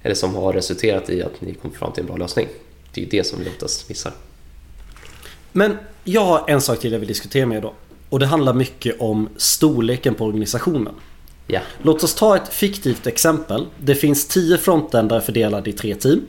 eller 0.04 0.16
som 0.16 0.36
har 0.36 0.54
resulterat 0.54 1.10
i 1.10 1.24
att 1.24 1.42
ni 1.42 1.54
kom 1.54 1.72
fram 1.72 1.92
till 1.92 2.02
en 2.02 2.08
bra 2.08 2.18
lösning. 2.18 2.48
Det 2.94 3.04
är 3.04 3.10
det 3.10 3.24
som 3.24 3.40
vi 3.40 3.50
oftast 3.50 3.90
missar. 3.90 4.14
Men 5.52 5.78
jag 6.04 6.26
har 6.26 6.44
en 6.48 6.62
sak 6.62 6.80
till 6.80 6.92
jag 6.92 7.00
vill 7.00 7.08
diskutera 7.08 7.46
med 7.46 7.58
er 7.58 7.62
då. 7.62 7.74
Och 8.10 8.20
det 8.20 8.26
handlar 8.26 8.54
mycket 8.54 9.02
om 9.02 9.30
storleken 9.38 10.16
på 10.16 10.26
organisationen. 10.26 10.94
Ja. 11.48 11.60
Låt 11.82 12.04
oss 12.04 12.16
ta 12.16 12.36
ett 12.36 12.54
fiktivt 12.54 13.08
exempel. 13.08 13.68
Det 13.78 13.96
finns 13.96 14.28
10 14.28 14.58
frontendare 14.58 15.22
fördelade 15.22 15.70
i 15.70 15.74
tre 15.74 15.96
team. 15.96 16.22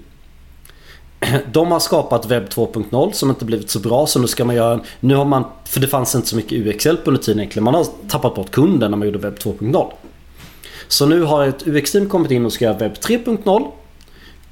De 1.53 1.73
har 1.73 1.81
skapat 1.81 2.27
webb 2.27 2.45
2.0 2.49 3.13
som 3.13 3.31
inte 3.31 3.45
blivit 3.45 3.71
så 3.71 3.79
bra 3.79 4.07
så 4.07 4.19
nu 4.19 4.27
ska 4.27 4.45
man 4.45 4.57
göra 4.57 4.81
Nu 5.01 5.15
har 5.15 5.25
man 5.25 5.45
För 5.65 5.81
det 5.81 5.89
fanns 5.89 6.15
inte 6.15 6.29
så 6.29 6.37
mycket 6.37 6.53
UX-hjälp 6.67 7.01
under 7.05 7.21
tiden 7.21 7.41
egentligen. 7.41 7.65
Man 7.65 7.75
har 7.75 7.87
tappat 8.09 8.35
bort 8.35 8.51
kunden 8.51 8.91
när 8.91 8.99
man 8.99 9.09
gjorde 9.09 9.19
webb 9.19 9.39
2.0. 9.39 9.93
Så 10.89 11.07
nu 11.07 11.23
har 11.23 11.47
ett 11.47 11.67
UX-team 11.67 12.09
kommit 12.09 12.31
in 12.31 12.47
och 12.47 12.53
ska 12.53 12.65
göra 12.65 12.79
webb 12.79 12.93
3.0. 12.93 13.71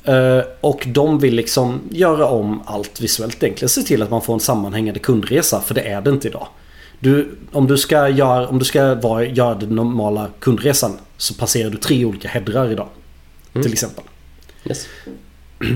Eh, 0.05 0.41
och 0.61 0.85
de 0.87 1.19
vill 1.19 1.35
liksom 1.35 1.81
göra 1.91 2.27
om 2.27 2.63
allt 2.67 3.01
visuellt 3.01 3.43
egentligen. 3.43 3.69
Se 3.69 3.83
till 3.83 4.03
att 4.03 4.11
man 4.11 4.23
får 4.23 4.35
en 4.35 4.41
sammanhängande 4.41 5.01
kundresa. 5.01 5.61
För 5.61 5.75
det 5.75 5.81
är 5.81 6.01
det 6.01 6.11
inte 6.11 6.29
idag. 6.29 6.49
Du, 7.01 7.37
om 7.53 7.67
du 7.67 7.79
ska, 7.79 8.09
göra, 8.09 8.49
om 8.49 8.59
du 8.59 8.65
ska 8.65 8.95
vara, 8.95 9.25
göra 9.25 9.55
den 9.55 9.69
normala 9.69 10.29
kundresan 10.39 10.99
så 11.17 11.35
passerar 11.35 11.71
du 11.71 11.77
tre 11.77 12.05
olika 12.05 12.29
headrar 12.29 12.73
idag. 12.73 12.89
Mm. 13.53 13.63
Till 13.63 13.73
exempel. 13.73 14.05
Yes. 14.65 14.87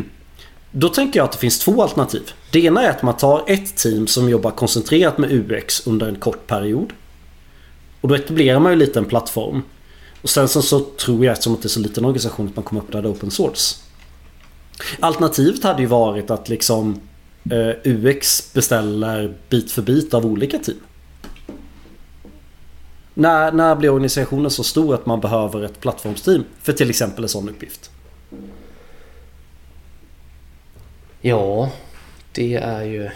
Då 0.70 0.88
tänker 0.88 1.20
jag 1.20 1.24
att 1.24 1.32
det 1.32 1.38
finns 1.38 1.58
två 1.58 1.82
alternativ. 1.82 2.32
Det 2.50 2.64
ena 2.64 2.82
är 2.82 2.90
att 2.90 3.02
man 3.02 3.16
tar 3.16 3.44
ett 3.46 3.76
team 3.76 4.06
som 4.06 4.28
jobbar 4.28 4.50
koncentrerat 4.50 5.18
med 5.18 5.32
UX 5.32 5.86
under 5.86 6.08
en 6.08 6.16
kort 6.16 6.46
period. 6.46 6.92
Och 8.00 8.08
då 8.08 8.14
etablerar 8.14 8.60
man 8.60 8.72
ju 8.72 8.78
lite 8.78 8.98
en 8.98 9.04
plattform. 9.04 9.62
Och 10.22 10.30
sen 10.30 10.48
så, 10.48 10.62
så 10.62 10.80
tror 10.80 11.24
jag 11.24 11.32
eftersom 11.32 11.56
det 11.62 11.66
är 11.66 11.68
så 11.68 11.80
liten 11.80 12.04
organisation 12.04 12.48
att 12.48 12.56
man 12.56 12.64
kommer 12.64 12.82
öppna 12.82 13.02
det 13.02 13.08
open 13.08 13.30
source. 13.30 13.76
Alternativet 15.00 15.64
hade 15.64 15.82
ju 15.82 15.88
varit 15.88 16.30
att 16.30 16.48
liksom 16.48 17.00
eh, 17.50 17.70
UX 17.84 18.52
beställer 18.54 19.34
bit 19.48 19.72
för 19.72 19.82
bit 19.82 20.14
av 20.14 20.26
olika 20.26 20.58
team. 20.58 20.78
När, 23.14 23.52
när 23.52 23.76
blir 23.76 23.90
organisationen 23.90 24.50
så 24.50 24.64
stor 24.64 24.94
att 24.94 25.06
man 25.06 25.20
behöver 25.20 25.62
ett 25.62 25.80
plattformsteam 25.80 26.44
för 26.62 26.72
till 26.72 26.90
exempel 26.90 27.24
en 27.24 27.28
sån 27.28 27.48
uppgift? 27.48 27.90
Ja, 31.20 31.70
det 32.32 32.54
är 32.54 32.82
ju 32.82 33.10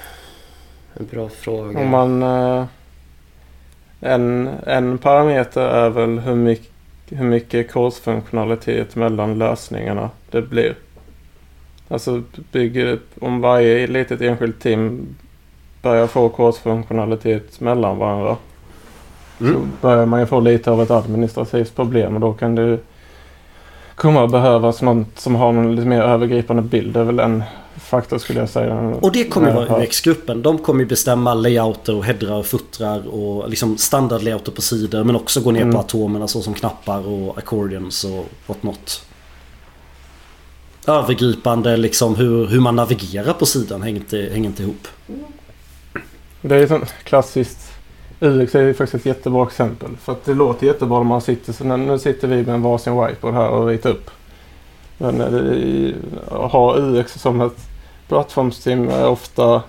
en 0.94 1.06
bra 1.10 1.28
fråga. 1.28 1.80
Om 1.80 1.88
man... 1.88 2.22
Eh, 2.22 2.64
en, 4.00 4.48
en 4.66 4.98
parameter 4.98 5.60
är 5.60 5.90
väl 5.90 6.18
hur 6.18 6.34
mycket, 6.34 6.72
hur 7.08 7.24
mycket 7.24 7.72
korsfunktionalitet 7.72 8.96
mellan 8.96 9.38
lösningarna 9.38 10.10
det 10.30 10.42
blir. 10.42 10.76
Alltså 11.88 12.22
bygger, 12.52 12.98
om 13.20 13.40
varje 13.40 13.86
litet 13.86 14.20
enskilt 14.20 14.60
team 14.60 15.06
börjar 15.82 16.06
få 16.06 16.28
korsfunktionalitet 16.28 17.60
mellan 17.60 17.98
varandra. 17.98 18.36
Mm. 19.40 19.54
Så 19.54 19.60
börjar 19.80 20.06
man 20.06 20.20
ju 20.20 20.26
få 20.26 20.40
lite 20.40 20.70
av 20.70 20.82
ett 20.82 20.90
administrativt 20.90 21.76
problem 21.76 22.14
och 22.14 22.20
då 22.20 22.32
kan 22.32 22.54
det 22.54 22.78
komma 23.94 24.24
att 24.24 24.30
behövas 24.30 24.82
något 24.82 25.18
som 25.18 25.34
har 25.34 25.52
någon 25.52 25.76
lite 25.76 25.88
mer 25.88 26.02
övergripande 26.02 26.62
bild. 26.62 26.94
Det 26.94 27.00
är 27.00 27.04
väl 27.04 27.18
en 27.18 27.42
faktor 27.76 28.18
skulle 28.18 28.40
jag 28.40 28.48
säga. 28.48 28.94
Och 29.00 29.12
det 29.12 29.24
kommer 29.24 29.48
ju 29.48 29.54
vara 29.54 29.84
UX-gruppen. 29.84 30.42
De 30.42 30.58
kommer 30.58 30.80
ju 30.80 30.86
bestämma 30.86 31.34
layouter 31.34 31.94
och 31.94 32.04
headrar 32.04 32.36
och 32.36 32.46
futtrar 32.46 33.08
och 33.08 33.48
liksom 33.48 33.78
standardlayouter 33.78 34.52
på 34.52 34.62
sidor. 34.62 35.04
Men 35.04 35.16
också 35.16 35.40
gå 35.40 35.50
ner 35.50 35.62
mm. 35.62 35.74
på 35.74 35.80
atomerna 35.80 36.28
så 36.28 36.42
som 36.42 36.54
knappar 36.54 37.08
och 37.08 37.38
accordions 37.38 38.04
och 38.04 38.26
whatnot. 38.46 39.07
Övergripande 40.88 41.76
liksom 41.76 42.16
hur, 42.16 42.46
hur 42.46 42.60
man 42.60 42.76
navigerar 42.76 43.32
på 43.32 43.46
sidan 43.46 43.82
hänger 43.82 44.00
inte, 44.00 44.16
hänger 44.32 44.48
inte 44.48 44.62
ihop. 44.62 44.88
Det 46.40 46.54
är 46.54 46.60
ju 46.60 46.80
klassiskt 47.04 47.68
UX 48.20 48.54
är 48.54 48.72
faktiskt 48.72 48.94
ett 48.94 49.06
jättebra 49.06 49.46
exempel. 49.46 49.96
För 49.96 50.12
att 50.12 50.24
det 50.24 50.34
låter 50.34 50.66
jättebra 50.66 50.98
när 50.98 51.04
man 51.04 51.20
sitter. 51.20 51.52
Så 51.52 51.64
nu 51.64 51.98
sitter 51.98 52.28
vi 52.28 52.36
med 52.36 52.54
en 52.54 52.62
varsin 52.62 53.04
whiteboard 53.06 53.34
här 53.34 53.48
och 53.48 53.66
ritar 53.66 53.90
upp. 53.90 54.10
Men 54.98 55.20
att 56.30 56.52
ha 56.52 56.76
UX 56.78 57.14
som 57.14 57.40
ett 57.40 57.56
plattformsteam 58.08 58.88
är 58.88 59.06
ofta 59.08 59.62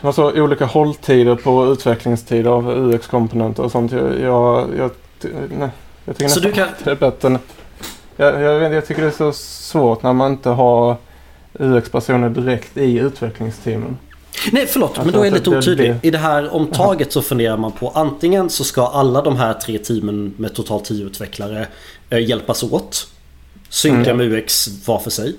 alltså, 0.00 0.32
olika 0.40 0.66
hålltider 0.66 1.36
på 1.36 1.66
utvecklingstider 1.66 2.50
av 2.50 2.70
UX-komponenter 2.70 3.62
och 3.62 3.72
sånt. 3.72 3.92
Jag, 3.92 4.20
jag, 4.20 4.68
jag, 4.78 4.90
nej, 5.58 5.70
jag 6.04 6.16
tycker 6.16 6.28
så 6.28 6.40
nästan 6.40 6.52
kan... 6.52 6.68
det 6.84 6.90
är 6.90 6.96
bättre. 6.96 7.38
Jag, 8.16 8.42
jag, 8.42 8.74
jag 8.74 8.86
tycker 8.86 9.02
det 9.02 9.08
är 9.08 9.32
så 9.32 9.32
svårt 9.74 10.02
när 10.02 10.12
man 10.12 10.32
inte 10.32 10.48
har 10.48 10.96
UX-personer 11.58 12.30
direkt 12.30 12.76
i 12.76 12.98
utvecklingsteamen. 12.98 13.96
Nej 14.52 14.66
förlåt, 14.66 14.88
alltså, 14.88 15.04
men 15.04 15.12
då 15.12 15.20
är 15.20 15.24
jag 15.24 15.34
lite 15.34 15.50
otydlig. 15.50 15.94
I 16.02 16.10
det 16.10 16.18
här 16.18 16.54
omtaget 16.54 17.12
så 17.12 17.22
funderar 17.22 17.56
man 17.56 17.72
på 17.72 17.88
antingen 17.88 18.50
så 18.50 18.64
ska 18.64 18.86
alla 18.86 19.22
de 19.22 19.36
här 19.36 19.54
tre 19.54 19.78
teamen 19.78 20.34
med 20.36 20.54
totalt 20.54 20.84
tio 20.84 21.06
utvecklare 21.06 21.66
eh, 22.10 22.18
hjälpas 22.18 22.62
åt. 22.62 23.08
Synka 23.68 24.10
mm. 24.10 24.16
med 24.16 24.38
UX 24.38 24.68
var 24.86 24.98
för 24.98 25.10
sig. 25.10 25.36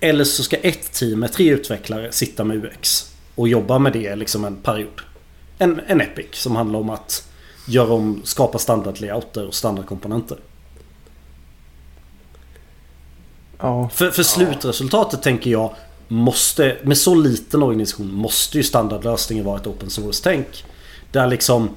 Eller 0.00 0.24
så 0.24 0.42
ska 0.42 0.56
ett 0.56 0.92
team 0.92 1.20
med 1.20 1.32
tre 1.32 1.50
utvecklare 1.50 2.12
sitta 2.12 2.44
med 2.44 2.64
UX 2.64 3.12
och 3.34 3.48
jobba 3.48 3.78
med 3.78 3.92
det 3.92 4.16
liksom 4.16 4.44
en 4.44 4.56
period. 4.56 5.00
En, 5.58 5.80
en 5.86 6.00
Epic 6.00 6.26
som 6.32 6.56
handlar 6.56 6.78
om 6.78 6.90
att 6.90 7.28
göra 7.66 7.92
om, 7.92 8.20
skapa 8.24 8.58
standardlayouter 8.58 9.46
och 9.46 9.54
standardkomponenter. 9.54 10.38
Ja. 13.58 13.88
För, 13.88 14.10
för 14.10 14.22
slutresultatet 14.22 15.22
tänker 15.22 15.50
jag 15.50 15.74
måste, 16.08 16.76
med 16.82 16.98
så 16.98 17.14
liten 17.14 17.62
organisation 17.62 18.14
måste 18.14 18.56
ju 18.56 18.62
standardlösningen 18.62 19.44
vara 19.44 19.60
ett 19.60 19.66
open 19.66 19.90
source-tänk. 19.90 20.64
Där 21.12 21.26
liksom 21.26 21.70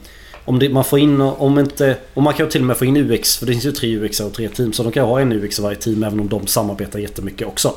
om 0.45 0.59
det, 0.59 0.69
man 0.69 0.83
får 0.83 0.99
in, 0.99 1.21
om 1.21 1.59
inte, 1.59 1.97
och 2.13 2.23
man 2.23 2.33
kan 2.33 2.49
till 2.49 2.61
och 2.61 2.67
med 2.67 2.77
få 2.77 2.85
in 2.85 2.97
UX, 2.97 3.37
för 3.37 3.45
det 3.45 3.51
finns 3.51 3.65
ju 3.65 3.71
tre 3.71 3.97
UX 3.97 4.19
och 4.19 4.33
tre 4.33 4.49
team. 4.49 4.73
Så 4.73 4.83
de 4.83 4.91
kan 4.91 5.07
ha 5.07 5.19
en 5.19 5.31
UX 5.31 5.59
i 5.59 5.61
varje 5.61 5.77
team 5.77 6.03
även 6.03 6.19
om 6.19 6.29
de 6.29 6.47
samarbetar 6.47 6.99
jättemycket 6.99 7.47
också. 7.47 7.73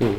Mm. 0.00 0.14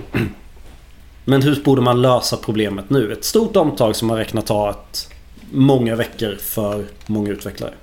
Men 1.25 1.41
hur 1.41 1.63
borde 1.63 1.81
man 1.81 2.01
lösa 2.01 2.37
problemet 2.37 2.89
nu? 2.89 3.13
Ett 3.13 3.25
stort 3.25 3.55
omtag 3.55 3.95
som 3.95 4.07
man 4.07 4.17
räknar 4.17 4.41
ta 4.41 4.69
ett, 4.69 5.09
många 5.51 5.95
veckor 5.95 6.35
för 6.35 6.85
många 7.05 7.31
utvecklare. 7.31 7.73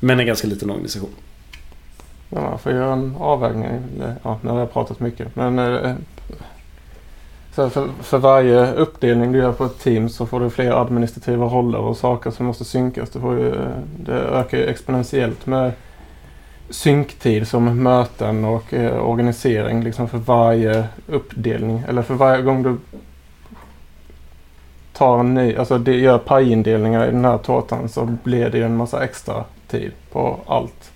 Men 0.00 0.20
en 0.20 0.26
ganska 0.26 0.48
liten 0.48 0.70
organisation. 0.70 1.10
Ja, 2.34 2.40
man 2.40 2.58
får 2.58 2.72
göra 2.72 2.92
en 2.92 3.16
avvägning. 3.18 3.68
Ja, 4.22 4.38
nu 4.42 4.50
har 4.50 4.58
jag 4.58 4.72
pratat 4.72 5.00
mycket. 5.00 5.36
Men 5.36 5.58
eh, 5.58 5.94
så 7.54 7.70
för, 7.70 7.88
för 8.00 8.18
varje 8.18 8.72
uppdelning 8.72 9.32
du 9.32 9.38
gör 9.38 9.52
på 9.52 9.64
ett 9.64 9.78
team 9.78 10.08
så 10.08 10.26
får 10.26 10.40
du 10.40 10.50
fler 10.50 10.72
administrativa 10.82 11.46
roller 11.46 11.78
och 11.78 11.96
saker 11.96 12.30
som 12.30 12.46
måste 12.46 12.64
synkas. 12.64 13.10
Det, 13.10 13.20
får 13.20 13.38
ju, 13.38 13.54
det 13.96 14.12
ökar 14.12 14.58
ju 14.58 14.64
exponentiellt 14.64 15.46
med 15.46 15.72
synktid 16.70 17.48
som 17.48 17.82
möten 17.82 18.44
och 18.44 18.74
eh, 18.74 19.08
organisering 19.08 19.84
liksom 19.84 20.08
för 20.08 20.18
varje 20.18 20.84
uppdelning. 21.06 21.82
Eller 21.88 22.02
för 22.02 22.14
varje 22.14 22.42
gång 22.42 22.62
du 22.62 22.76
tar 24.92 25.20
en 25.20 25.34
ny, 25.34 25.56
alltså 25.56 25.78
det 25.78 25.96
gör 25.96 26.18
pajindelningar 26.18 27.06
i 27.08 27.10
den 27.10 27.24
här 27.24 27.38
tårtan 27.38 27.88
så 27.88 28.04
blir 28.22 28.50
det 28.50 28.58
ju 28.58 28.64
en 28.64 28.76
massa 28.76 29.04
extra 29.04 29.44
tid 29.68 29.92
på 30.12 30.40
allt. 30.46 30.92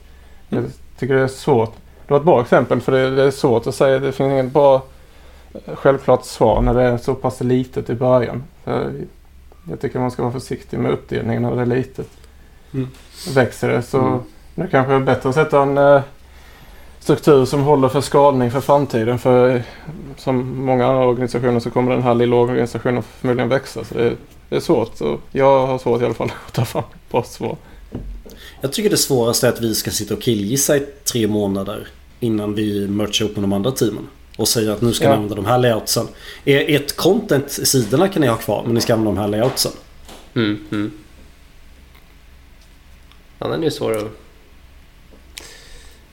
Mm. 0.51 0.71
Tycker 0.99 1.15
det 1.15 1.21
är 1.21 1.29
svårt. 1.29 1.73
Det 2.07 2.13
var 2.13 2.19
ett 2.19 2.25
bra 2.25 2.41
exempel 2.41 2.81
för 2.81 2.93
det, 2.93 3.17
det 3.17 3.23
är 3.23 3.31
svårt 3.31 3.67
att 3.67 3.75
säga. 3.75 3.99
Det 3.99 4.13
finns 4.13 4.31
inget 4.33 4.53
bra 4.53 4.83
självklart 5.75 6.25
svar 6.25 6.63
när 6.63 6.75
det 6.75 6.83
är 6.83 6.97
så 6.97 7.15
pass 7.15 7.41
litet 7.41 7.91
i 7.91 7.95
början. 7.95 8.45
Jag 9.71 9.81
tycker 9.81 10.01
man 10.01 10.11
ska 10.11 10.23
vara 10.23 10.33
försiktig 10.33 10.79
med 10.79 10.93
uppdelningen 10.93 11.43
när 11.43 11.57
det 11.57 11.63
är 11.63 11.67
litet. 11.67 12.09
Mm. 12.75 12.89
Växer 13.35 13.69
det 13.69 13.83
så 13.83 13.99
mm. 13.99 14.21
det 14.55 14.67
kanske 14.67 14.93
är 14.93 15.01
bättre 15.01 15.29
att 15.29 15.35
sätta 15.35 15.63
en 15.63 15.79
eh, 15.79 16.01
struktur 16.99 17.45
som 17.45 17.63
håller 17.63 17.89
för 17.89 18.01
skalning 18.01 18.51
för 18.51 18.61
framtiden. 18.61 19.19
För 19.19 19.63
som 20.17 20.65
många 20.65 20.87
andra 20.87 21.07
organisationer 21.07 21.61
så 21.61 21.71
kommer 21.71 21.93
den 21.93 22.03
här 22.03 22.15
lilla 22.15 22.37
organisationen 22.37 23.03
förmodligen 23.03 23.49
växa. 23.49 23.85
Så 23.85 23.95
det, 23.95 24.15
det 24.49 24.57
är 24.57 24.61
svårt. 24.61 25.01
Och 25.01 25.21
jag 25.31 25.67
har 25.67 25.79
svårt 25.79 26.03
i 26.03 26.05
alla 26.05 26.15
fall 26.15 26.33
att 26.47 26.53
ta 26.53 26.65
fram 26.65 26.85
ett 26.95 27.11
bra 27.11 27.23
svar. 27.23 27.57
Jag 28.61 28.73
tycker 28.73 28.91
det 28.91 28.97
svåraste 28.97 29.47
är 29.47 29.53
att 29.53 29.61
vi 29.61 29.75
ska 29.75 29.91
sitta 29.91 30.15
och 30.15 30.23
killgissa 30.23 30.77
i 30.77 30.81
tre 30.81 31.27
månader 31.27 31.89
innan 32.21 32.55
vi 32.55 32.89
merchar 32.89 33.25
upp 33.25 33.37
med 33.37 33.43
de 33.43 33.53
andra 33.53 33.71
teamen. 33.71 34.09
Och 34.37 34.49
säger 34.49 34.71
att 34.71 34.81
nu 34.81 34.93
ska 34.93 35.05
ja. 35.05 35.11
ni 35.11 35.17
använda 35.17 35.35
de 35.35 35.47
här 35.47 35.59
layoutsen. 35.59 36.09
Ert 36.45 36.97
content, 36.97 37.51
sidorna 37.51 38.09
kan 38.09 38.23
ni 38.23 38.29
ha 38.29 38.37
kvar 38.37 38.63
men 38.65 38.75
ni 38.75 38.81
ska 38.81 38.95
använda 38.95 39.11
de 39.11 39.21
här 39.21 39.29
layoutsen. 39.29 39.73
Mm, 40.35 40.59
mm. 40.71 40.93
Ja, 43.39 43.49
den 43.49 43.61
är 43.61 43.65
ju 43.65 43.71
svår 43.71 43.97
att... 43.97 44.05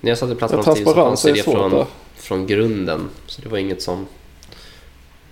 När 0.01 0.11
jag 0.11 0.17
satte 0.17 0.35
plattformstid 0.35 0.87
så 0.87 0.93
fanns 0.93 1.23
det 1.23 1.43
från, 1.43 1.85
från 2.15 2.47
grunden. 2.47 3.09
Så 3.27 3.41
det 3.41 3.49
var 3.49 3.57
inget 3.57 3.81
som... 3.81 4.07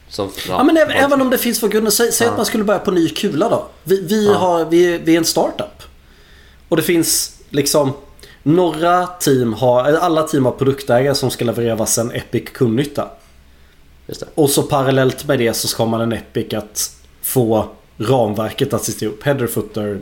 som 0.10 0.30
ja, 0.36 0.42
ja 0.48 0.64
men 0.64 0.78
även, 0.78 0.92
även, 0.92 1.22
om 1.22 1.30
det 1.30 1.38
finns 1.38 1.60
från 1.60 1.70
grunden. 1.70 1.92
Säg, 1.92 2.12
säg 2.12 2.28
ja. 2.28 2.32
att 2.32 2.38
man 2.38 2.46
skulle 2.46 2.64
börja 2.64 2.80
på 2.80 2.92
ny 2.92 3.10
kula 3.10 3.50
då. 3.50 3.68
Vi, 3.84 4.02
vi, 4.02 4.28
ja. 4.28 4.34
har, 4.34 4.66
vi, 4.66 4.98
vi 4.98 5.14
är 5.14 5.18
en 5.18 5.26
startup. 5.26 5.93
Och 6.74 6.78
det 6.78 6.84
finns 6.84 7.42
liksom 7.50 7.94
några 8.44 9.08
team 9.08 9.54
har, 9.54 9.84
alla 9.84 10.24
team 10.24 10.46
har 10.46 10.52
produktägare 10.52 11.16
som 11.16 11.32
ska 11.32 11.46
leverera 11.46 11.76
varsin 11.76 12.12
Epic 12.12 12.44
kundnytta. 12.54 13.10
Och 14.36 14.50
så 14.50 14.64
parallellt 14.64 15.28
med 15.28 15.40
det 15.40 15.54
så 15.54 15.68
ska 15.68 15.86
man 15.86 16.02
en 16.02 16.14
Epic 16.14 16.54
att 16.54 16.92
få 17.22 17.70
ramverket 17.98 18.74
att 18.74 18.84
sitta 18.84 19.06
ihop. 19.06 19.24
Header, 19.24 19.48
footer, 19.48 20.02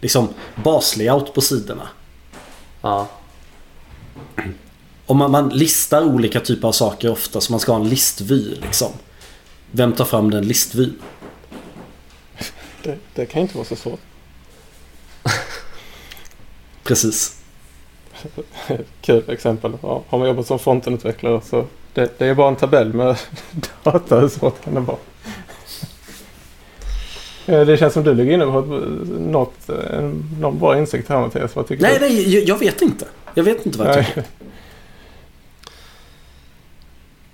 liksom 0.00 0.28
baslayout 0.64 1.34
på 1.34 1.40
sidorna. 1.40 1.88
Ja. 2.82 3.08
Och 5.06 5.16
man, 5.16 5.30
man, 5.30 5.48
listar 5.48 6.02
olika 6.04 6.40
typer 6.40 6.68
av 6.68 6.72
saker 6.72 7.10
ofta 7.10 7.40
så 7.40 7.52
man 7.52 7.60
ska 7.60 7.72
ha 7.72 7.80
en 7.80 7.88
listvy 7.88 8.54
liksom. 8.62 8.92
Vem 9.70 9.92
tar 9.92 10.04
fram 10.04 10.30
den 10.30 10.46
listvyn? 10.48 10.98
Det, 12.82 12.98
det 13.14 13.26
kan 13.26 13.42
inte 13.42 13.56
vara 13.56 13.66
så 13.66 13.76
svårt. 13.76 14.00
Precis. 16.82 17.36
Kul 19.00 19.30
exempel. 19.30 19.72
Ja, 19.82 20.02
har 20.08 20.18
man 20.18 20.28
jobbat 20.28 20.46
som 20.46 20.58
frontenutvecklare 20.58 21.40
så 21.44 21.66
det, 21.94 22.18
det 22.18 22.26
är 22.26 22.34
bara 22.34 22.48
en 22.48 22.56
tabell 22.56 22.92
med 22.92 23.16
data. 23.82 24.20
Hur 24.20 24.28
svårt 24.28 24.64
kan 24.64 24.74
det 24.74 24.80
vara? 24.80 24.98
Det 27.46 27.76
känns 27.76 27.94
som 27.94 28.04
du 28.04 28.14
ligger 28.14 28.32
inne 28.32 28.44
på 28.44 28.60
något, 29.18 29.70
någon 30.40 30.58
bra 30.58 30.78
insikt 30.78 31.08
här 31.08 31.20
Mattias. 31.20 31.56
Vad 31.56 31.68
tycker 31.68 31.82
nej, 31.82 31.98
du? 32.00 32.08
nej, 32.08 32.44
jag 32.48 32.58
vet 32.58 32.82
inte. 32.82 33.06
Jag 33.34 33.44
vet 33.44 33.66
inte 33.66 33.78
vad 33.78 33.88
jag 33.88 34.06
tycker. 34.06 34.24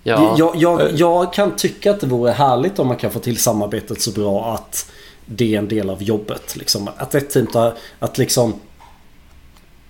Ja. 0.03 0.35
Jag, 0.39 0.57
jag, 0.57 0.93
jag 0.93 1.33
kan 1.33 1.57
tycka 1.57 1.91
att 1.91 2.01
det 2.01 2.07
vore 2.07 2.31
härligt 2.31 2.79
om 2.79 2.87
man 2.87 2.97
kan 2.97 3.11
få 3.11 3.19
till 3.19 3.39
samarbetet 3.39 4.01
så 4.01 4.11
bra 4.11 4.55
att 4.55 4.91
det 5.27 5.55
är 5.55 5.59
en 5.59 5.69
del 5.69 5.91
av 5.91 6.03
jobbet. 6.03 6.57
Liksom. 6.57 6.89
Att 6.97 7.15
ett 7.15 7.31
team 7.31 7.47
tar, 7.47 7.75
att 7.99 8.19
liksom 8.19 8.61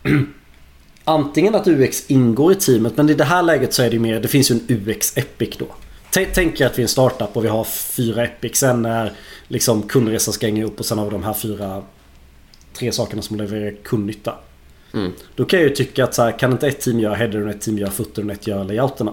Antingen 1.04 1.54
att 1.54 1.68
UX 1.68 2.10
ingår 2.10 2.52
i 2.52 2.54
teamet 2.54 2.96
men 2.96 3.10
i 3.10 3.14
det 3.14 3.24
här 3.24 3.42
läget 3.42 3.74
så 3.74 3.82
är 3.82 3.90
det 3.90 3.98
mer, 3.98 4.20
det 4.20 4.28
finns 4.28 4.50
ju 4.50 4.54
en 4.54 4.66
UX-epic 4.68 5.56
då. 5.58 5.66
Tänk 6.10 6.60
er 6.60 6.66
att 6.66 6.78
vi 6.78 6.82
är 6.82 6.84
en 6.84 6.88
startup 6.88 7.36
och 7.36 7.44
vi 7.44 7.48
har 7.48 7.64
fyra 7.64 8.24
epics. 8.24 8.58
Sen 8.58 8.86
är 8.86 9.12
liksom 9.48 9.82
kundresan 9.82 10.34
ska 10.34 10.46
hänga 10.46 10.64
upp 10.64 10.80
och 10.80 10.86
sen 10.86 10.98
har 10.98 11.04
vi 11.04 11.10
de 11.10 11.22
här 11.22 11.32
fyra 11.32 11.82
tre 12.72 12.92
sakerna 12.92 13.22
som 13.22 13.36
levererar 13.36 13.74
kundnytta. 13.82 14.34
Mm. 14.94 15.12
Då 15.34 15.44
kan 15.44 15.60
jag 15.60 15.68
ju 15.68 15.74
tycka 15.74 16.04
att 16.04 16.14
så 16.14 16.22
här, 16.22 16.38
kan 16.38 16.52
inte 16.52 16.68
ett 16.68 16.80
team 16.80 17.00
göra 17.00 17.14
headern, 17.14 17.48
ett 17.48 17.60
team 17.60 17.78
göra 17.78 17.90
footern 17.90 18.30
och 18.30 18.36
ett 18.36 18.46
göra 18.46 18.62
layouterna? 18.62 19.12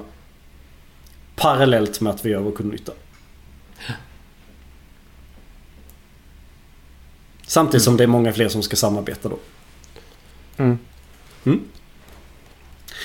Parallellt 1.35 2.01
med 2.01 2.13
att 2.13 2.25
vi 2.25 2.29
gör 2.29 2.39
vår 2.39 2.51
kundnytta. 2.51 2.91
Samtidigt 7.47 7.83
som 7.83 7.97
det 7.97 8.03
är 8.03 8.07
många 8.07 8.33
fler 8.33 8.49
som 8.49 8.63
ska 8.63 8.75
samarbeta 8.75 9.29
då. 9.29 9.37
Mm. 10.57 10.79
Mm. 11.43 11.61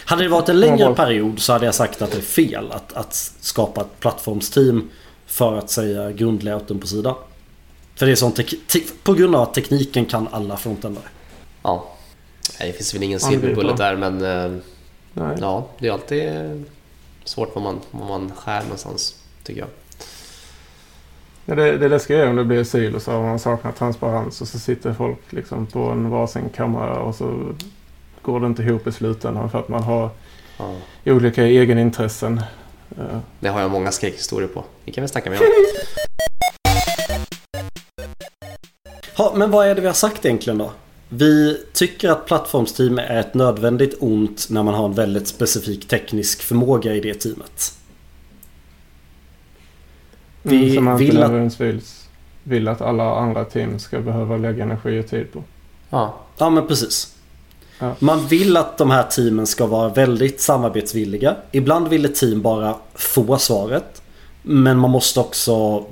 Hade 0.04 0.22
det 0.22 0.28
varit 0.28 0.48
en 0.48 0.60
längre 0.60 0.94
period 0.94 1.40
så 1.40 1.52
hade 1.52 1.64
jag 1.64 1.74
sagt 1.74 2.02
att 2.02 2.10
det 2.10 2.18
är 2.18 2.22
fel 2.22 2.72
att, 2.72 2.92
att 2.92 3.14
skapa 3.40 3.80
ett 3.80 4.00
plattformsteam 4.00 4.90
för 5.26 5.56
att 5.56 5.70
säga 5.70 6.12
grundlayouten 6.12 6.78
på 6.78 6.86
sidan. 6.86 7.14
För 7.94 8.06
det 8.06 8.12
är 8.12 8.16
sånt 8.16 8.40
på 9.02 9.12
grund 9.12 9.34
av 9.34 9.42
att 9.42 9.54
tekniken 9.54 10.04
kan 10.04 10.28
alla 10.30 10.56
frontändare. 10.56 11.04
Ja. 11.62 11.96
det 12.58 12.72
finns 12.72 12.94
väl 12.94 13.02
ingen 13.02 13.20
silverbullet 13.20 13.76
där 13.76 13.96
men 13.96 14.22
eh, 14.22 14.60
ja, 15.40 15.66
det 15.78 15.88
är 15.88 15.92
alltid 15.92 16.32
svårt 17.24 17.54
var 17.54 17.62
man, 17.62 17.80
var 17.90 18.08
man 18.08 18.32
skär 18.36 18.62
någonstans 18.62 19.14
tycker 19.44 19.60
jag. 19.60 19.68
Ja, 21.50 21.56
det, 21.56 21.78
det 21.78 21.88
läskiga 21.88 22.24
är 22.24 22.28
om 22.28 22.36
det 22.36 22.44
blir 22.44 22.64
silos 22.64 23.08
och 23.08 23.14
man 23.14 23.38
saknar 23.38 23.72
transparens 23.72 24.40
och 24.40 24.48
så 24.48 24.58
sitter 24.58 24.92
folk 24.92 25.18
liksom 25.30 25.66
på 25.66 25.78
en 25.78 26.10
varsin 26.10 26.48
kammare 26.48 26.98
och 26.98 27.14
så 27.14 27.54
går 28.22 28.40
det 28.40 28.46
inte 28.46 28.62
ihop 28.62 28.86
i 28.86 28.92
slutändan 28.92 29.50
för 29.50 29.58
att 29.58 29.68
man 29.68 29.82
har 29.82 30.10
ja. 30.58 30.74
olika 31.04 31.46
egenintressen. 31.46 32.42
Det 33.40 33.48
har 33.48 33.60
jag 33.60 33.70
många 33.70 33.92
skräckhistorier 33.92 34.48
på. 34.48 34.64
Det 34.84 34.92
kan 34.92 35.02
vi 35.02 35.08
snacka 35.08 35.30
mer 35.30 35.38
om. 35.38 35.44
Ha, 39.16 39.32
men 39.36 39.50
vad 39.50 39.66
är 39.66 39.74
det 39.74 39.80
vi 39.80 39.86
har 39.86 39.94
sagt 39.94 40.24
egentligen 40.24 40.58
då? 40.58 40.72
Vi 41.08 41.64
tycker 41.72 42.10
att 42.10 42.26
plattformsteam 42.26 42.98
är 42.98 43.20
ett 43.20 43.34
nödvändigt 43.34 43.96
ont 44.00 44.46
när 44.50 44.62
man 44.62 44.74
har 44.74 44.84
en 44.84 44.94
väldigt 44.94 45.28
specifik 45.28 45.88
teknisk 45.88 46.42
förmåga 46.42 46.94
i 46.94 47.00
det 47.00 47.14
teamet. 47.14 47.79
Vi 50.42 50.62
mm, 50.62 50.74
som 50.74 50.84
man 50.84 50.98
vill 50.98 51.22
att... 51.22 51.60
Vill, 51.60 51.80
vill 52.42 52.68
att 52.68 52.80
alla 52.80 53.14
andra 53.14 53.44
team 53.44 53.78
ska 53.78 54.00
behöva 54.00 54.36
lägga 54.36 54.64
energi 54.64 55.00
och 55.00 55.06
tid 55.06 55.32
på. 55.32 55.42
Ja, 55.90 56.14
ja 56.38 56.50
men 56.50 56.66
precis. 56.66 57.14
Ja. 57.78 57.94
Man 57.98 58.26
vill 58.26 58.56
att 58.56 58.78
de 58.78 58.90
här 58.90 59.02
teamen 59.02 59.46
ska 59.46 59.66
vara 59.66 59.88
väldigt 59.88 60.40
samarbetsvilliga. 60.40 61.36
Ibland 61.52 61.88
vill 61.88 62.04
ett 62.04 62.14
team 62.14 62.42
bara 62.42 62.74
få 62.94 63.38
svaret. 63.38 64.02
Men 64.42 64.78
man 64.78 64.90
måste 64.90 65.20
också... 65.20 65.84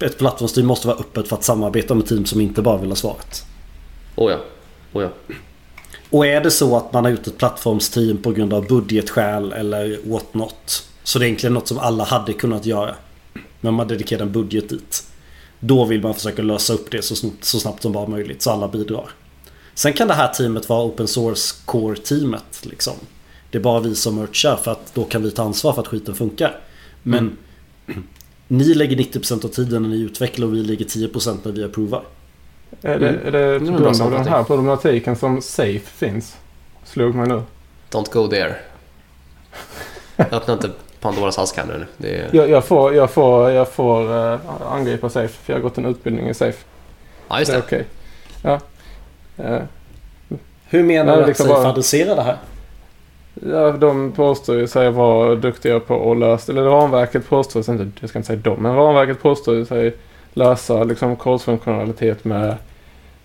Ett 0.00 0.18
plattformsteam 0.18 0.66
måste 0.66 0.86
vara 0.86 0.98
öppet 0.98 1.28
för 1.28 1.36
att 1.36 1.44
samarbeta 1.44 1.94
med 1.94 2.06
team 2.06 2.24
som 2.24 2.40
inte 2.40 2.62
bara 2.62 2.76
vill 2.76 2.88
ha 2.88 2.96
svaret. 2.96 3.46
Oh 4.16 4.30
ja. 4.30 4.38
Oh 4.92 5.02
ja. 5.02 5.34
Och 6.10 6.26
är 6.26 6.40
det 6.40 6.50
så 6.50 6.76
att 6.76 6.92
man 6.92 7.04
har 7.04 7.10
gjort 7.10 7.26
ett 7.26 7.38
plattformsteam 7.38 8.16
på 8.16 8.32
grund 8.32 8.54
av 8.54 8.66
budgetskäl 8.66 9.52
eller 9.52 9.98
what 10.04 10.34
not. 10.34 10.88
Så 11.02 11.18
det 11.18 11.24
är 11.24 11.26
egentligen 11.26 11.54
något 11.54 11.68
som 11.68 11.78
alla 11.78 12.04
hade 12.04 12.32
kunnat 12.32 12.66
göra. 12.66 12.94
Men 13.60 13.74
man 13.74 13.88
dedikerar 13.88 14.22
en 14.22 14.32
budget 14.32 14.68
dit. 14.68 15.04
Då 15.60 15.84
vill 15.84 16.02
man 16.02 16.14
försöka 16.14 16.42
lösa 16.42 16.72
upp 16.72 16.90
det 16.90 17.02
så 17.02 17.16
snabbt, 17.16 17.44
så 17.44 17.60
snabbt 17.60 17.82
som 17.82 17.92
bara 17.92 18.06
möjligt 18.06 18.42
så 18.42 18.50
alla 18.50 18.68
bidrar. 18.68 19.10
Sen 19.74 19.92
kan 19.92 20.08
det 20.08 20.14
här 20.14 20.28
teamet 20.28 20.68
vara 20.68 20.84
open 20.84 21.08
source 21.08 21.54
core-teamet. 21.64 22.66
Liksom. 22.66 22.94
Det 23.50 23.58
är 23.58 23.62
bara 23.62 23.80
vi 23.80 23.94
som 23.94 24.14
merchar 24.14 24.56
för 24.56 24.70
att 24.70 24.94
då 24.94 25.04
kan 25.04 25.22
vi 25.22 25.30
ta 25.30 25.42
ansvar 25.42 25.72
för 25.72 25.80
att 25.80 25.88
skiten 25.88 26.14
funkar. 26.14 26.60
Men 27.02 27.36
mm. 27.86 28.04
ni 28.48 28.74
lägger 28.74 28.96
90% 28.96 29.44
av 29.44 29.48
tiden 29.48 29.82
när 29.82 29.88
ni 29.88 30.00
utvecklar 30.00 30.46
och 30.46 30.54
vi 30.54 30.62
lägger 30.62 30.84
10% 30.84 31.38
när 31.42 31.52
vi 31.52 31.64
approvar. 31.64 32.04
Är 32.82 32.98
det, 32.98 33.08
är 33.08 33.32
det 33.32 33.58
på 33.58 33.64
grund 33.64 34.02
av 34.02 34.10
den 34.10 34.28
här 34.28 34.44
problematiken 34.44 35.16
som 35.16 35.42
Safe 35.42 35.78
finns? 35.78 36.36
Slog 36.84 37.14
mig 37.14 37.28
nu. 37.28 37.42
Don't 37.90 38.12
go 38.12 38.28
there. 38.28 38.56
Öppna 40.16 40.54
inte 40.54 40.70
Pandoras 41.06 41.38
ask 41.38 41.56
här 41.56 41.64
nu. 41.64 41.86
Det 41.96 42.16
är... 42.16 42.28
jag, 42.32 42.50
jag, 42.50 42.64
får, 42.64 42.94
jag 42.94 43.10
får, 43.10 43.50
jag 43.50 43.68
får 43.68 44.02
uh, 44.02 44.38
angripa 44.70 45.10
Safe 45.10 45.28
för 45.28 45.52
jag 45.52 45.58
har 45.58 45.62
gått 45.62 45.78
en 45.78 45.86
utbildning 45.86 46.28
i 46.28 46.34
Safe. 46.34 46.64
Ja, 47.28 47.38
just 47.38 47.50
det. 47.50 47.56
det 47.56 47.62
okay. 47.62 47.82
ja. 48.42 48.60
Uh, 49.44 49.62
Hur 50.68 50.82
menar 50.82 51.16
du 51.16 51.30
att 51.30 51.36
Safe 51.36 51.48
bara... 51.48 51.68
adresserar 51.68 52.16
det 52.16 52.22
här? 52.22 52.36
Ja, 53.34 53.70
de 53.72 54.12
påstår 54.12 54.56
ju 54.56 54.66
sig 54.66 54.90
vara 54.90 55.34
duktiga 55.34 55.80
på 55.80 56.12
att 56.12 56.18
lösa, 56.18 56.52
eller 56.52 56.62
ramverket 56.62 57.28
påstår 57.28 57.62
sig, 57.62 57.78
jag 58.00 58.08
ska 58.08 58.18
inte 58.18 58.26
säga 58.26 58.40
de, 58.44 58.62
men 58.62 58.76
ramverket 58.76 59.22
påstår 59.22 59.64
sig 59.64 59.94
lösa 60.32 60.84
liksom 60.84 61.16
kodfunktionalitet 61.16 62.24
med 62.24 62.56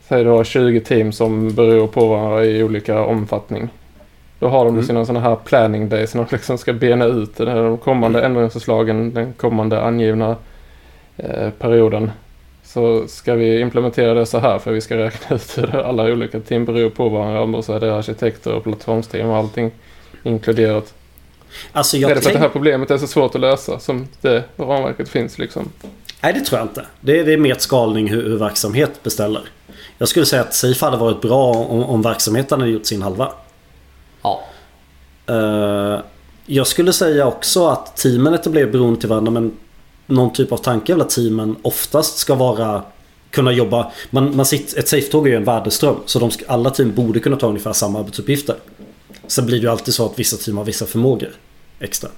säg 0.07 0.23
då 0.23 0.43
20 0.43 0.79
team 0.79 1.11
som 1.11 1.55
beror 1.55 1.88
på 1.88 2.07
varandra 2.07 2.45
i 2.45 2.63
olika 2.63 3.03
omfattning. 3.03 3.69
Då 4.42 4.48
har 4.48 4.66
de 4.66 4.74
mm. 4.74 4.86
sina 4.86 5.06
sådana 5.06 5.30
här 5.30 5.36
planning 5.36 5.89
days 5.89 6.16
när 6.16 6.24
de 6.24 6.36
liksom 6.36 6.58
ska 6.58 6.74
bena 6.74 7.06
ut 7.06 7.38
de 7.38 7.78
kommande 7.78 8.20
mm. 8.20 8.32
ändringsförslagen 8.32 9.14
den 9.14 9.34
kommande 9.34 9.82
angivna 9.82 10.36
eh, 11.18 11.50
perioden. 11.50 12.12
Så 12.64 13.08
ska 13.08 13.36
vi 13.36 13.60
implementera 13.60 14.14
det 14.14 14.26
så 14.26 14.39
här 14.39 14.60
för 14.60 14.72
vi 14.72 14.82
ska 14.82 14.98
räkna 14.98 15.36
ut 15.36 15.58
hur 15.58 15.76
alla 15.76 16.04
olika 16.04 16.39
team 16.39 16.66
beror 16.66 16.89
på 16.89 17.10
varandra 17.10 17.58
och 17.58 17.66
så 17.66 17.74
är 17.74 17.80
det 17.80 17.96
arkitekter 17.96 18.54
och 18.54 18.64
plattformsteam 18.64 19.30
och 19.30 19.38
allting 19.38 19.72
inkluderat. 20.24 20.94
Alltså 21.72 21.98
jag 21.98 22.12
är 22.12 22.16
det 22.16 22.22
för 22.22 22.30
att 22.30 22.34
det 22.34 22.39
här 22.39 22.50
problemet 22.50 22.92
är 22.92 22.98
så 22.98 23.08
svårt 23.08 23.36
att 23.36 23.42
lösa 23.42 23.80
som 23.80 24.08
det 24.22 24.44
ramverket 24.58 25.10
finns 25.10 25.38
liksom? 25.38 25.70
Nej, 26.22 26.34
det 26.34 26.39
tror 26.39 26.60
jag 26.60 26.66
inte. 26.66 26.86
Det 27.02 27.20
är, 27.20 27.26
det 27.26 27.34
är 27.34 27.38
mer 27.38 27.52
ett 27.52 27.62
skalning 27.62 28.08
hur, 28.08 28.24
hur 28.24 28.38
verksamhet 28.38 29.04
beställer. 29.04 29.42
Jag 29.98 30.08
skulle 30.08 30.26
säga 30.26 30.42
att 30.42 30.54
Safe 30.54 30.86
hade 30.86 30.98
varit 30.98 31.22
bra 31.22 31.54
om, 31.54 31.84
om 31.84 32.02
verksamheten 32.02 32.60
hade 32.60 32.72
gjort 32.72 32.86
sin 32.86 33.02
halva. 33.02 33.32
Ja. 34.22 34.43
Uh, 35.30 35.99
jag 36.45 36.67
skulle 36.67 36.93
säga 36.93 37.28
också 37.28 37.67
att 37.67 37.97
teamen 37.97 38.34
etablerar 38.34 38.72
beroende 38.72 38.99
till 38.99 39.09
varandra 39.09 39.32
men 39.32 39.57
någon 40.05 40.34
typ 40.34 40.51
av 40.51 40.57
tanke 40.57 40.91
är 40.91 40.95
väl 40.95 41.01
att 41.01 41.09
teamen 41.09 41.55
oftast 41.61 42.17
ska 42.17 42.36
vara 42.36 42.84
kunna 43.30 43.51
jobba. 43.51 43.91
Man, 44.09 44.36
man 44.36 44.45
sitter, 44.45 44.80
ett 44.80 44.88
safe-tåg 44.88 45.28
är 45.28 45.32
ju 45.32 45.38
en 45.38 45.43
värdeström 45.43 45.95
så 46.05 46.19
de 46.19 46.32
ska, 46.32 46.45
alla 46.47 46.69
team 46.69 46.95
borde 46.95 47.19
kunna 47.19 47.36
ta 47.36 47.47
ungefär 47.47 47.74
samma 47.74 47.99
arbetsuppgifter. 47.99 48.55
Sen 49.28 49.45
blir 49.45 49.57
det 49.57 49.63
ju 49.63 49.72
alltid 49.72 49.93
så 49.93 50.05
att 50.05 50.19
vissa 50.19 50.38
team 50.38 50.57
har 50.57 50.63
vissa 50.63 50.86
förmågor 50.86 51.32
extra. 51.80 52.09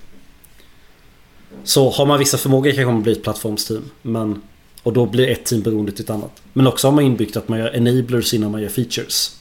Så 1.63 1.89
har 1.89 2.05
man 2.05 2.19
vissa 2.19 2.37
förmågor 2.37 2.71
kanske 2.71 2.85
man 2.85 3.03
blir 3.03 3.13
ett 3.13 3.23
plattformsteam. 3.23 3.89
Men, 4.01 4.41
och 4.83 4.93
då 4.93 5.05
blir 5.05 5.27
ett 5.27 5.45
team 5.45 5.61
beroende 5.61 5.91
till 5.91 6.03
ett 6.03 6.09
annat. 6.09 6.41
Men 6.53 6.67
också 6.67 6.87
har 6.87 6.91
man 6.91 7.03
inbyggt 7.03 7.37
att 7.37 7.47
man 7.47 7.59
gör 7.59 7.75
enablers 7.75 8.33
innan 8.33 8.51
man 8.51 8.61
gör 8.61 8.69
features. 8.69 9.37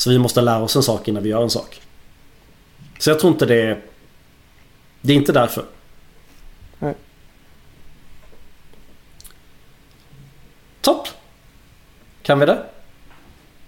Så 0.00 0.10
vi 0.10 0.18
måste 0.18 0.40
lära 0.40 0.62
oss 0.62 0.76
en 0.76 0.82
sak 0.82 1.08
innan 1.08 1.22
vi 1.22 1.28
gör 1.28 1.42
en 1.42 1.50
sak. 1.50 1.80
Så 2.98 3.10
jag 3.10 3.20
tror 3.20 3.32
inte 3.32 3.46
det 3.46 3.62
är... 3.62 3.80
Det 5.00 5.12
är 5.12 5.16
inte 5.16 5.32
därför. 5.32 5.64
Nej. 6.78 6.94
Topp! 10.80 11.08
Kan 12.22 12.38
vi 12.38 12.46
det? 12.46 12.66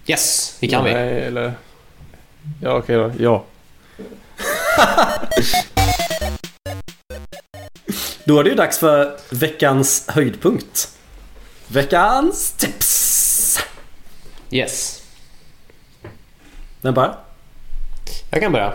Yes, 0.07 0.57
det 0.59 0.67
kan 0.67 0.83
Nej, 0.83 0.93
vi. 0.93 1.19
Eller... 1.19 1.53
Ja, 2.61 2.77
okej 2.77 2.95
då. 2.95 3.11
Ja. 3.19 3.45
Då 8.25 8.39
är 8.39 8.43
det 8.43 8.49
ju 8.49 8.55
dags 8.55 8.79
för 8.79 9.17
veckans 9.29 10.07
höjdpunkt. 10.07 10.97
Veckans 11.67 12.51
tips! 12.51 13.59
Yes. 14.51 15.02
Vem 16.83 16.93
börjar? 16.93 17.15
Jag 18.31 18.41
kan 18.41 18.51
börja. 18.51 18.73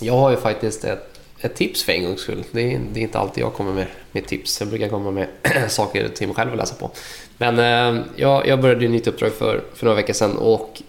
Jag 0.00 0.14
har 0.14 0.30
ju 0.30 0.36
faktiskt 0.36 0.84
ett, 0.84 1.20
ett 1.40 1.56
tips 1.56 1.84
för 1.84 1.92
en 1.92 2.04
gångs 2.04 2.20
skull. 2.20 2.44
Det 2.50 2.74
är, 2.74 2.80
det 2.92 3.00
är, 3.00 3.02
inte 3.02 3.18
alltid 3.18 3.44
jag 3.44 3.54
kommer 3.54 3.72
med, 3.72 3.86
med 4.12 4.26
tips. 4.26 4.60
Jag 4.60 4.68
brukar 4.68 4.88
komma 4.88 5.10
med 5.10 5.28
saker 5.68 6.08
till 6.08 6.26
mig 6.26 6.36
själv 6.36 6.50
att 6.50 6.58
läsa 6.58 6.74
på. 6.74 6.90
Men 7.38 7.58
eh, 7.58 8.02
jag, 8.16 8.46
jag 8.46 8.60
började 8.60 8.84
ett 8.84 8.90
nytt 8.90 9.06
uppdrag 9.06 9.32
för, 9.32 9.64
för 9.74 9.84
några 9.84 9.96
veckor 9.96 10.12
sedan 10.12 10.36
och 10.36 10.82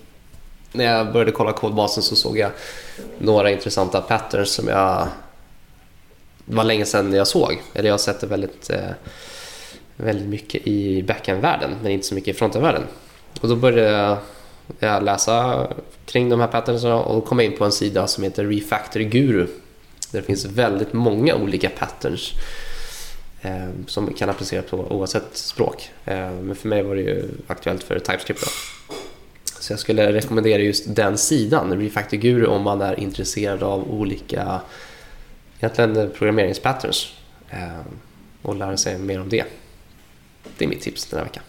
när 0.72 0.86
jag 0.86 1.14
började 1.14 1.32
kolla 1.32 1.54
kodbasen 1.54 2.04
så 2.04 2.16
såg 2.16 2.38
jag 2.38 2.52
några 3.18 3.52
intressanta 3.52 4.02
patterns 4.02 4.52
som 4.52 4.68
jag 4.68 5.08
det 6.46 6.56
var 6.56 6.64
länge 6.64 6.86
sedan 6.86 7.14
jag 7.14 7.28
såg. 7.28 7.62
Eller 7.74 7.90
jag 7.90 7.94
har 7.94 7.98
sett 7.98 8.22
det 8.22 8.28
väldigt, 8.28 8.70
eh, 8.70 8.90
väldigt 9.96 10.28
mycket 10.28 10.68
i 10.68 11.04
backend-världen 11.04 11.76
men 11.84 11.92
inte 11.92 12.08
så 12.08 12.16
mycket 12.16 12.36
i 12.36 12.40
frontend-världen. 12.40 12.84
Och 13.42 13.48
då 13.48 13.56
började 13.56 13.92
jag 13.92 14.18
Eh, 14.80 15.02
läsa 15.02 15.68
kring 16.06 16.30
de 16.30 16.40
här 16.40 16.48
patternsen 16.48 16.92
och 16.92 17.26
kom 17.26 17.40
in 17.40 17.58
på 17.58 17.66
en 17.66 17.72
sida 17.72 18.08
som 18.08 18.24
heter 18.24 18.46
Refactor 18.46 19.00
Guru. 19.00 19.48
Där 20.12 20.20
det 20.20 20.26
finns 20.26 20.46
väldigt 20.46 20.94
många 20.94 21.36
olika 21.36 21.70
patterns 21.70 22.32
eh, 23.42 23.70
som 23.88 24.14
kan 24.14 24.30
appliceras 24.30 24.66
på 24.66 24.78
oavsett 24.78 25.38
språk. 25.38 25.90
Eh, 26.06 26.32
men 26.32 26.56
för 26.56 26.68
mig 26.68 26.84
var 26.84 26.96
det 26.96 27.02
ju 27.02 27.30
aktuellt 27.48 27.84
för 27.84 28.00
TypeScript. 28.00 28.42
Då. 28.42 28.48
Så 29.60 29.74
jag 29.74 29.80
skulle 29.80 30.14
rekommendera 30.14 30.62
just 30.62 30.96
den 30.96 31.18
sidan, 31.18 31.82
Refactor 31.82 32.18
Guru, 32.18 32.46
om 32.46 32.62
man 32.62 32.82
är 32.82 33.00
intresserad 33.00 33.64
av 33.64 33.92
olika 33.92 34.62
egentligen 35.60 35.98
eh, 35.98 36.08
programmeringspatterns 36.08 37.14
eh, 37.50 37.82
och 38.42 38.56
lära 38.56 38.78
sig 38.78 38.98
mer 38.98 39.22
om 39.22 39.30
det. 39.30 39.44
Det 40.58 40.66
är 40.66 40.70
mitt 40.70 40.82
tips 40.82 41.06
den 41.06 41.18
här 41.18 41.26
veckan. 41.26 41.44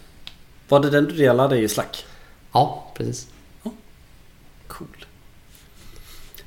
Var 0.67 0.79
det 0.79 0.89
den 0.89 1.05
du 1.05 1.15
delade 1.15 1.57
i 1.57 1.67
Slack? 1.67 2.05
Ja, 2.51 2.91
precis. 2.93 3.27
Ja. 3.63 3.71
Cool. 4.67 5.05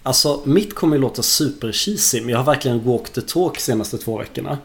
Alltså 0.02 0.40
mitt 0.44 0.74
kommer 0.74 0.96
ju 0.96 1.02
låta 1.02 1.22
super 1.22 1.72
cheesy 1.72 2.20
men 2.20 2.28
jag 2.28 2.38
har 2.38 2.44
verkligen 2.44 2.84
walk 2.84 3.11
the 3.11 3.20
talk 3.20 3.59
senaste 3.59 3.98
två 3.98 4.18
veckorna. 4.18 4.59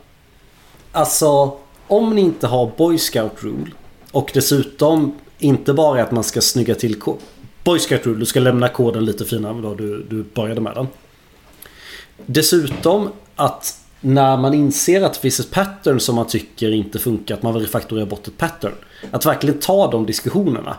Alltså 0.92 1.58
om 1.88 2.16
ni 2.16 2.22
inte 2.22 2.48
har 2.48 2.72
Boy 2.78 2.98
Scout 2.98 3.44
Rule 3.44 3.72
och 4.12 4.32
dessutom 4.34 5.16
inte 5.40 5.74
bara 5.74 6.04
att 6.04 6.12
man 6.12 6.24
ska 6.24 6.42
snygga 6.42 6.76
till 6.76 7.00
kod. 7.00 7.18
Boy 7.64 7.80
Scout 7.80 8.06
Rule, 8.06 8.20
du 8.20 8.26
ska 8.26 8.40
lämna 8.40 8.70
koden 8.70 9.06
lite 9.06 9.26
finare 9.26 9.54
än 9.54 9.62
då 9.62 9.76
du, 9.76 10.04
du 10.10 10.24
började 10.24 10.62
med 10.62 10.76
den. 10.76 10.88
Dessutom 12.26 13.10
att 13.36 13.80
när 14.02 14.38
man 14.38 14.54
inser 14.54 15.02
att 15.02 15.14
det 15.14 15.20
finns 15.20 15.40
ett 15.40 15.52
pattern 15.52 16.00
som 16.00 16.16
man 16.16 16.28
tycker 16.28 16.72
inte 16.72 17.00
funkar, 17.00 17.36
att 17.36 17.44
man 17.44 17.54
vill 17.54 17.64
refaktorera 17.64 18.06
bort 18.06 18.28
ett 18.28 18.38
pattern. 18.38 18.74
Att 19.12 19.26
verkligen 19.26 19.60
ta 19.60 19.92
de 19.92 20.06
diskussionerna. 20.06 20.78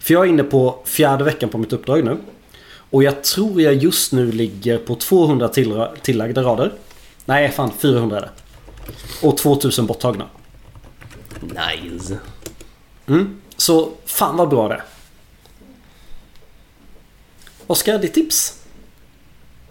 För 0.00 0.14
jag 0.14 0.24
är 0.24 0.28
inne 0.28 0.44
på 0.44 0.78
fjärde 0.84 1.24
veckan 1.24 1.48
på 1.48 1.58
mitt 1.58 1.72
uppdrag 1.72 2.04
nu. 2.04 2.16
Och 2.90 3.02
jag 3.02 3.24
tror 3.24 3.60
jag 3.60 3.74
just 3.74 4.12
nu 4.12 4.32
ligger 4.32 4.78
på 4.78 4.94
200 4.94 5.48
tillagda 6.02 6.42
rader. 6.42 6.72
Nej, 7.24 7.50
fan 7.50 7.70
400 7.78 8.16
är 8.16 8.20
det. 8.20 8.30
Och 9.22 9.38
2000 9.38 9.86
borttagna. 9.86 10.24
Nice. 11.40 12.18
Mm. 13.06 13.40
Så 13.56 13.90
fan 14.04 14.36
vad 14.36 14.48
bra 14.48 14.68
det 14.68 14.74
är. 14.74 14.82
Oskar, 17.66 17.98
ditt 17.98 18.14
tips? 18.14 18.62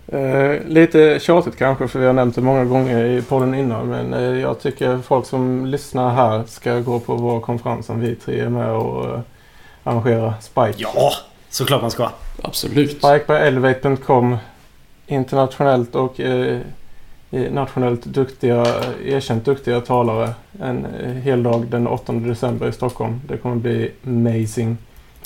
Eh, 0.07 0.65
lite 0.67 1.19
tjatigt 1.19 1.55
kanske 1.57 1.87
för 1.87 1.99
vi 1.99 2.05
har 2.05 2.13
nämnt 2.13 2.35
det 2.35 2.41
många 2.41 2.65
gånger 2.65 3.05
i 3.05 3.21
podden 3.21 3.53
innan. 3.53 3.87
Men 3.87 4.13
eh, 4.13 4.39
jag 4.39 4.59
tycker 4.59 4.97
folk 4.97 5.25
som 5.25 5.65
lyssnar 5.65 6.13
här 6.13 6.43
ska 6.47 6.79
gå 6.79 6.99
på 6.99 7.15
vår 7.15 7.39
konferens 7.39 7.85
som 7.85 7.99
vi 7.99 8.15
tre 8.15 8.39
är 8.39 8.49
med 8.49 8.71
och 8.71 9.05
eh, 9.05 9.19
arrangera. 9.87 10.33
Spike. 10.41 10.73
Ja, 10.77 11.13
såklart 11.49 11.81
man 11.81 11.91
ska. 11.91 12.09
Absolut. 12.41 12.89
Spike 12.89 13.19
på 13.19 13.33
elevate.com. 13.33 14.37
Internationellt 15.07 15.95
och 15.95 16.19
eh, 16.19 16.59
nationellt 17.29 18.05
duktiga, 18.05 18.65
erkänt 19.05 19.45
duktiga 19.45 19.81
talare. 19.81 20.33
En 20.61 20.85
eh, 20.85 21.11
hel 21.11 21.43
dag 21.43 21.67
den 21.67 21.87
8 21.87 22.13
december 22.13 22.67
i 22.67 22.71
Stockholm. 22.71 23.21
Det 23.27 23.37
kommer 23.37 23.55
bli 23.55 23.91
amazing. 24.05 24.77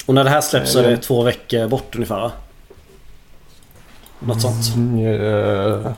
Och 0.05 0.13
när 0.13 0.23
det 0.23 0.29
här 0.29 0.41
släpps 0.41 0.71
så 0.71 0.79
är 0.79 0.89
det 0.89 0.97
två 0.97 1.23
veckor 1.23 1.67
bort 1.67 1.95
ungefär 1.95 2.31
Något 4.19 4.41
sånt. 4.41 4.75
Mm, 4.75 4.99
yeah. 4.99 5.91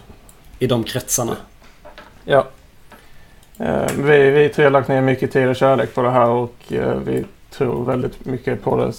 I 0.60 0.68
de 0.68 0.84
kretsarna. 0.84 1.36
Ja. 2.26 2.48
Eh, 3.58 3.92
vi, 3.98 4.32
vi 4.32 4.50
tre 4.50 4.64
har 4.64 4.72
lagt 4.72 4.88
ner 4.88 5.02
mycket 5.02 5.32
tid 5.32 5.48
och 5.48 5.56
kärlek 5.56 5.94
på 5.96 6.02
det 6.02 6.12
här 6.12 6.30
och 6.30 6.56
eh, 6.70 6.96
vi 6.96 7.26
tror 7.54 7.86
väldigt 7.86 8.26
mycket 8.26 8.64
på 8.64 8.78
det. 8.78 8.94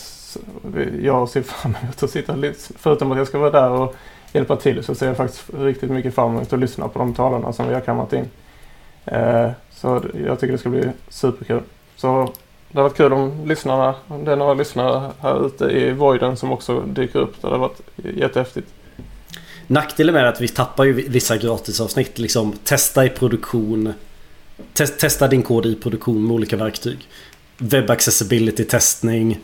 Jag 1.02 1.28
ser 1.28 1.42
fram 1.42 1.74
emot 1.82 2.02
att 2.02 2.10
sitta 2.10 2.36
Förutom 2.76 3.12
att 3.12 3.18
jag 3.18 3.26
ska 3.26 3.38
vara 3.38 3.50
där 3.50 3.70
och 3.70 3.94
hjälpa 4.32 4.56
till 4.56 4.84
så 4.84 4.94
ser 4.94 5.06
jag 5.06 5.16
faktiskt 5.16 5.44
riktigt 5.58 5.90
mycket 5.90 6.14
fram 6.14 6.30
emot 6.30 6.52
att 6.52 6.58
lyssna 6.58 6.88
på 6.88 6.98
de 6.98 7.14
talarna 7.14 7.52
som 7.52 7.68
vi 7.68 7.74
har 7.74 7.80
kammat 7.80 8.12
in. 8.12 8.30
Eh, 9.04 9.50
så 9.70 10.02
jag 10.26 10.40
tycker 10.40 10.52
det 10.52 10.58
ska 10.58 10.68
bli 10.68 10.90
superkul. 11.08 11.62
Så 11.96 12.32
det 12.70 12.78
har 12.78 12.82
varit 12.82 12.96
kul 12.96 13.12
om 13.12 13.32
lyssnarna, 13.44 13.94
om 14.08 14.24
det 14.24 14.32
är 14.32 14.36
några 14.36 14.54
lyssnare 14.54 15.10
här 15.20 15.46
ute 15.46 15.64
i 15.64 15.92
Voiden 15.92 16.36
som 16.36 16.52
också 16.52 16.80
dyker 16.80 17.18
upp. 17.18 17.42
Det 17.42 17.48
har 17.48 17.58
varit 17.58 17.80
jättehäftigt. 17.96 18.68
Nackdelen 19.66 20.14
med 20.14 20.28
att 20.28 20.40
vi 20.40 20.48
tappar 20.48 20.84
ju 20.84 20.92
vissa 20.92 21.36
gratisavsnitt. 21.36 22.18
Liksom 22.18 22.52
testa 22.52 23.04
i 23.04 23.08
produktion. 23.08 23.92
Test, 24.72 24.98
testa 24.98 25.28
din 25.28 25.42
kod 25.42 25.66
i 25.66 25.74
produktion 25.74 26.26
med 26.26 26.34
olika 26.34 26.56
verktyg. 26.56 27.08
Web 27.58 27.90
accessibility 27.90 28.64
testning. 28.64 29.38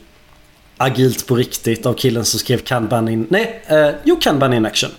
Agilt 0.77 1.27
på 1.27 1.37
riktigt 1.37 1.87
av 1.87 1.95
killen 1.95 2.25
som 2.25 2.41
skrev 2.41 2.59
Kanban 2.59 3.09
in... 3.09 3.27
Nej, 3.31 3.63
eh, 3.67 3.91
jo 4.05 4.17
Kanban 4.17 4.53
in 4.53 4.67
action. 4.67 4.91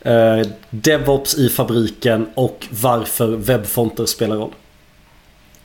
Eh, 0.00 0.46
DevOps 0.70 1.38
i 1.38 1.48
fabriken 1.48 2.26
och 2.34 2.66
varför 2.70 3.36
webbfonter 3.36 4.06
spelar 4.06 4.36
roll. 4.36 4.52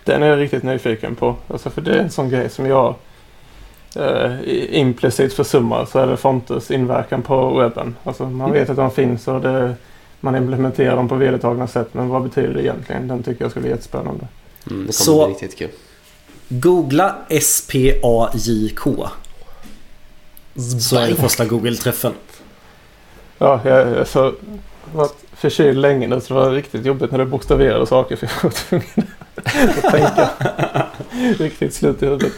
Den 0.03 0.23
är 0.23 0.27
jag 0.27 0.39
riktigt 0.39 0.63
nyfiken 0.63 1.15
på. 1.15 1.35
Alltså 1.47 1.69
för 1.69 1.81
det 1.81 1.91
är 1.91 1.99
en 1.99 2.11
sån 2.11 2.29
grej 2.29 2.49
som 2.49 2.65
jag 2.65 2.95
eh, 3.95 4.33
implicit 4.69 5.33
försummar 5.33 5.85
så 5.85 5.99
är 5.99 6.07
det 6.07 6.17
fonters 6.17 6.71
inverkan 6.71 7.21
på 7.21 7.57
webben. 7.59 7.95
Alltså 8.03 8.29
man 8.29 8.51
vet 8.51 8.69
att 8.69 8.75
de 8.75 8.91
finns 8.91 9.27
och 9.27 9.41
det, 9.41 9.75
man 10.19 10.35
implementerar 10.35 10.95
dem 10.95 11.09
på 11.09 11.15
vedertagna 11.15 11.67
sätt. 11.67 11.93
Men 11.93 12.09
vad 12.09 12.23
betyder 12.23 12.53
det 12.53 12.63
egentligen? 12.63 13.07
Den 13.07 13.23
tycker 13.23 13.43
jag 13.43 13.51
skulle 13.51 13.61
bli 13.61 13.71
jättespännande. 13.71 14.27
Mm, 14.69 14.87
det 14.87 14.93
kommer 14.93 14.93
så, 14.93 15.25
bli 15.25 15.33
riktigt 15.33 15.57
kul. 15.57 15.69
Googla 16.49 17.15
S-P-A-J-K. 17.29 19.07
Så 20.79 20.97
är 20.97 21.07
det 21.07 21.15
första 21.15 21.45
Google-träffen. 21.45 22.13
Ja, 23.37 23.61
jag, 23.65 23.87
jag 23.87 24.07
så, 24.07 24.33
varit 24.93 25.15
förkyld 25.33 25.77
länge 25.77 26.07
nu 26.07 26.21
så 26.21 26.33
det 26.33 26.39
var 26.39 26.51
riktigt 26.51 26.85
jobbigt 26.85 27.11
när 27.11 27.19
du 27.19 27.25
bokstaverade 27.25 27.87
saker 27.87 28.15
för 28.15 28.29
jag 28.35 28.43
var 28.43 28.51
tvungen 28.51 29.07
att 29.83 29.91
tänka. 29.91 30.29
riktigt 31.43 31.73
slut 31.73 32.03
i 32.03 32.05
huvudet. 32.05 32.33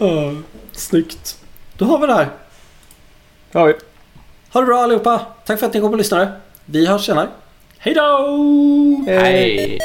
Uh, 0.00 0.38
snyggt. 0.72 1.38
Då 1.76 1.84
har 1.84 1.98
vi 1.98 2.06
det 2.06 2.14
här. 2.14 2.28
har 3.52 3.66
vi. 3.66 3.74
Ha 4.52 4.60
det 4.60 4.66
bra 4.66 4.78
allihopa. 4.78 5.26
Tack 5.46 5.58
för 5.58 5.66
att 5.66 5.74
ni 5.74 5.80
kom 5.80 5.90
och 5.90 5.98
lyssnade. 5.98 6.32
Vi 6.64 6.86
hörs 6.86 7.06
senare. 7.06 7.28
Hej 7.78 7.94
då! 7.94 9.04
Hej! 9.06 9.78